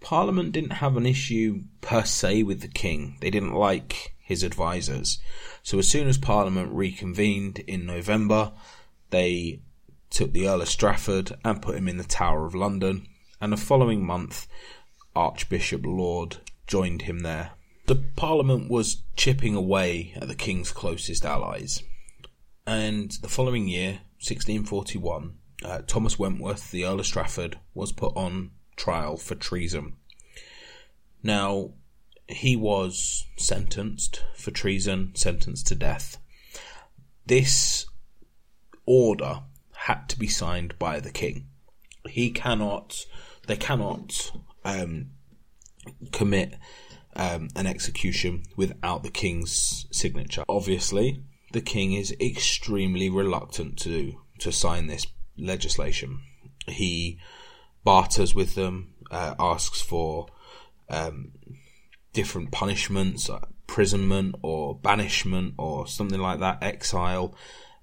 Parliament 0.00 0.52
didn't 0.52 0.72
have 0.72 0.96
an 0.96 1.06
issue 1.06 1.64
per 1.80 2.04
se 2.04 2.42
with 2.42 2.60
the 2.60 2.68
king. 2.68 3.16
They 3.20 3.30
didn't 3.30 3.54
like 3.54 4.14
his 4.18 4.42
advisors. 4.42 5.18
So 5.62 5.78
as 5.78 5.88
soon 5.88 6.08
as 6.08 6.18
Parliament 6.18 6.72
reconvened 6.72 7.60
in 7.60 7.86
November, 7.86 8.52
they 9.10 9.60
took 10.10 10.32
the 10.32 10.48
Earl 10.48 10.62
of 10.62 10.68
Strafford 10.68 11.32
and 11.44 11.62
put 11.62 11.76
him 11.76 11.88
in 11.88 11.96
the 11.96 12.04
Tower 12.04 12.46
of 12.46 12.54
London. 12.54 13.06
And 13.40 13.52
the 13.52 13.56
following 13.56 14.04
month, 14.04 14.46
Archbishop 15.14 15.84
Laud 15.84 16.38
joined 16.66 17.02
him 17.02 17.20
there. 17.20 17.52
The 17.86 17.96
Parliament 18.16 18.70
was 18.70 19.02
chipping 19.14 19.54
away 19.54 20.14
at 20.16 20.28
the 20.28 20.34
king's 20.34 20.72
closest 20.72 21.24
allies. 21.24 21.82
And 22.66 23.10
the 23.20 23.28
following 23.28 23.68
year, 23.68 24.00
1641, 24.20 25.34
uh, 25.62 25.82
Thomas 25.86 26.18
Wentworth, 26.18 26.70
the 26.70 26.86
Earl 26.86 27.00
of 27.00 27.06
Strafford, 27.06 27.58
was 27.74 27.92
put 27.92 28.16
on 28.16 28.52
trial 28.76 29.18
for 29.18 29.34
treason. 29.34 29.96
Now, 31.22 31.72
he 32.26 32.56
was 32.56 33.26
sentenced 33.36 34.24
for 34.34 34.50
treason, 34.50 35.12
sentenced 35.14 35.66
to 35.66 35.74
death. 35.74 36.18
This 37.26 37.84
order 38.86 39.42
had 39.72 40.08
to 40.08 40.18
be 40.18 40.26
signed 40.26 40.78
by 40.78 41.00
the 41.00 41.10
king. 41.10 41.48
He 42.08 42.30
cannot, 42.30 43.04
they 43.46 43.56
cannot 43.56 44.32
um, 44.64 45.10
commit 46.12 46.54
um, 47.16 47.48
an 47.56 47.66
execution 47.66 48.42
without 48.56 49.02
the 49.02 49.10
king's 49.10 49.86
signature. 49.90 50.44
Obviously, 50.48 51.22
the 51.52 51.60
king 51.60 51.92
is 51.92 52.14
extremely 52.20 53.08
reluctant 53.08 53.78
to 53.80 54.20
to 54.40 54.50
sign 54.50 54.86
this 54.86 55.06
legislation. 55.38 56.20
He 56.66 57.18
barters 57.84 58.34
with 58.34 58.54
them, 58.54 58.94
uh, 59.10 59.34
asks 59.38 59.80
for 59.80 60.26
um, 60.88 61.32
different 62.12 62.50
punishments, 62.50 63.30
uh, 63.30 63.40
imprisonment 63.68 64.36
or 64.42 64.74
banishment 64.76 65.54
or 65.58 65.86
something 65.86 66.18
like 66.20 66.40
that, 66.40 66.62
exile, 66.62 67.34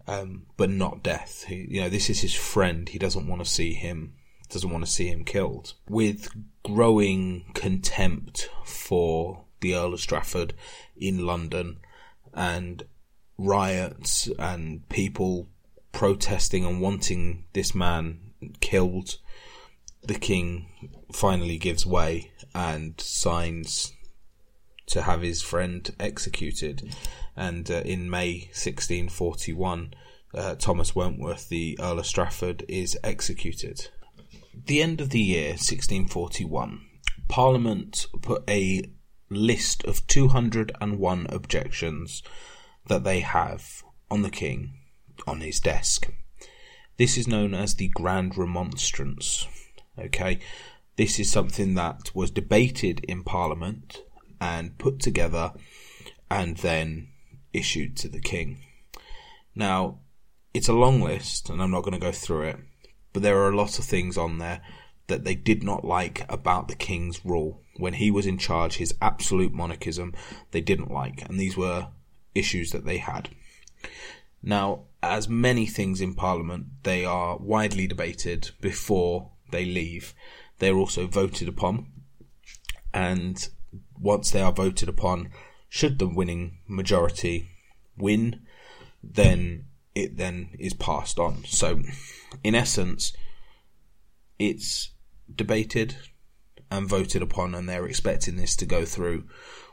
um, 0.07 0.45
but 0.57 0.69
not 0.69 1.03
death. 1.03 1.45
He, 1.47 1.67
you 1.69 1.81
know, 1.81 1.89
this 1.89 2.09
is 2.09 2.21
his 2.21 2.33
friend. 2.33 2.89
He 2.89 2.99
doesn't 2.99 3.27
want 3.27 3.43
to 3.43 3.49
see 3.49 3.73
him, 3.73 4.13
doesn't 4.51 4.69
want 4.69 4.85
to 4.85 4.91
see 4.91 5.07
him 5.07 5.23
killed. 5.23 5.73
With 5.89 6.29
growing 6.63 7.45
contempt 7.53 8.49
for 8.65 9.45
the 9.61 9.75
Earl 9.75 9.93
of 9.93 10.01
Strafford 10.01 10.53
in 10.95 11.25
London 11.25 11.79
and 12.33 12.83
riots 13.37 14.29
and 14.37 14.87
people 14.89 15.47
protesting 15.91 16.65
and 16.65 16.81
wanting 16.81 17.45
this 17.53 17.73
man 17.73 18.19
killed, 18.59 19.17
the 20.03 20.15
king 20.15 20.67
finally 21.13 21.57
gives 21.57 21.85
way 21.85 22.31
and 22.53 22.99
signs 22.99 23.93
to 24.87 25.03
have 25.03 25.21
his 25.21 25.41
friend 25.41 25.93
executed. 25.99 26.93
And 27.35 27.69
uh, 27.71 27.81
in 27.85 28.09
May 28.09 28.49
1641, 28.51 29.93
uh, 30.33 30.55
Thomas 30.55 30.95
Wentworth, 30.95 31.49
the 31.49 31.77
Earl 31.79 31.99
of 31.99 32.05
Strafford, 32.05 32.65
is 32.67 32.97
executed. 33.03 33.89
The 34.53 34.81
end 34.81 35.01
of 35.01 35.09
the 35.09 35.19
year 35.19 35.51
1641, 35.51 36.81
Parliament 37.27 38.07
put 38.21 38.43
a 38.49 38.83
list 39.29 39.83
of 39.85 40.05
201 40.07 41.27
objections 41.29 42.21
that 42.87 43.03
they 43.03 43.21
have 43.21 43.83
on 44.09 44.21
the 44.21 44.29
king 44.29 44.73
on 45.25 45.41
his 45.41 45.59
desk. 45.59 46.11
This 46.97 47.17
is 47.17 47.27
known 47.27 47.53
as 47.53 47.75
the 47.75 47.87
Grand 47.89 48.37
Remonstrance. 48.37 49.47
Okay, 49.97 50.39
this 50.97 51.19
is 51.19 51.31
something 51.31 51.75
that 51.75 52.11
was 52.13 52.31
debated 52.31 53.03
in 53.05 53.23
Parliament 53.23 54.03
and 54.39 54.77
put 54.77 54.99
together 54.99 55.53
and 56.29 56.57
then 56.57 57.07
issued 57.53 57.95
to 57.97 58.09
the 58.09 58.19
King. 58.19 58.57
Now, 59.55 59.99
it's 60.53 60.69
a 60.69 60.73
long 60.73 61.01
list, 61.01 61.49
and 61.49 61.61
I'm 61.61 61.71
not 61.71 61.81
going 61.81 61.93
to 61.93 61.99
go 61.99 62.11
through 62.11 62.43
it, 62.43 62.59
but 63.13 63.21
there 63.21 63.39
are 63.39 63.49
a 63.49 63.55
lot 63.55 63.79
of 63.79 63.85
things 63.85 64.17
on 64.17 64.37
there 64.37 64.61
that 65.07 65.23
they 65.23 65.35
did 65.35 65.63
not 65.63 65.83
like 65.83 66.25
about 66.29 66.67
the 66.67 66.75
King's 66.75 67.25
rule. 67.25 67.61
When 67.77 67.93
he 67.93 68.11
was 68.11 68.25
in 68.25 68.37
charge, 68.37 68.75
his 68.77 68.95
absolute 69.01 69.53
monarchism, 69.53 70.13
they 70.51 70.61
didn't 70.61 70.91
like, 70.91 71.27
and 71.27 71.39
these 71.39 71.57
were 71.57 71.87
issues 72.33 72.71
that 72.71 72.85
they 72.85 72.97
had. 72.97 73.29
Now, 74.41 74.83
as 75.03 75.27
many 75.27 75.65
things 75.65 76.01
in 76.01 76.13
Parliament, 76.13 76.67
they 76.83 77.05
are 77.05 77.37
widely 77.37 77.87
debated 77.87 78.51
before 78.61 79.31
they 79.51 79.65
leave. 79.65 80.13
They're 80.59 80.77
also 80.77 81.07
voted 81.07 81.47
upon, 81.47 81.87
and 82.93 83.47
once 83.99 84.31
they 84.31 84.41
are 84.41 84.51
voted 84.51 84.89
upon, 84.89 85.29
should 85.69 85.99
the 85.99 86.07
winning 86.07 86.59
majority 86.67 87.47
win, 87.97 88.41
then 89.03 89.65
it 89.95 90.17
then 90.17 90.49
is 90.59 90.73
passed 90.73 91.19
on. 91.19 91.43
So, 91.45 91.81
in 92.43 92.55
essence, 92.55 93.13
it's 94.39 94.91
debated 95.33 95.95
and 96.69 96.87
voted 96.87 97.21
upon, 97.21 97.53
and 97.53 97.67
they're 97.67 97.85
expecting 97.85 98.37
this 98.37 98.55
to 98.57 98.65
go 98.65 98.85
through 98.85 99.25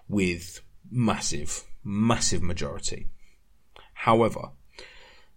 with 0.08 0.60
massive, 0.90 1.64
massive 1.84 2.42
majority. 2.42 3.08
However, 3.94 4.50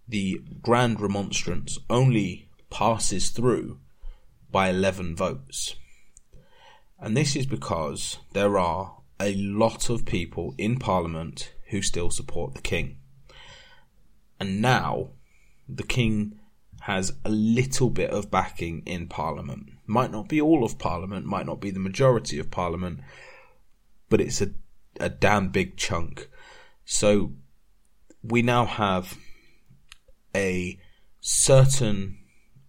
the 0.08 0.40
Grand 0.60 1.00
Remonstrance 1.00 1.78
only 1.88 2.48
passes 2.70 3.30
through 3.30 3.78
by 4.50 4.70
11 4.70 5.16
votes. 5.16 5.76
And 6.98 7.16
this 7.16 7.34
is 7.34 7.46
because 7.46 8.18
there 8.32 8.58
are 8.58 8.98
a 9.18 9.34
lot 9.34 9.88
of 9.88 10.04
people 10.04 10.54
in 10.58 10.78
Parliament 10.78 11.52
who 11.70 11.82
still 11.82 12.10
support 12.10 12.54
the 12.54 12.60
King. 12.60 12.98
And 14.42 14.60
now 14.60 15.10
the 15.68 15.84
King 15.84 16.40
has 16.80 17.12
a 17.24 17.28
little 17.28 17.90
bit 17.90 18.10
of 18.10 18.28
backing 18.28 18.82
in 18.86 19.06
Parliament. 19.06 19.70
Might 19.86 20.10
not 20.10 20.26
be 20.26 20.40
all 20.40 20.64
of 20.64 20.80
Parliament, 20.80 21.26
might 21.26 21.46
not 21.46 21.60
be 21.60 21.70
the 21.70 21.78
majority 21.78 22.40
of 22.40 22.50
Parliament, 22.50 22.98
but 24.08 24.20
it's 24.20 24.42
a, 24.42 24.50
a 24.98 25.08
damn 25.08 25.50
big 25.50 25.76
chunk. 25.76 26.28
So 26.84 27.34
we 28.20 28.42
now 28.42 28.66
have 28.66 29.16
a 30.34 30.76
certain 31.20 32.18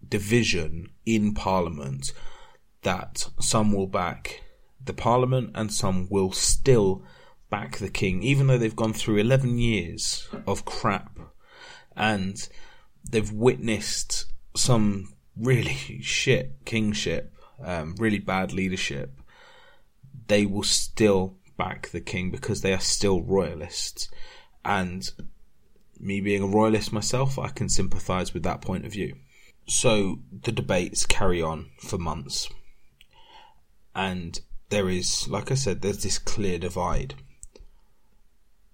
division 0.07 0.91
in 1.07 1.33
Parliament 1.33 2.13
that 2.83 3.31
some 3.39 3.73
will 3.73 3.87
back 3.87 4.43
the 4.79 4.93
Parliament 4.93 5.49
and 5.55 5.73
some 5.73 6.07
will 6.07 6.33
still 6.33 7.03
back 7.49 7.77
the 7.77 7.89
king, 7.89 8.21
even 8.21 8.45
though 8.45 8.59
they've 8.59 8.75
gone 8.75 8.93
through 8.93 9.17
11 9.17 9.57
years 9.57 10.29
of 10.45 10.65
crap 10.65 11.17
and 11.95 12.47
they've 13.09 13.31
witnessed 13.31 14.31
some 14.55 15.13
really 15.37 15.99
shit 16.01 16.53
kingship, 16.65 17.33
um, 17.63 17.95
really 17.97 18.19
bad 18.19 18.53
leadership. 18.53 19.19
They 20.27 20.45
will 20.45 20.63
still 20.63 21.37
back 21.57 21.89
the 21.89 22.01
king 22.01 22.31
because 22.31 22.61
they 22.61 22.73
are 22.73 22.79
still 22.79 23.21
royalists. 23.21 24.09
And 24.65 25.09
me 25.99 26.21
being 26.21 26.43
a 26.43 26.47
royalist 26.47 26.93
myself, 26.93 27.37
I 27.37 27.49
can 27.49 27.69
sympathise 27.69 28.33
with 28.33 28.43
that 28.43 28.61
point 28.61 28.85
of 28.85 28.91
view. 28.91 29.15
So 29.67 30.19
the 30.41 30.51
debates 30.51 31.05
carry 31.05 31.41
on 31.41 31.69
for 31.79 31.97
months. 31.97 32.49
And 33.95 34.39
there 34.69 34.89
is, 34.89 35.27
like 35.27 35.51
I 35.51 35.55
said, 35.55 35.81
there's 35.81 36.03
this 36.03 36.19
clear 36.19 36.57
divide. 36.57 37.15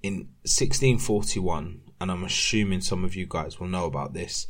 In 0.01 0.29
1641, 0.43 1.81
and 1.99 2.11
I'm 2.11 2.23
assuming 2.23 2.81
some 2.81 3.03
of 3.03 3.15
you 3.15 3.25
guys 3.27 3.59
will 3.59 3.67
know 3.67 3.85
about 3.85 4.13
this, 4.13 4.47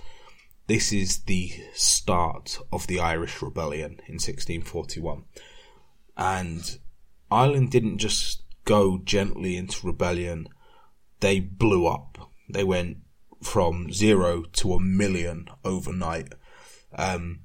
this 0.67 0.93
is 0.93 1.19
the 1.23 1.51
start 1.73 2.59
of 2.71 2.85
the 2.87 2.99
Irish 2.99 3.41
Rebellion 3.41 3.93
in 4.07 4.15
1641. 4.15 5.23
And 6.15 6.77
Ireland 7.31 7.71
didn't 7.71 7.97
just 7.97 8.43
go 8.65 8.99
gently 8.99 9.57
into 9.57 9.87
rebellion, 9.87 10.47
they 11.21 11.39
blew 11.39 11.87
up. 11.87 12.29
They 12.47 12.63
went 12.63 12.97
from 13.41 13.91
zero 13.91 14.43
to 14.53 14.73
a 14.73 14.79
million 14.79 15.47
overnight. 15.65 16.33
Um, 16.93 17.39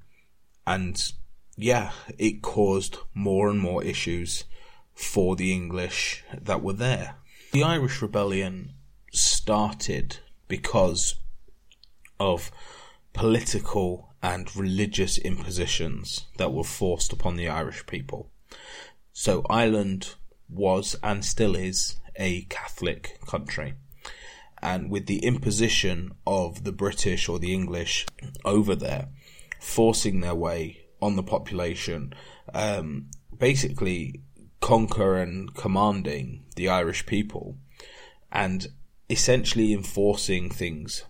and 0.66 1.12
yeah, 1.56 1.92
it 2.18 2.42
caused 2.42 2.98
more 3.14 3.48
and 3.48 3.58
more 3.58 3.82
issues 3.82 4.44
for 4.94 5.36
the 5.36 5.52
English 5.52 6.24
that 6.40 6.62
were 6.62 6.72
there. 6.72 7.16
The 7.52 7.62
Irish 7.62 8.02
Rebellion 8.02 8.74
started 9.14 10.18
because 10.48 11.14
of 12.18 12.50
political 13.12 14.14
and 14.22 14.54
religious 14.56 15.18
impositions 15.18 16.26
that 16.38 16.52
were 16.52 16.64
forced 16.64 17.12
upon 17.12 17.36
the 17.36 17.48
Irish 17.48 17.86
people. 17.86 18.30
So 19.12 19.44
Ireland 19.48 20.14
was 20.48 20.96
and 21.02 21.24
still 21.24 21.54
is 21.54 21.96
a 22.16 22.42
Catholic 22.42 23.18
country. 23.26 23.74
And 24.62 24.90
with 24.90 25.06
the 25.06 25.24
imposition 25.24 26.12
of 26.26 26.64
the 26.64 26.72
British 26.72 27.28
or 27.28 27.38
the 27.38 27.52
English 27.52 28.06
over 28.44 28.74
there, 28.74 29.08
forcing 29.60 30.20
their 30.20 30.34
way 30.34 30.86
on 31.02 31.16
the 31.16 31.22
population, 31.22 32.14
um, 32.54 33.10
basically 33.36 34.22
conquer 34.60 35.16
and 35.16 35.54
commanding 35.54 36.44
the 36.56 36.68
Irish 36.68 37.04
people, 37.04 37.58
and 38.32 38.68
essentially 39.08 39.72
enforcing 39.72 40.50
things 40.50 41.04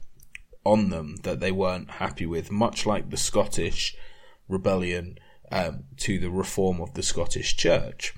on 0.64 0.90
them 0.90 1.16
that 1.22 1.40
they 1.40 1.52
weren't 1.52 1.92
happy 1.92 2.26
with, 2.26 2.50
much 2.50 2.86
like 2.86 3.10
the 3.10 3.16
Scottish 3.16 3.96
rebellion 4.48 5.18
um, 5.52 5.84
to 5.98 6.18
the 6.18 6.30
reform 6.30 6.80
of 6.80 6.94
the 6.94 7.02
Scottish 7.02 7.56
Church. 7.56 8.14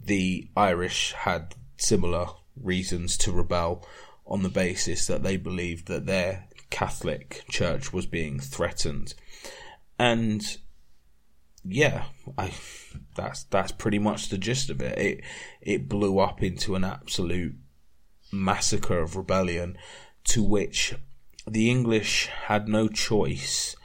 The 0.00 0.48
Irish 0.56 1.12
had 1.12 1.54
similar 1.76 2.26
reasons 2.56 3.16
to 3.18 3.32
rebel 3.32 3.86
on 4.26 4.42
the 4.42 4.48
basis 4.48 5.06
that 5.06 5.22
they 5.22 5.36
believed 5.36 5.88
that 5.88 6.06
their 6.06 6.46
Catholic 6.70 7.44
Church 7.48 7.92
was 7.92 8.06
being 8.06 8.38
threatened. 8.40 9.14
And 9.98 10.58
yeah, 11.64 12.04
I 12.36 12.52
that's 13.16 13.44
that's 13.44 13.72
pretty 13.72 13.98
much 13.98 14.28
the 14.28 14.38
gist 14.38 14.70
of 14.70 14.80
it. 14.80 14.98
It 14.98 15.20
it 15.60 15.88
blew 15.88 16.18
up 16.18 16.42
into 16.42 16.74
an 16.74 16.84
absolute 16.84 17.56
massacre 18.34 18.98
of 18.98 19.16
rebellion 19.16 19.76
to 20.24 20.42
which 20.42 20.94
the 21.46 21.70
English 21.70 22.26
had 22.46 22.68
no 22.68 22.88
choice 22.88 23.76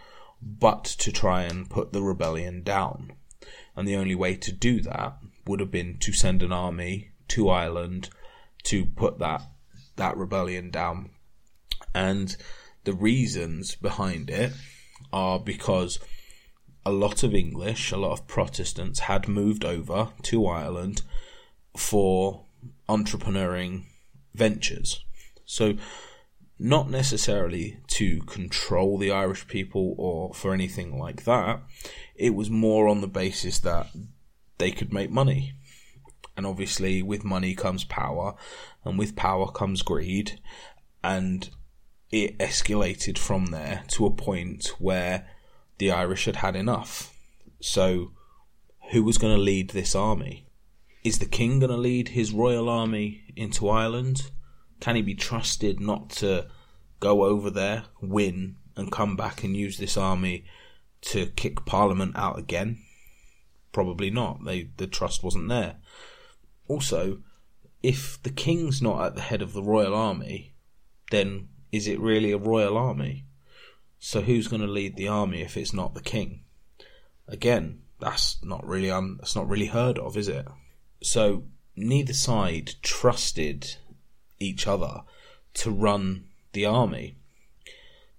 but 0.41 0.84
to 0.84 1.12
try 1.12 1.43
and 1.43 1.70
put 1.70 1.91
the 1.91 2.02
rebellion 2.02 2.64
down. 2.64 3.14
And 3.76 3.88
the 3.88 3.95
only 3.95 4.16
way 4.16 4.36
to 4.36 4.52
do 4.52 4.82
that 4.82 5.18
would 5.45 5.60
have 5.60 5.72
been 5.72 5.97
to 6.00 6.14
send 6.14 6.41
an 6.41 6.52
army 6.52 7.12
to 7.30 7.50
Ireland 7.50 8.10
to 8.64 8.86
put 8.86 9.20
that 9.20 9.41
that 9.95 10.18
rebellion 10.18 10.72
down. 10.72 11.12
And 11.93 12.36
the 12.86 12.93
reasons 12.93 13.76
behind 13.76 14.30
it 14.30 14.54
are 15.12 15.39
because 15.39 16.00
a 16.86 16.91
lot 16.91 17.24
of 17.24 17.36
English, 17.36 17.91
a 17.91 17.97
lot 17.97 18.14
of 18.14 18.28
Protestants 18.28 19.02
had 19.02 19.28
moved 19.28 19.66
over 19.66 20.10
to 20.24 20.47
Ireland 20.47 21.02
for 21.76 22.45
entrepreneuring 22.88 23.86
ventures. 24.34 25.04
So 25.46 25.76
not 26.60 26.90
necessarily 26.90 27.80
to 27.88 28.20
control 28.24 28.98
the 28.98 29.12
Irish 29.12 29.48
people 29.48 29.96
or 29.98 30.34
for 30.34 30.54
anything 30.54 31.00
like 31.00 31.24
that. 31.24 31.62
It 32.16 32.36
was 32.36 32.50
more 32.50 32.90
on 32.90 33.00
the 33.00 33.08
basis 33.08 33.60
that 33.60 33.88
they 34.58 34.72
could 34.72 34.92
make 34.92 35.10
money. 35.10 35.54
And 36.36 36.46
obviously, 36.46 37.02
with 37.02 37.24
money 37.24 37.56
comes 37.56 37.84
power, 37.84 38.36
and 38.84 39.00
with 39.00 39.16
power 39.16 39.52
comes 39.52 39.82
greed. 39.82 40.40
And 41.04 41.50
it 42.12 42.38
escalated 42.40 43.18
from 43.18 43.48
there 43.48 43.84
to 43.90 44.06
a 44.06 44.12
point 44.12 44.68
where 44.80 45.28
the 45.78 45.92
Irish 45.92 46.26
had 46.26 46.38
had 46.38 46.56
enough. 46.56 47.14
So, 47.62 48.12
who 48.92 49.04
was 49.04 49.18
going 49.18 49.36
to 49.36 49.42
lead 49.42 49.72
this 49.72 49.96
army? 49.96 50.49
Is 51.10 51.18
the 51.18 51.26
king 51.26 51.57
going 51.57 51.72
to 51.72 51.76
lead 51.76 52.10
his 52.10 52.32
royal 52.32 52.70
army 52.70 53.24
into 53.36 53.68
Ireland? 53.68 54.30
Can 54.80 54.95
he 54.95 55.01
be 55.01 55.16
trusted 55.16 55.80
not 55.80 56.12
to 56.22 56.45
go 56.99 57.24
over 57.24 57.49
there, 57.49 57.86
win, 57.99 58.57
and 58.76 58.91
come 58.91 59.16
back 59.16 59.43
and 59.43 59.57
use 59.57 59.80
this 59.80 59.97
army 59.97 60.45
to 61.01 61.26
kick 61.26 61.66
Parliament 61.66 62.16
out 62.16 62.38
again? 62.38 62.84
Probably 63.72 64.12
not. 64.12 64.45
They 64.45 64.70
the 64.78 64.86
trust 64.86 65.24
wasn't 65.24 65.49
there. 65.49 65.78
Also, 66.68 67.24
if 67.82 68.22
the 68.22 68.30
king's 68.30 68.80
not 68.80 69.03
at 69.03 69.16
the 69.16 69.22
head 69.22 69.41
of 69.41 69.53
the 69.53 69.64
royal 69.64 69.95
army, 69.95 70.53
then 71.10 71.47
is 71.72 71.88
it 71.88 71.99
really 71.99 72.32
a 72.34 72.38
royal 72.38 72.78
army? 72.78 73.26
So 73.97 74.22
who's 74.22 74.47
going 74.47 74.62
to 74.62 74.68
lead 74.68 74.95
the 74.95 75.07
army 75.07 75.41
if 75.41 75.57
it's 75.57 75.74
not 75.74 75.95
the 75.95 76.03
king? 76.03 76.43
Again, 77.28 77.82
that's 77.99 78.38
not 78.43 78.64
really 78.64 78.89
that's 78.89 79.36
not 79.36 79.49
really 79.49 79.66
heard 79.66 79.97
of, 79.97 80.16
is 80.16 80.28
it? 80.28 80.45
So 81.02 81.43
neither 81.76 82.14
side 82.14 82.74
trusted 82.82 83.78
each 84.39 84.68
other 84.68 85.04
to 85.56 85.72
run 85.72 86.26
the 86.54 86.66
army. 86.66 87.16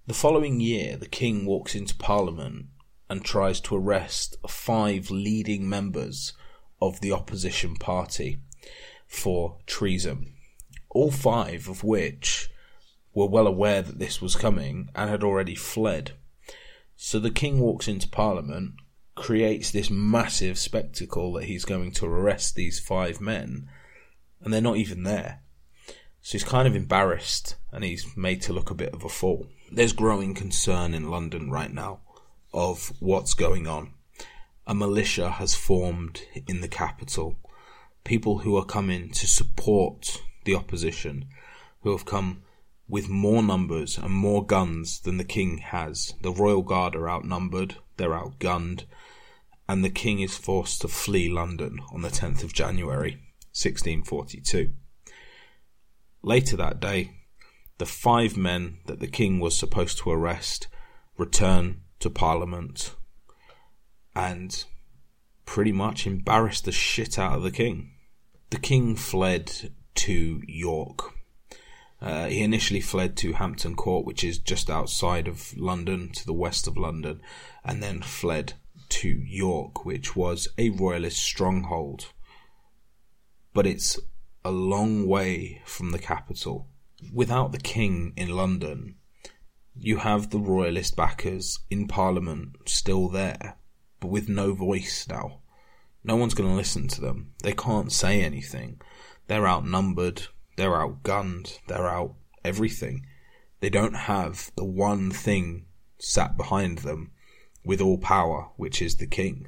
The 0.07 0.13
following 0.13 0.59
year, 0.59 0.97
the 0.97 1.07
king 1.07 1.45
walks 1.45 1.75
into 1.75 1.95
parliament 1.95 2.65
and 3.09 3.23
tries 3.23 3.59
to 3.61 3.75
arrest 3.75 4.35
five 4.47 5.11
leading 5.11 5.69
members 5.69 6.33
of 6.81 7.01
the 7.01 7.11
opposition 7.11 7.75
party 7.75 8.39
for 9.05 9.57
treason. 9.67 10.33
All 10.89 11.11
five 11.11 11.67
of 11.67 11.83
which 11.83 12.49
were 13.13 13.27
well 13.27 13.47
aware 13.47 13.81
that 13.81 13.99
this 13.99 14.21
was 14.21 14.35
coming 14.35 14.89
and 14.95 15.09
had 15.09 15.23
already 15.23 15.55
fled. 15.55 16.13
So 16.95 17.19
the 17.19 17.31
king 17.31 17.59
walks 17.59 17.87
into 17.87 18.07
parliament, 18.07 18.73
creates 19.21 19.71
this 19.71 19.89
massive 19.89 20.57
spectacle 20.57 21.33
that 21.33 21.45
he's 21.45 21.63
going 21.63 21.91
to 21.91 22.05
arrest 22.05 22.55
these 22.55 22.79
five 22.79 23.21
men, 23.21 23.69
and 24.41 24.51
they're 24.51 24.61
not 24.61 24.77
even 24.77 25.03
there. 25.03 25.41
So 26.21 26.33
he's 26.33 26.43
kind 26.43 26.67
of 26.67 26.75
embarrassed 26.75 27.55
and 27.71 27.83
he's 27.83 28.15
made 28.15 28.41
to 28.43 28.53
look 28.53 28.69
a 28.69 28.75
bit 28.75 28.93
of 28.93 29.03
a 29.03 29.09
fool. 29.09 29.47
There's 29.71 29.93
growing 29.93 30.33
concern 30.33 30.93
in 30.93 31.09
London 31.09 31.49
right 31.49 31.71
now 31.71 32.01
of 32.53 32.91
what's 32.99 33.33
going 33.33 33.67
on. 33.67 33.93
A 34.67 34.75
militia 34.75 35.31
has 35.31 35.55
formed 35.55 36.23
in 36.47 36.61
the 36.61 36.67
capital. 36.67 37.39
People 38.03 38.39
who 38.39 38.55
are 38.57 38.65
coming 38.65 39.09
to 39.11 39.27
support 39.27 40.21
the 40.45 40.55
opposition, 40.55 41.25
who 41.81 41.91
have 41.91 42.05
come 42.05 42.43
with 42.87 43.07
more 43.09 43.41
numbers 43.41 43.97
and 43.97 44.11
more 44.11 44.45
guns 44.45 44.99
than 44.99 45.17
the 45.17 45.23
king 45.23 45.59
has. 45.59 46.13
The 46.21 46.31
royal 46.31 46.61
guard 46.61 46.95
are 46.95 47.09
outnumbered, 47.09 47.77
they're 47.97 48.09
outgunned, 48.09 48.83
and 49.71 49.85
the 49.85 49.89
king 49.89 50.19
is 50.19 50.35
forced 50.35 50.81
to 50.81 50.87
flee 50.89 51.29
London 51.29 51.79
on 51.93 52.01
the 52.01 52.09
10th 52.09 52.43
of 52.43 52.51
January, 52.51 53.11
1642. 53.53 54.69
Later 56.21 56.57
that 56.57 56.81
day, 56.81 57.11
the 57.77 57.85
five 57.85 58.35
men 58.35 58.79
that 58.87 58.99
the 58.99 59.07
king 59.07 59.39
was 59.39 59.57
supposed 59.57 59.97
to 59.99 60.11
arrest 60.11 60.67
return 61.17 61.83
to 62.01 62.09
Parliament 62.09 62.97
and 64.13 64.65
pretty 65.45 65.71
much 65.71 66.05
embarrassed 66.05 66.65
the 66.65 66.73
shit 66.73 67.17
out 67.17 67.37
of 67.37 67.43
the 67.43 67.49
king. 67.49 67.91
The 68.49 68.59
king 68.59 68.97
fled 68.97 69.71
to 69.95 70.41
York. 70.49 71.13
Uh, 72.01 72.27
he 72.27 72.41
initially 72.41 72.81
fled 72.81 73.15
to 73.15 73.31
Hampton 73.31 73.75
Court, 73.77 74.05
which 74.05 74.25
is 74.25 74.37
just 74.37 74.69
outside 74.69 75.29
of 75.29 75.57
London, 75.57 76.09
to 76.09 76.25
the 76.25 76.33
west 76.33 76.67
of 76.67 76.75
London, 76.75 77.21
and 77.63 77.81
then 77.81 78.01
fled 78.01 78.55
to 78.91 79.09
York, 79.09 79.85
which 79.85 80.15
was 80.15 80.47
a 80.57 80.69
royalist 80.69 81.17
stronghold. 81.17 82.11
But 83.53 83.65
it's 83.65 83.99
a 84.43 84.51
long 84.51 85.07
way 85.07 85.61
from 85.65 85.91
the 85.91 85.99
capital. 85.99 86.67
Without 87.13 87.51
the 87.51 87.59
king 87.59 88.13
in 88.15 88.29
London, 88.29 88.95
you 89.75 89.97
have 89.97 90.29
the 90.29 90.39
royalist 90.39 90.95
backers 90.95 91.59
in 91.69 91.87
Parliament 91.87 92.57
still 92.65 93.07
there, 93.07 93.57
but 93.99 94.09
with 94.09 94.27
no 94.27 94.53
voice 94.53 95.07
now. 95.09 95.39
No 96.03 96.15
one's 96.15 96.33
going 96.33 96.49
to 96.49 96.55
listen 96.55 96.87
to 96.89 97.01
them. 97.01 97.33
They 97.43 97.53
can't 97.53 97.91
say 97.91 98.21
anything. 98.21 98.81
They're 99.27 99.47
outnumbered, 99.47 100.23
they're 100.57 100.71
outgunned, 100.71 101.59
they're 101.67 101.87
out 101.87 102.15
everything. 102.43 103.05
They 103.61 103.69
don't 103.69 103.95
have 103.95 104.51
the 104.55 104.65
one 104.65 105.11
thing 105.11 105.67
sat 105.99 106.35
behind 106.35 106.79
them 106.79 107.11
with 107.63 107.81
all 107.81 107.97
power, 107.97 108.49
which 108.57 108.81
is 108.81 108.97
the 108.97 109.07
king. 109.07 109.47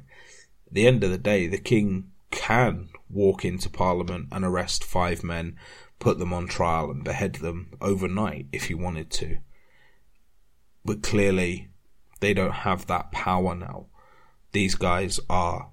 At 0.66 0.74
the 0.74 0.86
end 0.86 1.04
of 1.04 1.10
the 1.10 1.18
day, 1.18 1.46
the 1.46 1.58
king 1.58 2.10
can 2.30 2.88
walk 3.08 3.44
into 3.44 3.70
parliament 3.70 4.28
and 4.32 4.44
arrest 4.44 4.84
five 4.84 5.22
men, 5.22 5.56
put 5.98 6.18
them 6.18 6.32
on 6.32 6.46
trial 6.46 6.90
and 6.90 7.04
behead 7.04 7.36
them 7.36 7.72
overnight 7.80 8.46
if 8.52 8.64
he 8.64 8.74
wanted 8.74 9.10
to. 9.10 9.38
But 10.84 11.02
clearly, 11.02 11.68
they 12.20 12.34
don't 12.34 12.52
have 12.52 12.86
that 12.86 13.12
power 13.12 13.54
now. 13.54 13.86
These 14.52 14.74
guys 14.74 15.18
are 15.30 15.70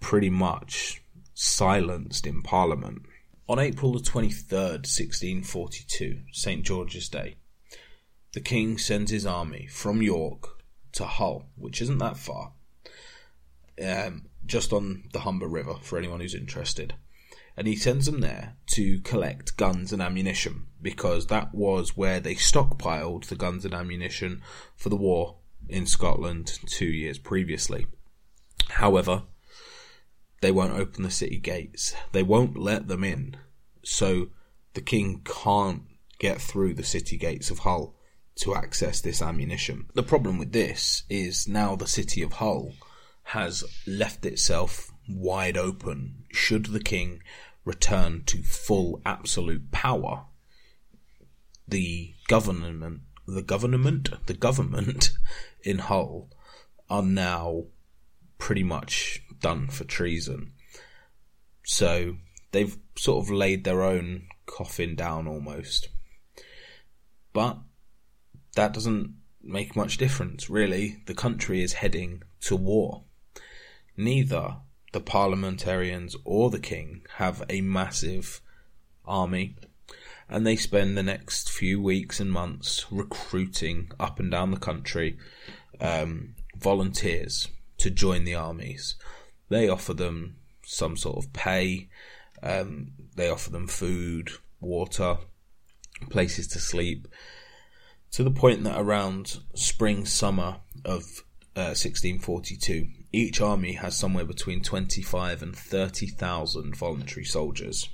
pretty 0.00 0.30
much 0.30 1.02
silenced 1.34 2.26
in 2.26 2.42
parliament. 2.42 3.02
On 3.48 3.58
April 3.58 3.92
the 3.92 4.00
23rd, 4.00 4.86
1642, 4.86 6.20
St. 6.32 6.62
George's 6.62 7.08
Day, 7.08 7.36
the 8.32 8.40
king 8.40 8.78
sends 8.78 9.10
his 9.10 9.26
army 9.26 9.66
from 9.66 10.02
York 10.02 10.59
to 10.92 11.04
Hull, 11.04 11.46
which 11.56 11.80
isn't 11.82 11.98
that 11.98 12.16
far, 12.16 12.52
um, 13.84 14.26
just 14.44 14.72
on 14.72 15.04
the 15.12 15.20
Humber 15.20 15.48
River 15.48 15.76
for 15.82 15.98
anyone 15.98 16.20
who's 16.20 16.34
interested. 16.34 16.94
And 17.56 17.66
he 17.66 17.76
sends 17.76 18.06
them 18.06 18.20
there 18.20 18.56
to 18.68 19.00
collect 19.00 19.56
guns 19.56 19.92
and 19.92 20.00
ammunition 20.00 20.66
because 20.80 21.26
that 21.26 21.54
was 21.54 21.96
where 21.96 22.20
they 22.20 22.34
stockpiled 22.34 23.26
the 23.26 23.36
guns 23.36 23.64
and 23.64 23.74
ammunition 23.74 24.42
for 24.76 24.88
the 24.88 24.96
war 24.96 25.36
in 25.68 25.86
Scotland 25.86 26.58
two 26.66 26.86
years 26.86 27.18
previously. 27.18 27.86
However, 28.70 29.24
they 30.40 30.52
won't 30.52 30.78
open 30.78 31.02
the 31.02 31.10
city 31.10 31.38
gates. 31.38 31.94
They 32.12 32.22
won't 32.22 32.56
let 32.56 32.88
them 32.88 33.04
in. 33.04 33.36
So 33.84 34.28
the 34.74 34.80
king 34.80 35.22
can't 35.24 35.82
get 36.18 36.40
through 36.40 36.74
the 36.74 36.84
city 36.84 37.16
gates 37.16 37.50
of 37.50 37.60
Hull 37.60 37.94
to 38.40 38.54
access 38.54 39.00
this 39.00 39.22
ammunition. 39.22 39.86
The 39.94 40.02
problem 40.02 40.38
with 40.38 40.52
this 40.52 41.04
is 41.08 41.46
now 41.46 41.76
the 41.76 41.86
city 41.86 42.22
of 42.22 42.34
Hull 42.34 42.72
has 43.24 43.64
left 43.86 44.26
itself 44.26 44.90
wide 45.08 45.56
open 45.56 46.24
should 46.32 46.66
the 46.66 46.80
king 46.80 47.22
return 47.64 48.24
to 48.24 48.42
full 48.42 49.00
absolute 49.04 49.70
power. 49.70 50.24
The 51.68 52.14
government, 52.28 53.02
the 53.26 53.42
government, 53.42 54.10
the 54.26 54.34
government 54.34 55.12
in 55.62 55.78
Hull 55.78 56.30
are 56.88 57.02
now 57.02 57.64
pretty 58.38 58.64
much 58.64 59.22
done 59.38 59.68
for 59.68 59.84
treason. 59.84 60.52
So 61.64 62.16
they've 62.52 62.76
sort 62.96 63.24
of 63.24 63.30
laid 63.30 63.64
their 63.64 63.82
own 63.82 64.26
coffin 64.46 64.96
down 64.96 65.28
almost. 65.28 65.88
But 67.32 67.58
that 68.54 68.72
doesn't 68.72 69.14
make 69.42 69.76
much 69.76 69.96
difference, 69.96 70.50
really. 70.50 71.02
The 71.06 71.14
country 71.14 71.62
is 71.62 71.74
heading 71.74 72.22
to 72.42 72.56
war. 72.56 73.04
Neither 73.96 74.56
the 74.92 75.00
parliamentarians 75.00 76.16
or 76.24 76.50
the 76.50 76.58
king 76.58 77.02
have 77.16 77.42
a 77.48 77.60
massive 77.60 78.40
army, 79.04 79.56
and 80.28 80.46
they 80.46 80.56
spend 80.56 80.96
the 80.96 81.02
next 81.02 81.50
few 81.50 81.80
weeks 81.80 82.20
and 82.20 82.30
months 82.30 82.86
recruiting 82.90 83.90
up 83.98 84.18
and 84.18 84.30
down 84.30 84.50
the 84.50 84.56
country 84.56 85.18
um, 85.80 86.34
volunteers 86.56 87.48
to 87.78 87.90
join 87.90 88.24
the 88.24 88.34
armies. 88.34 88.96
They 89.48 89.68
offer 89.68 89.94
them 89.94 90.36
some 90.64 90.96
sort 90.96 91.18
of 91.18 91.32
pay, 91.32 91.88
um, 92.42 92.92
they 93.16 93.28
offer 93.28 93.50
them 93.50 93.66
food, 93.66 94.30
water, 94.60 95.18
places 96.08 96.46
to 96.48 96.58
sleep, 96.58 97.08
to 98.12 98.24
the 98.24 98.30
point 98.30 98.64
that 98.64 98.80
around 98.80 99.38
spring 99.54 100.04
summer 100.04 100.56
of 100.84 101.24
uh, 101.56 101.74
1642, 101.74 102.88
each 103.12 103.40
army 103.40 103.72
has 103.72 103.96
somewhere 103.96 104.24
between 104.24 104.62
25 104.62 105.42
and 105.42 105.56
30,000 105.56 106.76
voluntary 106.76 107.24
soldiers. 107.24 107.88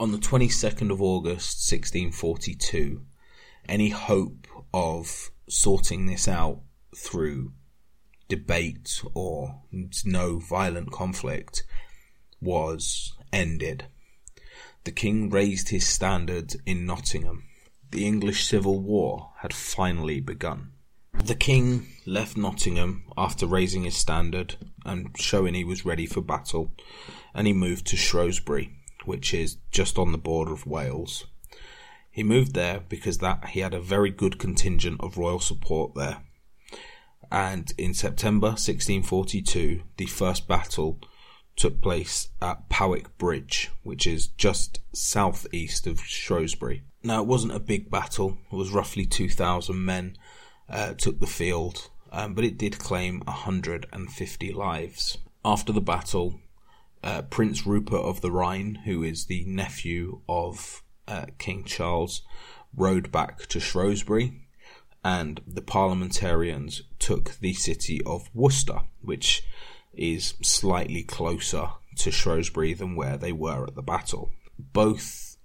On 0.00 0.12
the 0.12 0.18
22nd 0.18 0.90
of 0.90 1.00
August 1.00 1.70
1642, 1.70 3.02
any 3.68 3.90
hope 3.90 4.46
of 4.74 5.30
sorting 5.48 6.06
this 6.06 6.26
out 6.26 6.60
through 6.96 7.52
debate 8.28 9.02
or 9.14 9.62
no 10.04 10.38
violent 10.38 10.90
conflict 10.90 11.64
was 12.40 13.12
ended. 13.32 13.86
The 14.84 14.90
king 14.90 15.30
raised 15.30 15.68
his 15.68 15.86
standard 15.86 16.54
in 16.66 16.86
Nottingham. 16.86 17.44
The 17.92 18.06
English 18.06 18.44
Civil 18.44 18.80
War 18.80 19.30
had 19.38 19.52
finally 19.52 20.20
begun. 20.20 20.72
The 21.12 21.34
king 21.34 21.88
left 22.06 22.36
Nottingham 22.36 23.04
after 23.16 23.46
raising 23.46 23.84
his 23.84 23.96
standard 23.96 24.56
and 24.84 25.10
showing 25.16 25.54
he 25.54 25.64
was 25.64 25.84
ready 25.84 26.06
for 26.06 26.22
battle, 26.22 26.72
and 27.34 27.46
he 27.46 27.52
moved 27.52 27.86
to 27.88 27.96
Shrewsbury, 27.96 28.70
which 29.04 29.32
is 29.32 29.58
just 29.70 29.98
on 29.98 30.10
the 30.10 30.18
border 30.18 30.52
of 30.52 30.66
Wales. 30.66 31.26
He 32.10 32.22
moved 32.22 32.54
there 32.54 32.80
because 32.80 33.18
that 33.18 33.50
he 33.50 33.60
had 33.60 33.74
a 33.74 33.80
very 33.80 34.10
good 34.10 34.38
contingent 34.38 35.00
of 35.00 35.18
royal 35.18 35.40
support 35.40 35.94
there 35.94 36.22
and 37.32 37.72
in 37.78 37.94
September 37.94 38.48
1642, 38.48 39.82
the 39.96 40.04
first 40.04 40.46
battle 40.46 41.00
took 41.56 41.80
place 41.80 42.28
at 42.40 42.68
Powick 42.68 43.16
Bridge, 43.18 43.70
which 43.82 44.06
is 44.06 44.28
just 44.28 44.80
southeast 44.92 45.86
of 45.86 46.00
Shrewsbury. 46.00 46.82
Now, 47.02 47.20
it 47.20 47.26
wasn't 47.26 47.54
a 47.54 47.60
big 47.60 47.90
battle, 47.90 48.38
it 48.50 48.56
was 48.56 48.70
roughly 48.70 49.06
2,000 49.06 49.84
men 49.84 50.16
uh, 50.68 50.94
took 50.94 51.20
the 51.20 51.26
field, 51.26 51.90
um, 52.10 52.34
but 52.34 52.44
it 52.44 52.58
did 52.58 52.78
claim 52.78 53.20
150 53.26 54.52
lives. 54.52 55.18
After 55.44 55.72
the 55.72 55.80
battle, 55.80 56.40
uh, 57.02 57.22
Prince 57.22 57.66
Rupert 57.66 58.00
of 58.00 58.20
the 58.20 58.30
Rhine, 58.30 58.76
who 58.84 59.02
is 59.02 59.26
the 59.26 59.44
nephew 59.44 60.20
of 60.28 60.82
uh, 61.08 61.26
King 61.38 61.64
Charles, 61.64 62.22
rode 62.74 63.10
back 63.10 63.46
to 63.46 63.60
Shrewsbury 63.60 64.42
and 65.04 65.40
the 65.46 65.62
parliamentarians 65.62 66.82
took 66.98 67.38
the 67.40 67.52
city 67.54 68.00
of 68.06 68.30
Worcester, 68.34 68.80
which 69.00 69.42
is 69.94 70.34
slightly 70.42 71.02
closer 71.02 71.70
to 71.96 72.10
Shrewsbury 72.10 72.74
than 72.74 72.96
where 72.96 73.16
they 73.16 73.32
were 73.32 73.66
at 73.66 73.74
the 73.74 73.82
battle. 73.82 74.32
Both 74.58 75.36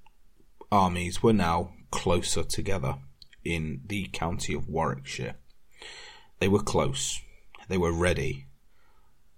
armies 0.72 1.22
were 1.22 1.34
now 1.34 1.72
closer 1.91 2.43
together 2.43 2.95
in 3.43 3.82
the 3.86 4.06
county 4.14 4.54
of 4.54 4.68
Warwickshire. 4.68 5.36
They 6.39 6.48
were 6.48 6.62
close, 6.62 7.20
they 7.68 7.78
were 7.78 7.91
ready, 7.91 8.45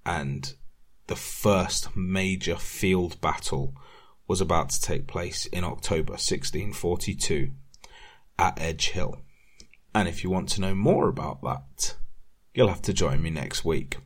and 0.06 0.54
the 1.08 1.16
first 1.16 1.96
major 1.96 2.56
field 2.56 3.20
battle 3.22 3.76
was 4.28 4.42
about 4.42 4.70
to 4.70 4.82
take 4.82 5.08
place 5.08 5.46
in 5.48 5.64
October 5.64 6.14
1642 6.14 7.52
at 8.38 8.60
Edge 8.62 8.90
Hill. 8.90 9.22
And 9.94 10.08
if 10.08 10.24
you 10.24 10.30
want 10.30 10.50
to 10.50 10.62
know 10.62 10.76
more 10.76 11.08
about 11.08 11.42
that, 11.42 11.96
you'll 12.54 12.68
have 12.68 12.82
to 12.84 12.94
join 12.94 13.22
me 13.22 13.32
next 13.32 13.66
week 13.66 13.98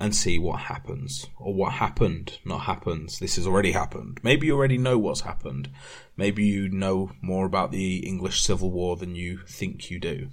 and 0.00 0.16
see 0.16 0.38
what 0.38 0.60
happens 0.60 1.26
or 1.36 1.52
what 1.52 1.74
happened, 1.74 2.38
not 2.42 2.62
happens. 2.62 3.18
This 3.18 3.36
has 3.36 3.46
already 3.46 3.72
happened. 3.72 4.18
Maybe 4.22 4.46
you 4.46 4.56
already 4.56 4.78
know 4.78 4.96
what's 4.96 5.20
happened. 5.20 5.70
Maybe 6.16 6.42
you 6.46 6.70
know 6.70 7.12
more 7.20 7.44
about 7.44 7.70
the 7.70 7.98
English 7.98 8.40
Civil 8.40 8.70
War 8.70 8.96
than 8.96 9.14
you 9.14 9.40
think 9.46 9.90
you 9.90 10.00
do. 10.00 10.30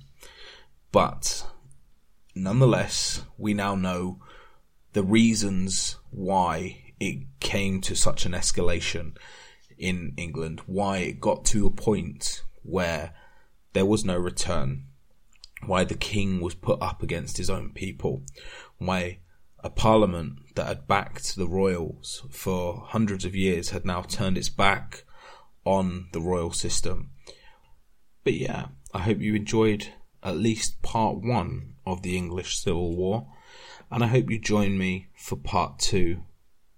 But 0.94 1.46
nonetheless, 2.34 3.26
we 3.38 3.54
now 3.54 3.76
know 3.76 4.22
the 4.94 5.04
reasons 5.04 5.98
why 6.12 6.94
it 6.98 7.28
came 7.42 7.82
to 7.82 7.94
such 7.94 8.26
an 8.26 8.32
escalation 8.32 9.18
in 9.78 10.14
England, 10.16 10.62
why 10.66 11.00
it 11.00 11.20
got 11.20 11.44
to 11.46 11.68
a 11.68 11.72
point 11.72 12.42
where 12.64 13.14
there 13.74 13.86
was 13.86 14.06
no 14.06 14.16
return, 14.16 14.86
why 15.66 15.84
the 15.84 15.94
king 15.94 16.40
was 16.40 16.56
put 16.56 16.82
up 16.82 17.04
against 17.04 17.36
his 17.36 17.50
own 17.50 17.72
people, 17.72 18.24
why 18.78 19.20
a 19.68 19.70
parliament 19.70 20.40
that 20.56 20.66
had 20.66 20.88
backed 20.88 21.36
the 21.36 21.46
royals 21.46 22.24
for 22.30 22.86
hundreds 22.88 23.26
of 23.26 23.36
years 23.36 23.72
had 23.72 23.86
now 23.86 24.02
turned 24.02 24.38
its 24.38 24.48
back 24.48 25.04
on 25.66 26.08
the 26.14 26.22
royal 26.22 26.54
system. 26.54 27.10
But 28.24 28.36
yeah, 28.36 28.68
I 28.94 29.00
hope 29.00 29.20
you 29.20 29.36
enjoyed 29.36 29.90
at 30.24 30.38
least 30.38 30.82
part 30.82 31.18
one 31.18 31.74
of 31.86 32.02
the 32.02 32.16
English 32.16 32.58
Civil 32.60 32.96
War. 32.96 33.28
And 33.92 34.06
I 34.06 34.08
hope 34.08 34.30
you 34.30 34.40
join 34.40 34.78
me 34.78 35.08
for 35.18 35.36
part 35.36 35.80
two, 35.80 36.24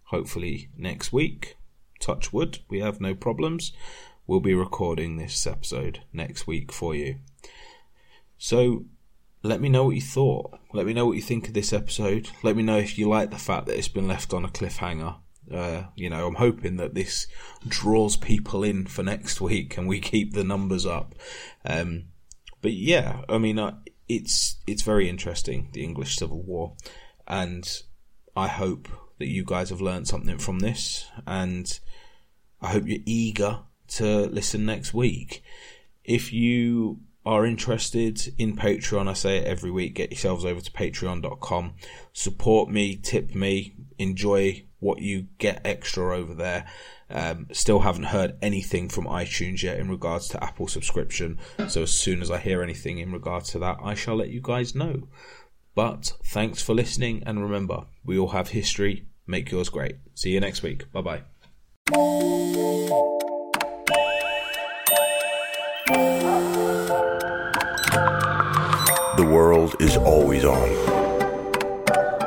hopefully 0.06 0.70
next 0.76 1.14
week. 1.14 1.58
Touch 2.00 2.34
wood, 2.34 2.58
we 2.70 2.80
have 2.80 3.00
no 3.00 3.14
problems. 3.14 3.72
We'll 4.26 4.40
be 4.40 4.56
recording 4.56 5.18
this 5.18 5.46
episode 5.46 6.02
next 6.12 6.48
week 6.48 6.72
for 6.72 6.96
you. 6.96 7.18
So 8.40 8.86
let 9.44 9.62
me 9.62 9.70
know 9.70 9.86
what 9.86 9.96
you 9.96 10.02
thought. 10.02 10.59
Let 10.72 10.86
me 10.86 10.94
know 10.94 11.08
what 11.08 11.16
you 11.16 11.22
think 11.22 11.48
of 11.48 11.54
this 11.54 11.74
episode. 11.74 12.30
Let 12.44 12.56
me 12.56 12.64
know 12.64 12.78
if 12.78 12.98
you 12.98 13.10
like 13.10 13.32
the 13.32 13.38
fact 13.38 13.66
that 13.66 13.78
it's 13.78 13.88
been 13.88 14.08
left 14.08 14.34
on 14.34 14.46
a 14.46 14.50
cliffhanger. 14.50 15.16
Uh, 15.52 15.84
you 15.96 16.12
know, 16.12 16.28
I'm 16.28 16.36
hoping 16.36 16.76
that 16.76 16.94
this 16.94 17.26
draws 17.68 18.16
people 18.16 18.64
in 18.64 18.86
for 18.86 19.02
next 19.02 19.42
week 19.42 19.78
and 19.78 19.88
we 19.88 20.00
keep 20.00 20.34
the 20.34 20.44
numbers 20.44 20.86
up. 20.86 21.16
Um, 21.66 22.06
but 22.62 22.74
yeah, 22.74 23.22
I 23.28 23.40
mean, 23.40 23.58
uh, 23.58 23.78
it's 24.08 24.58
it's 24.68 24.82
very 24.82 25.08
interesting 25.08 25.70
the 25.74 25.84
English 25.84 26.18
Civil 26.18 26.42
War, 26.42 26.76
and 27.28 27.68
I 28.36 28.48
hope 28.48 28.90
that 29.20 29.28
you 29.28 29.44
guys 29.46 29.70
have 29.70 29.82
learned 29.82 30.08
something 30.08 30.38
from 30.38 30.60
this, 30.60 31.10
and 31.26 31.80
I 32.62 32.68
hope 32.68 32.88
you're 32.88 33.00
eager 33.06 33.60
to 33.90 34.26
listen 34.28 34.66
next 34.66 34.94
week. 34.94 35.44
If 36.04 36.34
you 36.34 37.00
are 37.30 37.46
interested 37.46 38.34
in 38.40 38.56
Patreon, 38.56 39.08
I 39.08 39.14
say 39.14 39.38
it 39.38 39.46
every 39.46 39.70
week, 39.70 39.94
get 39.94 40.10
yourselves 40.10 40.46
over 40.46 40.60
to 40.60 40.72
patreon.com. 40.72 41.76
Support 42.12 42.72
me, 42.72 42.96
tip 42.96 43.36
me, 43.36 43.76
enjoy 44.00 44.66
what 44.80 45.00
you 45.00 45.28
get 45.38 45.62
extra 45.64 46.18
over 46.18 46.34
there. 46.34 46.66
Um, 47.12 47.46
still 47.52 47.82
haven't 47.82 48.06
heard 48.06 48.36
anything 48.42 48.90
from 48.90 49.06
iTunes 49.06 49.62
yet 49.62 49.78
in 49.78 49.92
regards 49.92 50.28
to 50.30 50.44
Apple 50.44 50.68
subscription. 50.68 51.38
So 51.68 51.84
as 51.84 51.92
soon 51.92 52.24
as 52.24 52.32
I 52.32 52.40
hear 52.40 52.64
anything 52.64 52.98
in 52.98 53.12
regards 53.12 53.52
to 53.52 53.60
that, 53.60 53.78
I 53.84 53.94
shall 53.94 54.16
let 54.16 54.30
you 54.30 54.42
guys 54.42 54.74
know. 54.74 55.08
But 55.76 56.14
thanks 56.26 56.64
for 56.64 56.74
listening, 56.74 57.22
and 57.28 57.44
remember, 57.44 57.86
we 58.04 58.18
all 58.18 58.30
have 58.30 58.50
history. 58.50 59.06
Make 59.28 59.52
yours 59.52 59.70
great. 59.70 59.98
See 60.16 60.32
you 60.32 60.40
next 60.40 60.64
week. 60.64 60.92
Bye 60.92 61.22
bye. 61.92 63.19
The 69.18 69.28
world 69.28 69.76
is 69.80 69.98
always 69.98 70.46
on. 70.46 70.70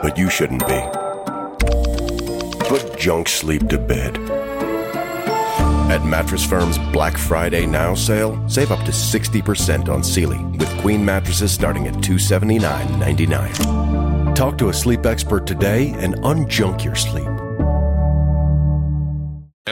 But 0.02 0.18
you 0.18 0.28
shouldn't 0.28 0.66
be. 0.66 0.80
Put 2.66 2.98
junk 2.98 3.28
sleep 3.28 3.68
to 3.68 3.78
bed. 3.78 4.18
At 5.92 6.04
Mattress 6.04 6.44
Firm's 6.44 6.78
Black 6.92 7.16
Friday 7.16 7.64
Now 7.66 7.94
sale, 7.94 8.36
save 8.48 8.72
up 8.72 8.84
to 8.84 8.90
60% 8.90 9.88
on 9.88 10.02
Sealy 10.02 10.42
with 10.58 10.76
queen 10.80 11.04
mattresses 11.04 11.52
starting 11.52 11.86
at 11.86 11.94
$279.99. 11.94 14.34
Talk 14.34 14.58
to 14.58 14.70
a 14.70 14.74
sleep 14.74 15.06
expert 15.06 15.46
today 15.46 15.94
and 15.98 16.16
unjunk 16.16 16.82
your 16.82 16.96
sleep. 16.96 17.31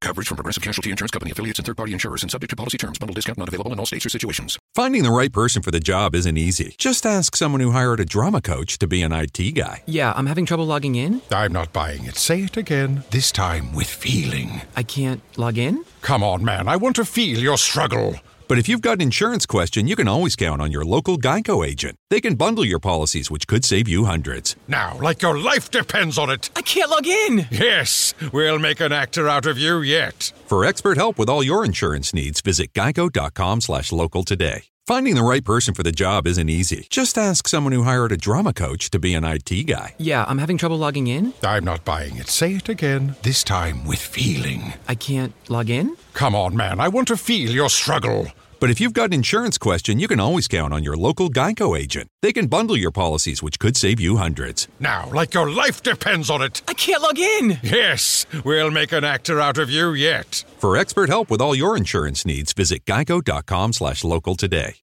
Coverage 0.00 0.28
from 0.28 0.36
Progressive 0.36 0.62
Casualty 0.62 0.90
Insurance 0.90 1.10
Company 1.10 1.30
affiliates 1.30 1.58
and 1.58 1.66
third 1.66 1.76
party 1.76 1.92
insurers 1.92 2.22
and 2.22 2.30
subject 2.30 2.50
to 2.50 2.56
policy 2.56 2.78
terms. 2.78 2.98
Bundle 2.98 3.14
discount 3.14 3.36
not 3.36 3.48
available 3.48 3.70
in 3.72 3.78
all 3.78 3.84
states 3.84 4.06
or 4.06 4.08
situations. 4.08 4.58
Finding 4.74 5.02
the 5.02 5.10
right 5.10 5.30
person 5.30 5.60
for 5.60 5.70
the 5.70 5.80
job 5.80 6.14
isn't 6.14 6.38
easy. 6.38 6.74
Just 6.78 7.04
ask 7.04 7.36
someone 7.36 7.60
who 7.60 7.72
hired 7.72 8.00
a 8.00 8.06
drama 8.06 8.40
coach 8.40 8.78
to 8.78 8.86
be 8.86 9.02
an 9.02 9.12
IT 9.12 9.54
guy. 9.54 9.82
Yeah, 9.86 10.14
I'm 10.16 10.24
having 10.26 10.46
trouble 10.46 10.64
logging 10.64 10.94
in. 10.94 11.20
I'm 11.30 11.52
not 11.52 11.74
buying 11.74 12.04
it. 12.06 12.16
Say 12.16 12.44
it 12.44 12.56
again, 12.56 13.04
this 13.10 13.30
time 13.30 13.74
with 13.74 13.88
feeling. 13.88 14.62
I 14.74 14.84
can't 14.84 15.20
log 15.36 15.58
in? 15.58 15.84
Come 16.00 16.22
on, 16.22 16.44
man. 16.44 16.66
I 16.66 16.76
want 16.76 16.96
to 16.96 17.04
feel 17.04 17.38
your 17.38 17.58
struggle. 17.58 18.16
But 18.50 18.58
if 18.58 18.68
you've 18.68 18.80
got 18.80 18.94
an 18.94 19.02
insurance 19.02 19.46
question, 19.46 19.86
you 19.86 19.94
can 19.94 20.08
always 20.08 20.34
count 20.34 20.60
on 20.60 20.72
your 20.72 20.84
local 20.84 21.16
Geico 21.16 21.64
agent. 21.64 21.94
They 22.10 22.20
can 22.20 22.34
bundle 22.34 22.64
your 22.64 22.80
policies, 22.80 23.30
which 23.30 23.46
could 23.46 23.64
save 23.64 23.86
you 23.86 24.06
hundreds. 24.06 24.56
Now, 24.66 24.98
like 24.98 25.22
your 25.22 25.38
life 25.38 25.70
depends 25.70 26.18
on 26.18 26.30
it. 26.30 26.50
I 26.56 26.62
can't 26.62 26.90
log 26.90 27.06
in. 27.06 27.46
Yes, 27.52 28.12
we'll 28.32 28.58
make 28.58 28.80
an 28.80 28.90
actor 28.90 29.28
out 29.28 29.46
of 29.46 29.56
you 29.56 29.82
yet. 29.82 30.32
For 30.46 30.64
expert 30.64 30.96
help 30.96 31.16
with 31.16 31.28
all 31.28 31.44
your 31.44 31.64
insurance 31.64 32.12
needs, 32.12 32.40
visit 32.40 32.72
geico.com 32.72 33.60
slash 33.60 33.92
local 33.92 34.24
today. 34.24 34.64
Finding 34.86 35.14
the 35.14 35.22
right 35.22 35.44
person 35.44 35.72
for 35.72 35.84
the 35.84 35.92
job 35.92 36.26
isn't 36.26 36.48
easy. 36.48 36.88
Just 36.90 37.16
ask 37.16 37.46
someone 37.46 37.72
who 37.72 37.84
hired 37.84 38.10
a 38.10 38.16
drama 38.16 38.52
coach 38.52 38.90
to 38.90 38.98
be 38.98 39.14
an 39.14 39.22
IT 39.22 39.68
guy. 39.68 39.94
Yeah, 39.98 40.24
I'm 40.26 40.38
having 40.38 40.58
trouble 40.58 40.78
logging 40.78 41.06
in. 41.06 41.32
I'm 41.44 41.62
not 41.62 41.84
buying 41.84 42.16
it. 42.16 42.26
Say 42.26 42.56
it 42.56 42.68
again, 42.68 43.14
this 43.22 43.44
time 43.44 43.86
with 43.86 44.00
feeling. 44.00 44.72
I 44.88 44.96
can't 44.96 45.32
log 45.48 45.70
in? 45.70 45.96
Come 46.14 46.34
on, 46.34 46.56
man. 46.56 46.80
I 46.80 46.88
want 46.88 47.06
to 47.06 47.16
feel 47.16 47.52
your 47.52 47.70
struggle. 47.70 48.32
But 48.60 48.68
if 48.68 48.78
you've 48.78 48.92
got 48.92 49.06
an 49.06 49.14
insurance 49.14 49.56
question, 49.56 49.98
you 49.98 50.06
can 50.06 50.20
always 50.20 50.46
count 50.46 50.74
on 50.74 50.84
your 50.84 50.94
local 50.94 51.30
Geico 51.30 51.78
agent. 51.78 52.08
They 52.20 52.32
can 52.32 52.46
bundle 52.46 52.76
your 52.76 52.90
policies, 52.90 53.42
which 53.42 53.58
could 53.58 53.74
save 53.74 53.98
you 53.98 54.18
hundreds. 54.18 54.68
Now, 54.78 55.08
like 55.10 55.32
your 55.32 55.50
life 55.50 55.82
depends 55.82 56.28
on 56.28 56.42
it. 56.42 56.60
I 56.68 56.74
can't 56.74 57.02
log 57.02 57.18
in. 57.18 57.58
Yes, 57.62 58.26
we'll 58.44 58.70
make 58.70 58.92
an 58.92 59.02
actor 59.02 59.40
out 59.40 59.56
of 59.56 59.70
you 59.70 59.94
yet. 59.94 60.44
For 60.58 60.76
expert 60.76 61.08
help 61.08 61.30
with 61.30 61.40
all 61.40 61.54
your 61.54 61.74
insurance 61.74 62.26
needs, 62.26 62.52
visit 62.52 62.84
geico.com 62.84 63.72
slash 63.72 64.04
local 64.04 64.34
today. 64.34 64.74